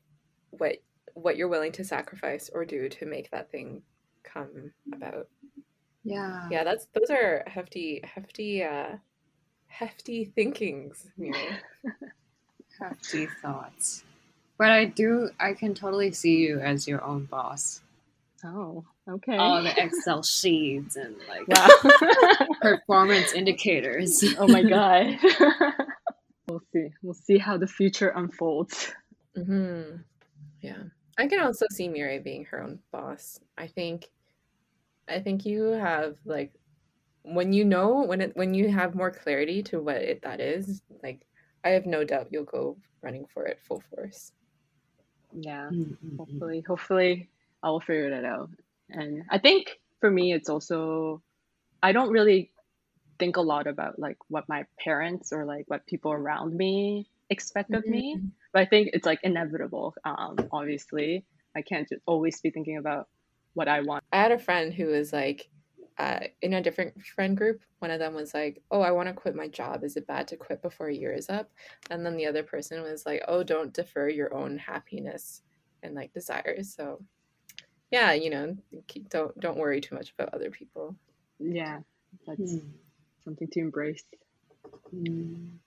what 0.52 0.78
what 1.14 1.38
you're 1.38 1.48
willing 1.48 1.72
to 1.74 1.84
sacrifice 1.84 2.50
or 2.54 2.66
do 2.66 2.90
to 2.90 3.06
make 3.06 3.32
that 3.32 3.52
thing 3.52 3.82
come 4.24 4.72
about. 4.94 5.28
Yeah. 6.04 6.48
Yeah, 6.52 6.64
that's 6.64 6.88
those 6.94 7.10
are 7.10 7.44
hefty 7.48 8.02
hefty 8.04 8.64
uh 8.64 8.98
hefty 9.68 10.26
thinkings, 10.26 11.08
Miri. 11.18 11.36
hefty 12.80 13.28
thoughts. 13.42 14.04
But 14.58 14.72
I 14.72 14.86
do 14.86 15.30
I 15.40 15.54
can 15.54 15.74
totally 15.74 16.12
see 16.12 16.38
you 16.38 16.60
as 16.60 16.88
your 16.88 17.04
own 17.04 17.26
boss. 17.26 17.82
Oh, 18.46 18.84
okay. 19.08 19.38
All 19.38 19.64
the 19.64 19.74
Excel 19.82 20.22
sheets 20.22 20.98
and 20.98 21.16
like 21.30 21.48
wow. 21.48 22.48
performance 22.62 23.34
indicators. 23.34 24.24
Oh 24.38 24.48
my 24.48 24.64
god. 24.64 25.18
we'll 26.48 26.62
see. 26.74 26.90
We'll 27.02 27.14
see 27.14 27.38
how 27.38 27.58
the 27.58 27.68
future 27.68 28.10
unfolds. 28.10 28.92
Mm-hmm. 29.38 29.98
Yeah, 30.62 30.84
I 31.18 31.28
can 31.28 31.40
also 31.40 31.66
see 31.72 31.88
Miri 31.88 32.20
being 32.20 32.46
her 32.46 32.64
own 32.64 32.80
boss. 32.92 33.40
I 33.58 33.68
think, 33.68 34.10
I 35.08 35.20
think 35.20 35.46
you 35.46 35.64
have 35.64 36.16
like 36.26 36.54
when 37.24 37.54
you 37.54 37.66
know 37.66 38.04
when 38.04 38.22
it 38.22 38.36
when 38.36 38.54
you 38.54 38.70
have 38.70 38.96
more 38.96 39.12
clarity 39.12 39.64
to 39.64 39.80
what 39.80 39.98
it 39.98 40.22
that 40.24 40.40
is. 40.40 40.82
Like, 41.02 41.26
I 41.64 41.70
have 41.70 41.86
no 41.86 42.04
doubt 42.04 42.28
you'll 42.32 42.44
go 42.44 42.78
running 43.02 43.26
for 43.34 43.46
it 43.46 43.60
full 43.62 43.84
force. 43.94 44.32
Yeah, 45.34 45.70
mm-hmm. 45.72 46.18
hopefully, 46.18 46.64
hopefully 46.68 47.30
I 47.62 47.70
will 47.70 47.80
figure 47.80 48.10
that 48.10 48.26
out. 48.26 48.50
And 48.90 49.24
I 49.30 49.38
think 49.38 49.80
for 50.00 50.12
me, 50.12 50.34
it's 50.34 50.50
also, 50.50 51.22
I 51.82 51.92
don't 51.92 52.12
really 52.12 52.52
think 53.20 53.38
a 53.38 53.42
lot 53.42 53.68
about 53.68 54.00
like 54.00 54.18
what 54.28 54.48
my 54.50 54.66
parents 54.80 55.32
or 55.32 55.46
like 55.46 55.66
what 55.70 55.86
people 55.86 56.12
around 56.12 56.56
me 56.56 57.08
expect 57.30 57.72
mm-hmm. 57.72 57.84
of 57.84 57.88
me. 57.88 58.20
But 58.54 58.62
I 58.62 58.66
think 58.66 58.92
it's 58.94 59.06
like 59.06 59.20
inevitable. 59.24 59.96
Um, 60.06 60.38
obviously, 60.52 61.26
I 61.56 61.62
can't 61.62 61.90
just 61.90 62.02
always 62.06 62.40
be 62.40 62.52
thinking 62.52 62.78
about 62.78 63.08
what 63.56 63.68
I 63.68 63.82
want. 63.82 64.04
I 64.14 64.18
had 64.18 64.32
a 64.32 64.40
friend 64.40 64.74
who 64.74 64.88
was 64.88 65.12
like, 65.12 65.50
uh, 65.98 66.20
in 66.42 66.54
a 66.54 66.62
different 66.62 67.06
friend 67.06 67.36
group, 67.38 67.62
one 67.80 67.92
of 67.92 68.00
them 68.00 68.16
was 68.16 68.34
like, 68.34 68.62
"Oh, 68.72 68.82
I 68.82 68.92
want 68.92 69.10
to 69.10 69.14
quit 69.14 69.36
my 69.36 69.48
job. 69.48 69.84
Is 69.84 69.96
it 69.96 70.08
bad 70.08 70.28
to 70.30 70.38
quit 70.38 70.62
before 70.62 70.88
a 70.88 70.96
year 70.96 71.14
is 71.14 71.30
up?" 71.30 71.52
And 71.92 72.06
then 72.06 72.18
the 72.18 72.26
other 72.26 72.42
person 72.42 72.82
was 72.82 73.06
like, 73.06 73.24
"Oh, 73.28 73.44
don't 73.44 73.74
defer 73.74 74.10
your 74.10 74.34
own 74.34 74.58
happiness 74.58 75.42
and 75.84 75.94
like 75.94 76.14
desires." 76.14 76.74
So 76.74 77.00
yeah, 77.92 78.14
you 78.14 78.32
know, 78.32 78.58
don't 79.10 79.40
don't 79.40 79.58
worry 79.58 79.82
too 79.82 79.94
much 79.94 80.14
about 80.18 80.34
other 80.34 80.50
people. 80.50 80.96
Yeah, 81.38 81.82
that's 82.26 82.54
mm. 82.56 82.72
something 83.24 83.48
to 83.50 83.60
embrace. 83.60 84.04
Mm. 84.96 85.60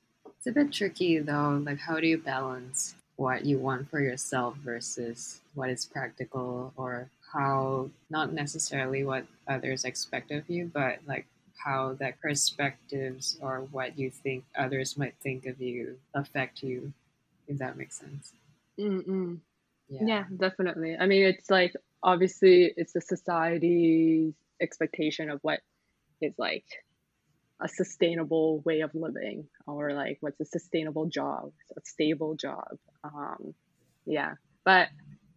It's 0.47 0.57
a 0.57 0.63
bit 0.63 0.73
tricky 0.73 1.19
though. 1.19 1.61
Like, 1.67 1.81
how 1.81 1.99
do 1.99 2.07
you 2.07 2.19
balance 2.19 2.95
what 3.17 3.45
you 3.45 3.59
want 3.59 3.91
for 3.91 3.99
yourself 3.99 4.57
versus 4.59 5.41
what 5.55 5.71
is 5.71 5.85
practical, 5.85 6.73
or 6.77 7.11
how 7.33 7.91
not 8.11 8.33
necessarily 8.33 9.03
what 9.03 9.27
others 9.49 9.85
expect 9.85 10.31
of 10.31 10.49
you, 10.49 10.71
but 10.73 10.99
like 11.05 11.27
how 11.57 11.95
that 11.95 12.21
perspectives 12.21 13.37
or 13.43 13.67
what 13.73 13.99
you 13.99 14.09
think 14.09 14.45
others 14.57 14.97
might 14.97 15.17
think 15.21 15.47
of 15.47 15.61
you 15.61 15.99
affect 16.15 16.63
you, 16.63 16.93
if 17.49 17.59
that 17.59 17.77
makes 17.77 17.99
sense. 17.99 18.33
Mm-mm. 18.79 19.41
Yeah. 19.89 20.01
yeah, 20.05 20.25
definitely. 20.37 20.97
I 20.97 21.07
mean, 21.07 21.25
it's 21.25 21.51
like 21.51 21.75
obviously 22.05 22.73
it's 22.77 22.93
the 22.93 23.01
society's 23.01 24.33
expectation 24.61 25.29
of 25.29 25.41
what 25.43 25.59
is 26.21 26.35
like 26.39 26.67
a 27.61 27.69
sustainable 27.69 28.61
way 28.65 28.81
of 28.81 28.91
living 28.95 29.47
or 29.67 29.93
like 29.93 30.19
what's 30.21 30.41
a 30.41 30.45
sustainable 30.45 31.07
job 31.07 31.53
a 31.77 31.81
stable 31.85 32.35
job 32.35 32.67
um, 33.05 33.55
yeah 34.07 34.35
but 34.65 34.89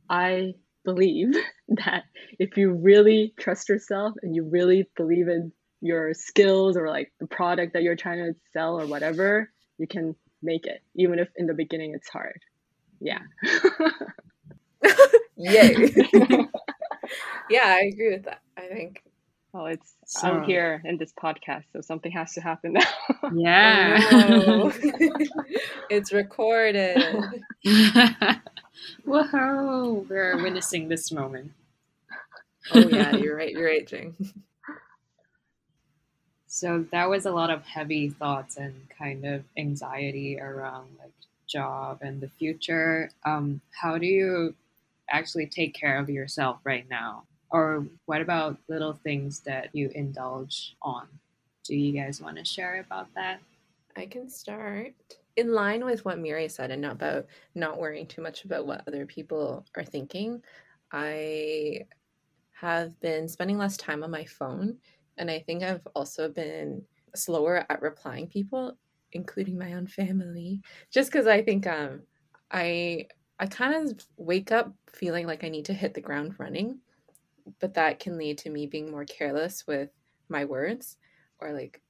i 0.09 0.53
believe 0.85 1.33
that 1.69 2.03
if 2.39 2.57
you 2.57 2.71
really 2.73 3.33
trust 3.39 3.69
yourself 3.69 4.13
and 4.21 4.35
you 4.35 4.43
really 4.49 4.87
believe 4.97 5.27
in 5.27 5.51
your 5.81 6.13
skills 6.13 6.75
or 6.75 6.89
like 6.89 7.11
the 7.19 7.27
product 7.27 7.73
that 7.73 7.83
you're 7.83 7.95
trying 7.95 8.17
to 8.19 8.33
sell 8.51 8.79
or 8.79 8.85
whatever 8.85 9.49
you 9.77 9.87
can 9.87 10.15
make 10.43 10.65
it 10.65 10.81
even 10.95 11.19
if 11.19 11.29
in 11.37 11.47
the 11.47 11.53
beginning 11.53 11.93
it's 11.95 12.09
hard 12.09 12.41
yeah 12.99 13.19
Yay. 15.37 15.75
yeah, 17.49 17.65
I 17.65 17.89
agree 17.91 18.11
with 18.11 18.25
that. 18.25 18.41
I 18.57 18.67
think. 18.67 19.01
Well, 19.53 19.65
it's 19.65 19.93
so, 20.05 20.27
I'm 20.27 20.43
here 20.43 20.81
in 20.85 20.97
this 20.97 21.11
podcast, 21.13 21.63
so 21.73 21.81
something 21.81 22.11
has 22.11 22.33
to 22.33 22.41
happen 22.41 22.73
now. 22.73 23.31
Yeah. 23.33 23.97
it's 25.89 26.13
recorded. 26.13 27.01
Whoa, 29.05 30.05
we're 30.07 30.41
witnessing 30.41 30.87
this 30.87 31.11
moment. 31.11 31.51
Oh 32.73 32.87
yeah, 32.87 33.15
you're 33.15 33.35
right. 33.35 33.51
You're 33.51 33.65
right, 33.65 33.87
Jing. 33.87 34.15
So 36.47 36.85
that 36.91 37.09
was 37.09 37.25
a 37.25 37.31
lot 37.31 37.49
of 37.49 37.63
heavy 37.65 38.09
thoughts 38.09 38.57
and 38.57 38.73
kind 38.97 39.25
of 39.25 39.43
anxiety 39.57 40.39
around 40.39 40.89
like 40.99 41.13
job 41.47 41.99
and 42.01 42.21
the 42.21 42.29
future. 42.29 43.09
Um, 43.25 43.61
how 43.71 43.97
do 43.97 44.05
you 44.05 44.55
actually 45.09 45.47
take 45.47 45.73
care 45.73 45.97
of 45.97 46.09
yourself 46.09 46.59
right 46.63 46.87
now? 46.89 47.23
Or 47.51 47.85
what 48.05 48.21
about 48.21 48.57
little 48.67 48.93
things 48.93 49.39
that 49.41 49.69
you 49.73 49.89
indulge 49.95 50.75
on? 50.81 51.07
Do 51.63 51.75
you 51.75 51.93
guys 51.93 52.21
want 52.21 52.37
to 52.37 52.45
share 52.45 52.79
about 52.79 53.07
that? 53.15 53.39
I 53.95 54.05
can 54.05 54.29
start. 54.29 54.93
In 55.35 55.53
line 55.53 55.85
with 55.85 56.05
what 56.05 56.19
Miri 56.19 56.47
said 56.47 56.71
and 56.71 56.81
not 56.81 56.93
about 56.93 57.27
not 57.55 57.79
worrying 57.79 58.07
too 58.07 58.21
much 58.21 58.45
about 58.45 58.67
what 58.67 58.83
other 58.87 59.05
people 59.05 59.65
are 59.75 59.83
thinking, 59.83 60.41
I 60.91 61.81
have 62.51 62.99
been 62.99 63.27
spending 63.27 63.57
less 63.57 63.77
time 63.77 64.03
on 64.03 64.11
my 64.11 64.25
phone. 64.25 64.77
And 65.17 65.29
I 65.29 65.39
think 65.39 65.63
I've 65.63 65.85
also 65.95 66.29
been 66.29 66.83
slower 67.15 67.65
at 67.69 67.81
replying 67.81 68.27
people, 68.27 68.77
including 69.13 69.57
my 69.57 69.73
own 69.73 69.87
family, 69.87 70.61
just 70.91 71.11
because 71.11 71.27
I 71.27 71.41
think 71.41 71.67
um, 71.67 72.01
I 72.51 73.07
I 73.39 73.45
kind 73.45 73.89
of 73.89 74.05
wake 74.17 74.51
up 74.51 74.73
feeling 74.91 75.25
like 75.25 75.43
I 75.43 75.49
need 75.49 75.65
to 75.65 75.73
hit 75.73 75.93
the 75.93 76.01
ground 76.01 76.35
running, 76.37 76.79
but 77.59 77.73
that 77.73 77.99
can 77.99 78.17
lead 78.17 78.37
to 78.39 78.49
me 78.49 78.65
being 78.65 78.91
more 78.91 79.05
careless 79.05 79.65
with 79.67 79.89
my 80.29 80.45
words 80.45 80.97
or 81.39 81.53
like 81.53 81.81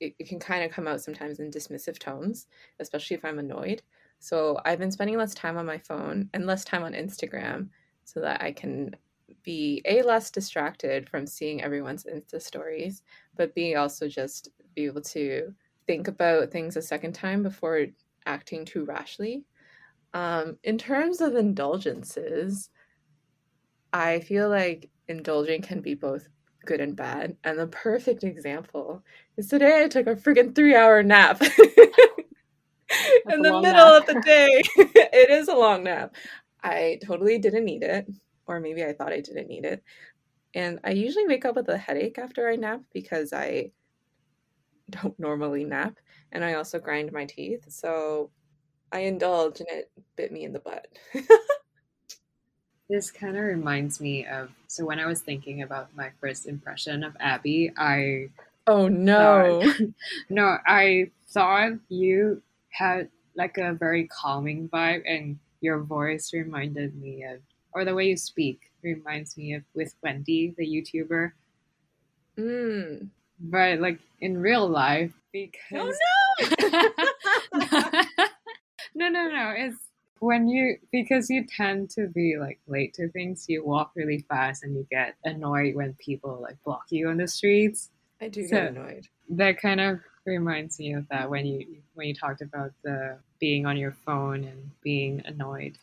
it, 0.00 0.14
it 0.18 0.28
can 0.28 0.38
kind 0.38 0.64
of 0.64 0.70
come 0.70 0.86
out 0.86 1.00
sometimes 1.00 1.40
in 1.40 1.50
dismissive 1.50 1.98
tones, 1.98 2.46
especially 2.80 3.16
if 3.16 3.24
I'm 3.24 3.38
annoyed. 3.38 3.82
So 4.18 4.58
I've 4.64 4.78
been 4.78 4.90
spending 4.90 5.16
less 5.16 5.34
time 5.34 5.56
on 5.56 5.66
my 5.66 5.78
phone 5.78 6.28
and 6.34 6.46
less 6.46 6.64
time 6.64 6.82
on 6.82 6.92
Instagram 6.92 7.68
so 8.04 8.20
that 8.20 8.42
I 8.42 8.52
can 8.52 8.94
be 9.42 9.82
a 9.84 10.02
less 10.02 10.30
distracted 10.30 11.08
from 11.08 11.26
seeing 11.26 11.62
everyone's 11.62 12.04
Insta 12.04 12.40
stories, 12.40 13.02
but 13.36 13.54
b 13.54 13.74
also 13.74 14.08
just 14.08 14.50
be 14.74 14.84
able 14.84 15.02
to 15.02 15.52
think 15.86 16.08
about 16.08 16.50
things 16.50 16.76
a 16.76 16.82
second 16.82 17.12
time 17.12 17.42
before 17.42 17.86
acting 18.26 18.64
too 18.64 18.84
rashly. 18.84 19.44
Um, 20.14 20.58
in 20.64 20.78
terms 20.78 21.20
of 21.20 21.34
indulgences, 21.34 22.70
I 23.96 24.20
feel 24.20 24.50
like 24.50 24.90
indulging 25.08 25.62
can 25.62 25.80
be 25.80 25.94
both 25.94 26.28
good 26.66 26.82
and 26.82 26.94
bad. 26.94 27.34
And 27.44 27.58
the 27.58 27.66
perfect 27.68 28.24
example 28.24 29.02
is 29.38 29.48
today 29.48 29.84
I 29.84 29.88
took 29.88 30.06
a 30.06 30.14
freaking 30.14 30.54
three 30.54 30.76
hour 30.76 31.02
nap 31.02 31.40
in 31.40 31.48
the 33.40 33.58
middle 33.58 33.62
nap. 33.62 34.00
of 34.00 34.06
the 34.06 34.20
day. 34.24 34.48
it 34.76 35.30
is 35.30 35.48
a 35.48 35.54
long 35.54 35.84
nap. 35.84 36.14
I 36.62 36.98
totally 37.06 37.38
didn't 37.38 37.64
need 37.64 37.84
it, 37.84 38.06
or 38.46 38.60
maybe 38.60 38.84
I 38.84 38.92
thought 38.92 39.14
I 39.14 39.20
didn't 39.20 39.48
need 39.48 39.64
it. 39.64 39.82
And 40.52 40.78
I 40.84 40.90
usually 40.90 41.26
wake 41.26 41.46
up 41.46 41.56
with 41.56 41.68
a 41.70 41.78
headache 41.78 42.18
after 42.18 42.50
I 42.50 42.56
nap 42.56 42.82
because 42.92 43.32
I 43.32 43.70
don't 44.90 45.18
normally 45.18 45.64
nap. 45.64 45.96
And 46.32 46.44
I 46.44 46.54
also 46.54 46.78
grind 46.78 47.12
my 47.12 47.24
teeth. 47.24 47.64
So 47.68 48.30
I 48.92 49.00
indulge 49.00 49.60
and 49.60 49.68
it 49.70 49.90
bit 50.16 50.32
me 50.32 50.44
in 50.44 50.52
the 50.52 50.60
butt. 50.60 50.86
This 52.88 53.10
kind 53.10 53.36
of 53.36 53.42
reminds 53.42 54.00
me 54.00 54.26
of 54.26 54.50
so 54.68 54.84
when 54.84 54.98
I 54.98 55.06
was 55.06 55.20
thinking 55.20 55.62
about 55.62 55.94
my 55.96 56.10
first 56.20 56.46
impression 56.46 57.02
of 57.02 57.16
Abby, 57.20 57.72
I 57.76 58.28
Oh 58.66 58.88
no. 58.88 59.62
Thought, 59.62 59.80
no, 60.30 60.56
I 60.66 61.10
thought 61.28 61.72
you 61.88 62.42
had 62.70 63.08
like 63.36 63.58
a 63.58 63.74
very 63.74 64.06
calming 64.08 64.68
vibe 64.68 65.02
and 65.06 65.38
your 65.60 65.80
voice 65.80 66.32
reminded 66.32 67.00
me 67.00 67.24
of 67.24 67.40
or 67.72 67.84
the 67.84 67.94
way 67.94 68.08
you 68.08 68.16
speak 68.16 68.70
reminds 68.82 69.36
me 69.36 69.54
of 69.54 69.62
with 69.74 69.94
Wendy, 70.02 70.54
the 70.56 70.66
YouTuber. 70.66 71.32
Mm. 72.38 73.08
But 73.38 73.80
like 73.80 73.98
in 74.20 74.38
real 74.38 74.66
life, 74.68 75.12
because 75.32 75.98
oh 76.40 76.88
no, 77.52 77.58
no, 78.94 79.08
no, 79.08 79.28
no, 79.28 79.54
it's 79.56 79.76
when 80.20 80.48
you 80.48 80.76
because 80.92 81.28
you 81.28 81.44
tend 81.46 81.90
to 81.90 82.08
be 82.08 82.36
like 82.38 82.58
late 82.66 82.94
to 82.94 83.08
things, 83.10 83.46
you 83.48 83.64
walk 83.64 83.92
really 83.94 84.24
fast 84.28 84.64
and 84.64 84.74
you 84.74 84.86
get 84.90 85.14
annoyed 85.24 85.74
when 85.74 85.94
people 85.94 86.38
like 86.40 86.62
block 86.64 86.84
you 86.90 87.08
on 87.08 87.18
the 87.18 87.28
streets. 87.28 87.90
I 88.20 88.28
do 88.28 88.46
so 88.46 88.56
get 88.56 88.68
annoyed. 88.68 89.06
That 89.30 89.60
kind 89.60 89.80
of 89.80 90.00
reminds 90.24 90.78
me 90.78 90.94
of 90.94 91.08
that 91.08 91.28
when 91.28 91.46
you 91.46 91.78
when 91.94 92.08
you 92.08 92.14
talked 92.14 92.42
about 92.42 92.72
the 92.82 93.18
being 93.38 93.66
on 93.66 93.76
your 93.76 93.92
phone 93.92 94.44
and 94.44 94.70
being 94.82 95.22
annoyed. 95.24 95.78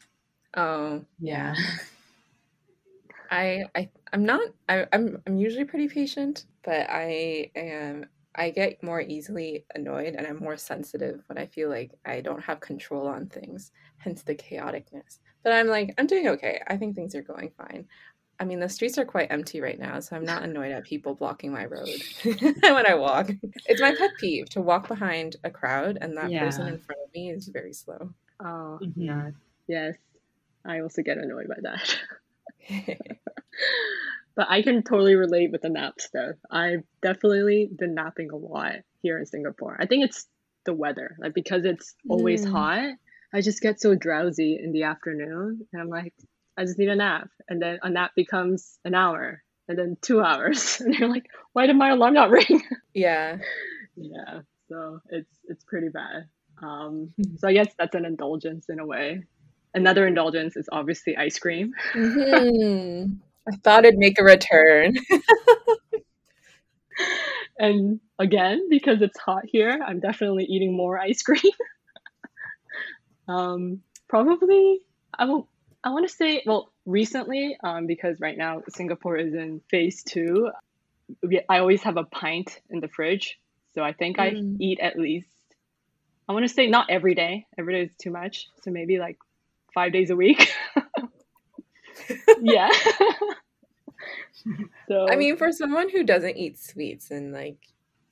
Oh 0.55 1.03
yeah. 1.19 1.55
I 3.31 3.65
I 3.75 3.89
I'm 4.11 4.25
not 4.25 4.41
I, 4.69 4.85
I'm 4.93 5.21
I'm 5.25 5.37
usually 5.37 5.65
pretty 5.65 5.87
patient, 5.87 6.45
but 6.63 6.87
I 6.89 7.51
am 7.55 8.07
I 8.35 8.49
get 8.49 8.81
more 8.81 9.01
easily 9.01 9.65
annoyed 9.75 10.15
and 10.15 10.25
I'm 10.25 10.39
more 10.39 10.57
sensitive 10.57 11.23
when 11.27 11.37
I 11.37 11.45
feel 11.45 11.69
like 11.69 11.91
I 12.05 12.21
don't 12.21 12.41
have 12.41 12.59
control 12.59 13.07
on 13.07 13.27
things, 13.27 13.71
hence 14.03 14.23
the 14.23 14.35
chaoticness. 14.35 15.19
But 15.43 15.53
I'm 15.53 15.67
like, 15.67 15.93
I'm 15.97 16.07
doing 16.07 16.27
okay. 16.29 16.61
I 16.67 16.77
think 16.77 16.95
things 16.95 17.15
are 17.15 17.21
going 17.21 17.51
fine. 17.57 17.87
I 18.39 18.45
mean, 18.45 18.59
the 18.59 18.69
streets 18.69 18.97
are 18.97 19.05
quite 19.05 19.31
empty 19.31 19.61
right 19.61 19.79
now, 19.79 19.99
so 19.99 20.15
I'm 20.15 20.25
not 20.25 20.43
annoyed 20.49 20.71
at 20.71 20.83
people 20.83 21.15
blocking 21.15 21.51
my 21.51 21.65
road 21.65 21.89
when 22.23 22.87
I 22.87 22.95
walk. 22.95 23.29
It's 23.65 23.81
my 23.81 23.95
pet 23.95 24.11
peeve 24.19 24.49
to 24.51 24.61
walk 24.61 24.87
behind 24.87 25.35
a 25.43 25.49
crowd 25.49 25.97
and 26.01 26.17
that 26.17 26.31
yeah. 26.31 26.43
person 26.43 26.67
in 26.67 26.79
front 26.79 27.01
of 27.05 27.13
me 27.13 27.31
is 27.31 27.47
very 27.47 27.73
slow. 27.73 28.09
Oh, 28.39 28.79
mm-hmm. 28.81 29.01
yeah. 29.01 29.31
Yes. 29.67 29.95
I 30.65 30.79
also 30.81 31.01
get 31.01 31.17
annoyed 31.17 31.47
by 31.47 31.57
that. 31.61 32.97
But 34.35 34.47
I 34.49 34.63
can 34.63 34.83
totally 34.83 35.15
relate 35.15 35.51
with 35.51 35.61
the 35.61 35.69
nap 35.69 36.01
stuff. 36.01 36.35
I've 36.49 36.83
definitely 37.01 37.69
been 37.71 37.93
napping 37.93 38.31
a 38.31 38.35
lot 38.35 38.77
here 39.01 39.19
in 39.19 39.25
Singapore. 39.25 39.77
I 39.79 39.85
think 39.85 40.05
it's 40.05 40.27
the 40.65 40.73
weather, 40.73 41.15
like 41.19 41.33
because 41.33 41.65
it's 41.65 41.93
always 42.09 42.45
mm. 42.45 42.51
hot. 42.51 42.93
I 43.33 43.41
just 43.41 43.61
get 43.61 43.81
so 43.81 43.95
drowsy 43.95 44.59
in 44.61 44.71
the 44.71 44.83
afternoon, 44.83 45.65
and 45.73 45.81
I'm 45.81 45.89
like, 45.89 46.13
I 46.57 46.65
just 46.65 46.77
need 46.77 46.89
a 46.89 46.95
nap, 46.95 47.29
and 47.49 47.61
then 47.61 47.79
a 47.81 47.89
nap 47.89 48.11
becomes 48.15 48.77
an 48.85 48.93
hour, 48.93 49.41
and 49.67 49.77
then 49.77 49.97
two 50.01 50.21
hours, 50.21 50.79
and 50.85 50.93
you're 50.93 51.09
like, 51.09 51.25
why 51.53 51.65
did 51.65 51.75
my 51.75 51.89
alarm 51.89 52.13
not 52.13 52.29
ring? 52.31 52.61
Yeah, 52.93 53.37
yeah. 53.95 54.41
So 54.69 54.99
it's 55.09 55.39
it's 55.45 55.63
pretty 55.63 55.89
bad. 55.89 56.27
Um, 56.61 57.13
so 57.37 57.47
I 57.47 57.53
guess 57.53 57.73
that's 57.77 57.95
an 57.95 58.05
indulgence 58.05 58.67
in 58.69 58.79
a 58.79 58.85
way. 58.85 59.23
Another 59.73 60.05
indulgence 60.05 60.55
is 60.55 60.69
obviously 60.71 61.17
ice 61.17 61.39
cream. 61.39 61.73
Mm-hmm. 61.93 63.13
I 63.51 63.55
thought 63.57 63.83
it'd 63.85 63.99
make 63.99 64.19
a 64.19 64.23
return. 64.23 64.95
and 67.57 67.99
again, 68.17 68.69
because 68.69 69.01
it's 69.01 69.19
hot 69.19 69.43
here, 69.45 69.79
I'm 69.85 69.99
definitely 69.99 70.45
eating 70.45 70.77
more 70.77 70.97
ice 70.97 71.23
cream. 71.23 71.41
Um, 73.27 73.81
probably, 74.07 74.81
I 75.17 75.25
will. 75.25 75.47
I 75.85 75.89
want 75.89 76.07
to 76.07 76.13
say, 76.13 76.43
well, 76.45 76.71
recently, 76.85 77.57
um, 77.61 77.87
because 77.87 78.21
right 78.21 78.37
now 78.37 78.61
Singapore 78.69 79.17
is 79.17 79.33
in 79.33 79.61
phase 79.69 80.01
two, 80.01 80.49
we, 81.21 81.41
I 81.49 81.59
always 81.59 81.83
have 81.83 81.97
a 81.97 82.05
pint 82.05 82.61
in 82.69 82.79
the 82.79 82.87
fridge. 82.87 83.37
So 83.75 83.83
I 83.83 83.91
think 83.93 84.17
mm. 84.17 84.21
I 84.21 84.63
eat 84.63 84.79
at 84.79 84.97
least, 84.97 85.27
I 86.27 86.33
want 86.33 86.47
to 86.47 86.53
say 86.53 86.67
not 86.67 86.89
every 86.89 87.15
day. 87.15 87.47
Every 87.57 87.73
day 87.73 87.81
is 87.89 87.95
too 87.97 88.11
much. 88.11 88.47
So 88.63 88.71
maybe 88.71 88.97
like 88.97 89.17
five 89.73 89.91
days 89.91 90.09
a 90.09 90.15
week. 90.15 90.53
yeah. 92.41 92.71
so 94.87 95.07
I 95.09 95.15
mean, 95.15 95.37
for 95.37 95.51
someone 95.51 95.89
who 95.89 96.03
doesn't 96.03 96.37
eat 96.37 96.59
sweets 96.59 97.11
and 97.11 97.33
like, 97.33 97.57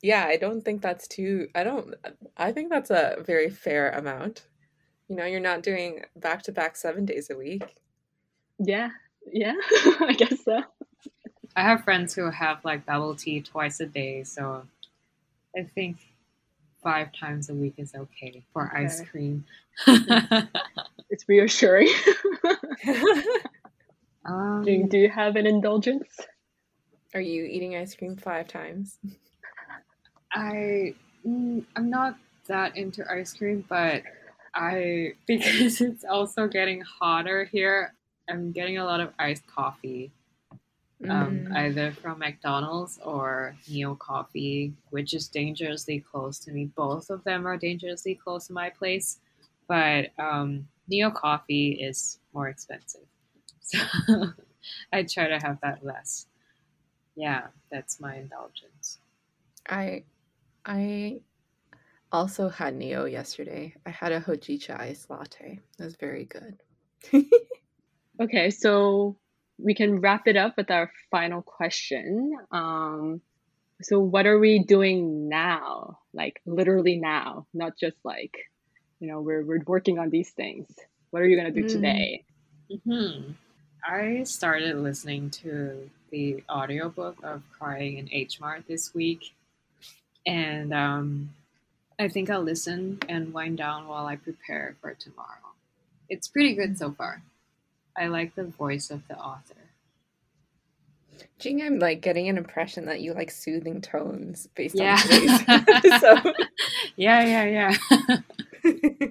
yeah, 0.02 0.26
I 0.26 0.38
don't 0.38 0.62
think 0.62 0.82
that's 0.82 1.08
too. 1.08 1.48
I 1.54 1.64
don't. 1.64 1.94
I 2.36 2.52
think 2.52 2.72
that's 2.72 2.90
a 2.90 3.18
very 3.26 3.50
fair 3.52 3.92
amount. 3.92 4.48
You 5.12 5.18
know, 5.18 5.26
you're 5.26 5.42
not 5.42 5.62
doing 5.62 6.06
back 6.16 6.42
to 6.44 6.54
back 6.54 6.78
seven 6.78 7.04
days 7.04 7.30
a 7.30 7.36
week. 7.36 7.76
Yeah, 8.60 8.92
yeah, 9.30 9.56
I 10.00 10.16
guess 10.18 10.42
so. 10.46 10.64
I 11.54 11.64
have 11.64 11.84
friends 11.84 12.16
who 12.16 12.32
have 12.32 12.64
like 12.64 12.86
bubble 12.86 13.14
tea 13.16 13.42
twice 13.42 13.82
a 13.82 13.88
day, 13.88 14.24
so 14.24 14.64
I 15.54 15.64
think 15.64 15.98
five 16.82 17.12
times 17.12 17.50
a 17.50 17.54
week 17.54 17.74
is 17.78 17.94
okay 17.94 18.42
for 18.54 18.70
okay. 18.70 18.86
ice 18.86 19.02
cream. 19.02 19.44
it's 21.10 21.28
reassuring. 21.28 21.90
Um, 24.24 24.64
do, 24.64 24.84
do 24.88 25.00
you 25.00 25.10
have 25.10 25.36
an 25.36 25.48
indulgence? 25.48 26.08
Are 27.16 27.20
you 27.20 27.44
eating 27.44 27.76
ice 27.76 27.96
cream 27.96 28.16
five 28.16 28.48
times? 28.48 29.00
I 30.32 30.94
mm, 31.28 31.66
I'm 31.76 31.90
not 31.90 32.18
that 32.46 32.78
into 32.78 33.04
ice 33.12 33.34
cream, 33.34 33.66
but 33.68 34.04
I 34.54 35.14
because 35.28 35.82
it's 35.82 36.04
also 36.04 36.48
getting 36.48 36.82
hotter 36.82 37.46
here. 37.46 37.94
I'm 38.30 38.52
getting 38.52 38.78
a 38.78 38.86
lot 38.86 39.00
of 39.02 39.14
iced 39.20 39.46
coffee, 39.48 40.12
um, 41.10 41.48
mm. 41.48 41.56
either 41.56 41.92
from 41.92 42.20
McDonald's 42.20 43.00
or 43.04 43.56
Neo 43.70 43.96
Coffee, 43.96 44.74
which 44.90 45.14
is 45.14 45.28
dangerously 45.28 46.00
close 46.00 46.40
to 46.40 46.52
me. 46.52 46.66
Both 46.66 47.10
of 47.10 47.24
them 47.24 47.46
are 47.46 47.58
dangerously 47.58 48.16
close 48.16 48.48
to 48.48 48.54
my 48.54 48.70
place, 48.70 49.20
but 49.68 50.12
um, 50.18 50.68
Neo 50.88 51.12
Coffee 51.12 51.72
is 51.72 52.20
more 52.34 52.50
expensive. 52.50 53.02
So 53.64 53.80
I 54.92 55.04
try 55.04 55.28
to 55.28 55.40
have 55.40 55.60
that 55.62 55.86
less. 55.86 56.28
Yeah, 57.16 57.48
that's 57.72 58.02
my 58.02 58.18
indulgence. 58.18 59.00
I 59.70 60.04
I 60.66 61.22
also 62.12 62.50
had 62.50 62.76
Neo 62.76 63.06
yesterday. 63.06 63.74
I 63.86 63.90
had 63.90 64.12
a 64.12 64.20
hojicha 64.20 64.80
ice 64.80 65.08
latte. 65.10 65.60
It 65.80 65.84
was 65.84 65.96
very 65.96 66.26
good. 66.26 66.58
okay, 68.22 68.50
so 68.50 69.18
we 69.58 69.74
can 69.74 70.00
wrap 70.02 70.28
it 70.28 70.38
up 70.38 70.58
with 70.58 70.72
our 70.72 70.92
final 71.10 71.42
question. 71.42 72.34
Um, 72.52 73.22
so 73.82 74.00
what 74.00 74.26
are 74.26 74.40
we 74.40 74.64
doing 74.64 75.30
now? 75.30 76.00
Like 76.14 76.42
literally 76.46 76.98
now, 76.98 77.48
not 77.54 77.78
just 77.78 77.98
like, 78.04 78.38
you 79.00 79.08
know, 79.08 79.22
we're 79.22 79.44
we're 79.44 79.64
working 79.66 80.00
on 80.00 80.10
these 80.10 80.30
things. 80.32 80.68
What 81.10 81.22
are 81.22 81.28
you 81.28 81.38
gonna 81.38 81.52
do 81.52 81.64
mm. 81.64 81.70
today? 81.70 82.24
Mm-hmm. 82.72 83.32
I 83.84 84.24
started 84.24 84.78
listening 84.78 85.32
to 85.32 85.90
the 86.12 86.44
audiobook 86.50 87.18
of 87.24 87.42
Crying 87.58 87.98
in 87.98 88.10
H 88.12 88.40
Mart 88.40 88.64
this 88.68 88.94
week. 88.94 89.34
And 90.26 90.72
um, 90.72 91.30
I 92.02 92.08
think 92.08 92.30
I'll 92.30 92.42
listen 92.42 92.98
and 93.08 93.32
wind 93.34 93.58
down 93.60 93.88
while 93.88 94.08
I 94.08 94.16
prepare 94.16 94.76
for 94.82 94.94
tomorrow. 94.96 95.54
It's 96.10 96.28
pretty 96.28 96.56
good 96.56 96.78
so 96.78 96.92
far. 96.92 97.22
I 97.96 98.08
like 98.08 98.34
the 98.36 98.46
voice 98.46 98.90
of 98.90 99.08
the 99.08 99.18
author. 99.18 99.56
Jing, 101.38 101.62
I'm 101.62 101.78
like 101.78 102.02
getting 102.02 102.28
an 102.28 102.38
impression 102.38 102.86
that 102.86 103.02
you 103.02 103.14
like 103.14 103.30
soothing 103.30 103.82
tones 103.82 104.48
based 104.56 104.76
Yeah. 104.76 104.94
on 104.94 104.98
today's 105.00 105.44
episode. 105.48 106.36
yeah, 106.96 107.24
yeah, 107.46 107.76
yeah. 108.64 108.78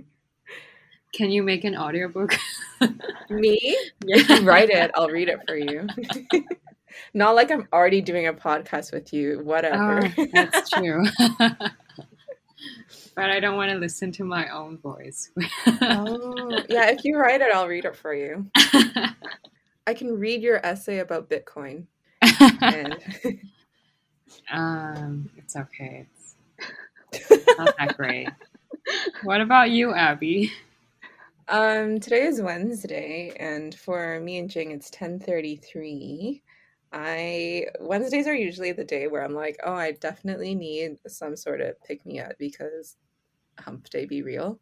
Can 1.14 1.30
you 1.30 1.42
make 1.42 1.64
an 1.64 1.76
audiobook? 1.76 2.36
Me? 3.30 3.76
You 4.04 4.40
write 4.42 4.70
it, 4.70 4.90
I'll 4.94 5.08
read 5.08 5.28
it 5.28 5.40
for 5.46 5.56
you. 5.56 5.86
Not 7.14 7.36
like 7.36 7.50
I'm 7.52 7.68
already 7.72 8.00
doing 8.00 8.26
a 8.26 8.32
podcast 8.32 8.92
with 8.92 9.12
you. 9.12 9.40
Whatever. 9.44 10.12
Oh, 10.18 10.26
that's 10.32 10.70
true. 10.70 11.04
But 13.20 13.28
I 13.28 13.38
don't 13.38 13.56
want 13.56 13.70
to 13.70 13.76
listen 13.76 14.10
to 14.12 14.24
my 14.24 14.48
own 14.48 14.78
voice. 14.78 15.30
oh, 15.82 16.58
yeah. 16.70 16.88
If 16.88 17.04
you 17.04 17.18
write 17.18 17.42
it, 17.42 17.54
I'll 17.54 17.68
read 17.68 17.84
it 17.84 17.94
for 17.94 18.14
you. 18.14 18.50
I 18.56 19.92
can 19.92 20.18
read 20.18 20.40
your 20.40 20.64
essay 20.64 21.00
about 21.00 21.28
Bitcoin. 21.28 21.84
And 22.62 22.96
um, 24.50 25.28
it's 25.36 25.54
okay. 25.54 26.06
It's 27.12 27.58
not 27.58 27.74
that 27.78 27.94
great. 27.98 28.30
What 29.22 29.42
about 29.42 29.68
you, 29.68 29.92
Abby? 29.94 30.50
um, 31.48 32.00
today 32.00 32.22
is 32.22 32.40
Wednesday, 32.40 33.34
and 33.38 33.74
for 33.74 34.18
me 34.20 34.38
and 34.38 34.48
Jing, 34.48 34.70
it's 34.70 34.90
10:33. 34.92 36.40
I 36.90 37.66
Wednesdays 37.80 38.26
are 38.26 38.34
usually 38.34 38.72
the 38.72 38.82
day 38.82 39.08
where 39.08 39.22
I'm 39.22 39.34
like, 39.34 39.60
oh, 39.62 39.74
I 39.74 39.92
definitely 39.92 40.54
need 40.54 40.96
some 41.06 41.36
sort 41.36 41.60
of 41.60 41.78
pick 41.82 42.06
me 42.06 42.18
up 42.18 42.32
because 42.38 42.96
hump 43.60 43.88
day 43.90 44.06
be 44.06 44.22
real. 44.22 44.58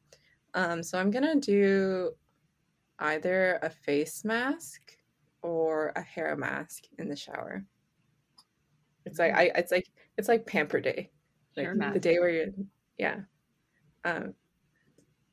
Um, 0.55 0.83
so 0.83 0.99
I'm 0.99 1.11
gonna 1.11 1.37
do 1.37 2.13
either 2.99 3.59
a 3.63 3.71
face 3.71 4.25
mask 4.25 4.97
or 5.43 5.93
a 5.95 6.03
hair 6.03 6.37
mask 6.37 6.85
in 6.99 7.09
the 7.09 7.17
shower. 7.17 7.65
It's 9.05 9.19
like 9.19 9.35
I 9.35 9.51
it's 9.55 9.73
like 9.73 9.87
it's 10.17 10.29
like 10.29 10.47
pamper 10.47 10.81
day. 10.81 11.11
Like 11.57 11.67
Hair 11.67 11.75
the 11.75 11.79
mask. 11.79 12.01
day 12.01 12.19
where 12.19 12.31
you're 12.31 12.47
yeah. 12.99 13.21
Um 14.05 14.35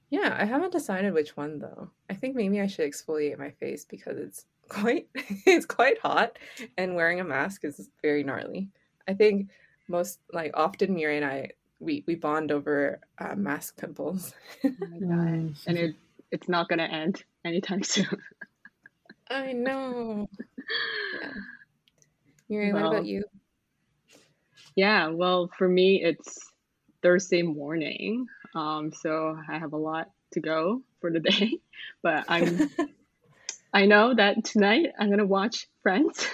yeah, 0.09 0.35
I 0.39 0.45
haven't 0.45 0.71
decided 0.71 1.13
which 1.13 1.35
one 1.35 1.59
though. 1.59 1.89
I 2.09 2.13
think 2.13 2.35
maybe 2.35 2.61
I 2.61 2.67
should 2.67 2.89
exfoliate 2.89 3.37
my 3.37 3.51
face 3.51 3.85
because 3.85 4.17
it's 4.17 4.45
quite 4.69 5.07
it's 5.15 5.65
quite 5.65 5.99
hot 5.99 6.37
and 6.77 6.95
wearing 6.95 7.19
a 7.19 7.23
mask 7.23 7.65
is 7.65 7.89
very 8.01 8.23
gnarly. 8.23 8.69
I 9.07 9.13
think 9.13 9.49
most 9.87 10.19
like 10.31 10.51
often 10.53 10.95
Miri 10.95 11.17
and 11.17 11.25
I 11.25 11.49
we 11.79 12.03
we 12.07 12.15
bond 12.15 12.51
over 12.51 12.99
uh, 13.19 13.35
mask 13.35 13.77
pimples. 13.77 14.33
Oh 14.63 14.69
my 14.79 14.99
God. 14.99 15.55
And 15.67 15.77
it 15.77 15.95
it's 16.31 16.49
not 16.49 16.69
gonna 16.69 16.83
end 16.83 17.23
anytime 17.43 17.83
soon. 17.83 18.07
I 19.29 19.53
know. 19.53 20.27
Yeah. 21.21 21.31
Miri, 22.49 22.73
what 22.73 22.85
about 22.85 23.05
you? 23.05 23.23
Yeah, 24.75 25.07
well, 25.07 25.49
for 25.57 25.67
me, 25.67 26.03
it's 26.03 26.51
Thursday 27.01 27.41
morning. 27.41 28.27
Um, 28.53 28.91
so 28.91 29.37
I 29.49 29.57
have 29.57 29.73
a 29.73 29.77
lot 29.77 30.09
to 30.33 30.39
go 30.39 30.81
for 31.01 31.11
the 31.11 31.19
day, 31.31 31.59
but 32.01 32.25
I'm 32.27 32.69
I 33.73 33.85
know 33.85 34.13
that 34.13 34.43
tonight 34.45 34.87
I'm 34.99 35.09
gonna 35.09 35.25
watch 35.25 35.67
Friends. 35.83 36.25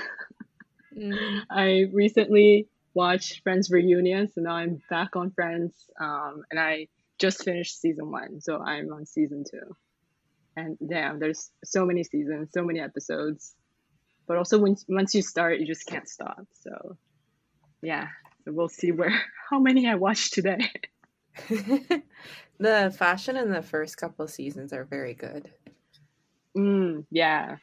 Mm, 0.97 1.41
I 1.49 1.85
recently 1.91 2.67
watched 2.93 3.41
Friends 3.43 3.69
reunion, 3.69 4.27
so 4.27 4.41
now 4.41 4.53
I'm 4.53 4.81
back 4.89 5.15
on 5.15 5.31
Friends. 5.31 5.73
Um, 5.99 6.43
and 6.49 6.59
I 6.59 6.87
just 7.19 7.43
finished 7.43 7.79
season 7.79 8.11
one, 8.11 8.41
so 8.41 8.59
I'm 8.59 8.91
on 8.91 9.05
season 9.05 9.43
two. 9.49 9.75
And 10.55 10.77
damn, 10.85 11.19
there's 11.19 11.49
so 11.63 11.85
many 11.85 12.03
seasons, 12.03 12.49
so 12.53 12.63
many 12.63 12.79
episodes. 12.79 13.53
But 14.27 14.37
also, 14.37 14.59
when 14.59 14.75
once 14.87 15.15
you 15.15 15.21
start, 15.21 15.59
you 15.59 15.65
just 15.65 15.85
can't 15.87 16.07
stop. 16.07 16.45
So, 16.61 16.97
yeah, 17.81 18.07
so 18.43 18.51
we'll 18.51 18.69
see 18.69 18.91
where 18.91 19.13
how 19.49 19.59
many 19.59 19.87
I 19.87 19.95
watch 19.95 20.31
today. 20.31 20.69
the 22.59 22.93
fashion 22.97 23.37
in 23.37 23.51
the 23.51 23.61
first 23.61 23.97
couple 23.97 24.27
seasons 24.27 24.73
are 24.73 24.83
very 24.83 25.13
good. 25.13 25.49
Mm, 26.55 27.05
yeah, 27.09 27.57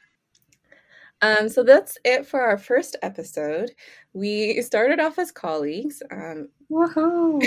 Um, 1.20 1.48
so 1.48 1.62
that's 1.62 1.98
it 2.04 2.26
for 2.26 2.40
our 2.40 2.58
first 2.58 2.96
episode. 3.02 3.72
We 4.12 4.62
started 4.62 5.00
off 5.00 5.18
as 5.18 5.32
colleagues, 5.32 6.02
um, 6.10 6.48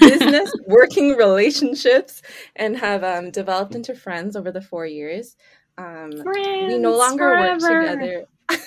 business, 0.00 0.52
working 0.66 1.16
relationships, 1.16 2.22
and 2.56 2.76
have 2.76 3.04
um, 3.04 3.30
developed 3.30 3.74
into 3.74 3.94
friends 3.94 4.34
over 4.36 4.50
the 4.50 4.62
four 4.62 4.86
years. 4.86 5.36
Um, 5.76 6.10
we 6.10 6.78
no 6.78 6.96
Friends 6.96 7.20
longer 7.20 7.30
work 7.30 7.58
together. 7.60 8.26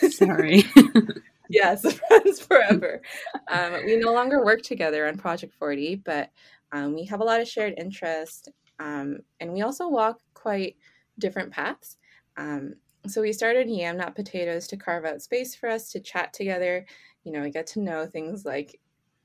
Sorry. 0.09 0.63
yes, 1.49 1.93
friends 1.93 2.39
forever. 2.39 3.01
um, 3.49 3.73
we 3.85 3.97
no 3.97 4.13
longer 4.13 4.45
work 4.45 4.61
together 4.61 5.07
on 5.07 5.17
Project 5.17 5.53
40, 5.59 5.95
but 5.97 6.29
um, 6.71 6.93
we 6.93 7.03
have 7.05 7.19
a 7.19 7.25
lot 7.25 7.41
of 7.41 7.47
shared 7.49 7.73
interest, 7.77 8.49
um, 8.79 9.19
and 9.41 9.51
we 9.51 9.61
also 9.61 9.89
walk 9.89 10.19
quite 10.33 10.77
different 11.19 11.51
paths. 11.51 11.97
Um, 12.37 12.75
so 13.07 13.21
we 13.21 13.33
started 13.33 13.69
Yam 13.69 13.97
Not 13.97 14.15
Potatoes 14.15 14.67
to 14.67 14.77
carve 14.77 15.05
out 15.05 15.21
space 15.21 15.55
for 15.55 15.69
us 15.69 15.91
to 15.91 15.99
chat 15.99 16.33
together. 16.33 16.85
You 17.23 17.31
know, 17.31 17.49
get 17.49 17.67
to 17.67 17.79
know 17.79 18.05
things 18.05 18.45
like 18.45 18.79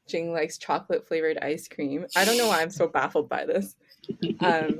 Jing 0.07 0.33
likes 0.33 0.59
chocolate 0.59 1.07
flavored 1.07 1.39
ice 1.39 1.69
cream. 1.69 2.07
I 2.17 2.25
don't 2.25 2.39
know 2.39 2.49
why 2.49 2.63
I'm 2.63 2.71
so 2.71 2.87
baffled 2.93 3.29
by 3.29 3.45
this. 3.45 3.77
Um, 4.41 4.79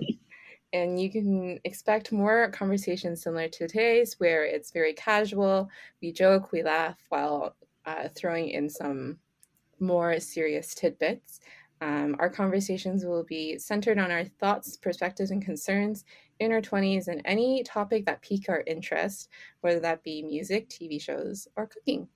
and 0.73 1.01
you 1.01 1.11
can 1.11 1.59
expect 1.65 2.13
more 2.13 2.51
conversations 2.51 3.23
similar 3.23 3.49
to 3.49 3.69
today's, 3.69 4.19
where 4.19 4.45
it's 4.45 4.71
very 4.71 4.93
casual. 4.93 5.69
We 6.03 6.13
joke, 6.13 6.53
we 6.53 6.63
laugh 6.63 6.99
while 7.09 7.57
uh, 7.85 8.09
throwing 8.15 8.49
in 8.51 8.69
some 8.69 9.19
more 9.79 10.19
serious 10.21 10.75
tidbits. 10.75 11.41
Um, 11.81 12.17
our 12.19 12.31
conversations 12.31 13.05
will 13.05 13.25
be 13.25 13.59
centered 13.59 13.99
on 13.99 14.11
our 14.11 14.25
thoughts, 14.25 14.77
perspectives, 14.77 15.31
and 15.31 15.45
concerns 15.45 16.05
in 16.41 16.53
our 16.53 16.61
20s 16.61 17.09
and 17.09 17.23
any 17.25 17.63
topic 17.63 18.07
that 18.07 18.23
pique 18.23 18.49
our 18.49 18.63
interest, 18.67 19.29
whether 19.61 19.81
that 19.81 20.03
be 20.03 20.23
music, 20.23 20.69
TV 20.69 21.01
shows, 21.01 21.49
or 21.57 21.67
cooking. 21.67 22.09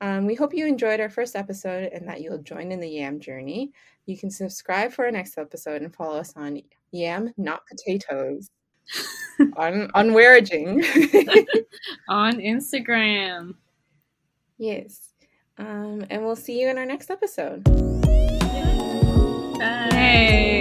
Um, 0.00 0.26
we 0.26 0.34
hope 0.34 0.54
you 0.54 0.66
enjoyed 0.66 1.00
our 1.00 1.10
first 1.10 1.36
episode 1.36 1.92
and 1.92 2.08
that 2.08 2.22
you'll 2.22 2.38
join 2.38 2.72
in 2.72 2.80
the 2.80 2.88
Yam 2.88 3.20
journey. 3.20 3.72
You 4.06 4.16
can 4.16 4.30
subscribe 4.30 4.92
for 4.92 5.04
our 5.04 5.10
next 5.10 5.36
episode 5.36 5.82
and 5.82 5.94
follow 5.94 6.18
us 6.18 6.32
on 6.36 6.62
Yam 6.90 7.32
Not 7.36 7.66
Potatoes 7.66 8.50
on 9.56 9.90
on 9.94 10.10
Wearaging. 10.10 10.84
On 12.08 12.34
Instagram. 12.34 13.54
yes. 14.58 15.12
Um, 15.58 16.04
and 16.10 16.24
we'll 16.24 16.36
see 16.36 16.60
you 16.60 16.68
in 16.68 16.78
our 16.78 16.86
next 16.86 17.10
episode. 17.10 17.64
Bye. 19.58 20.59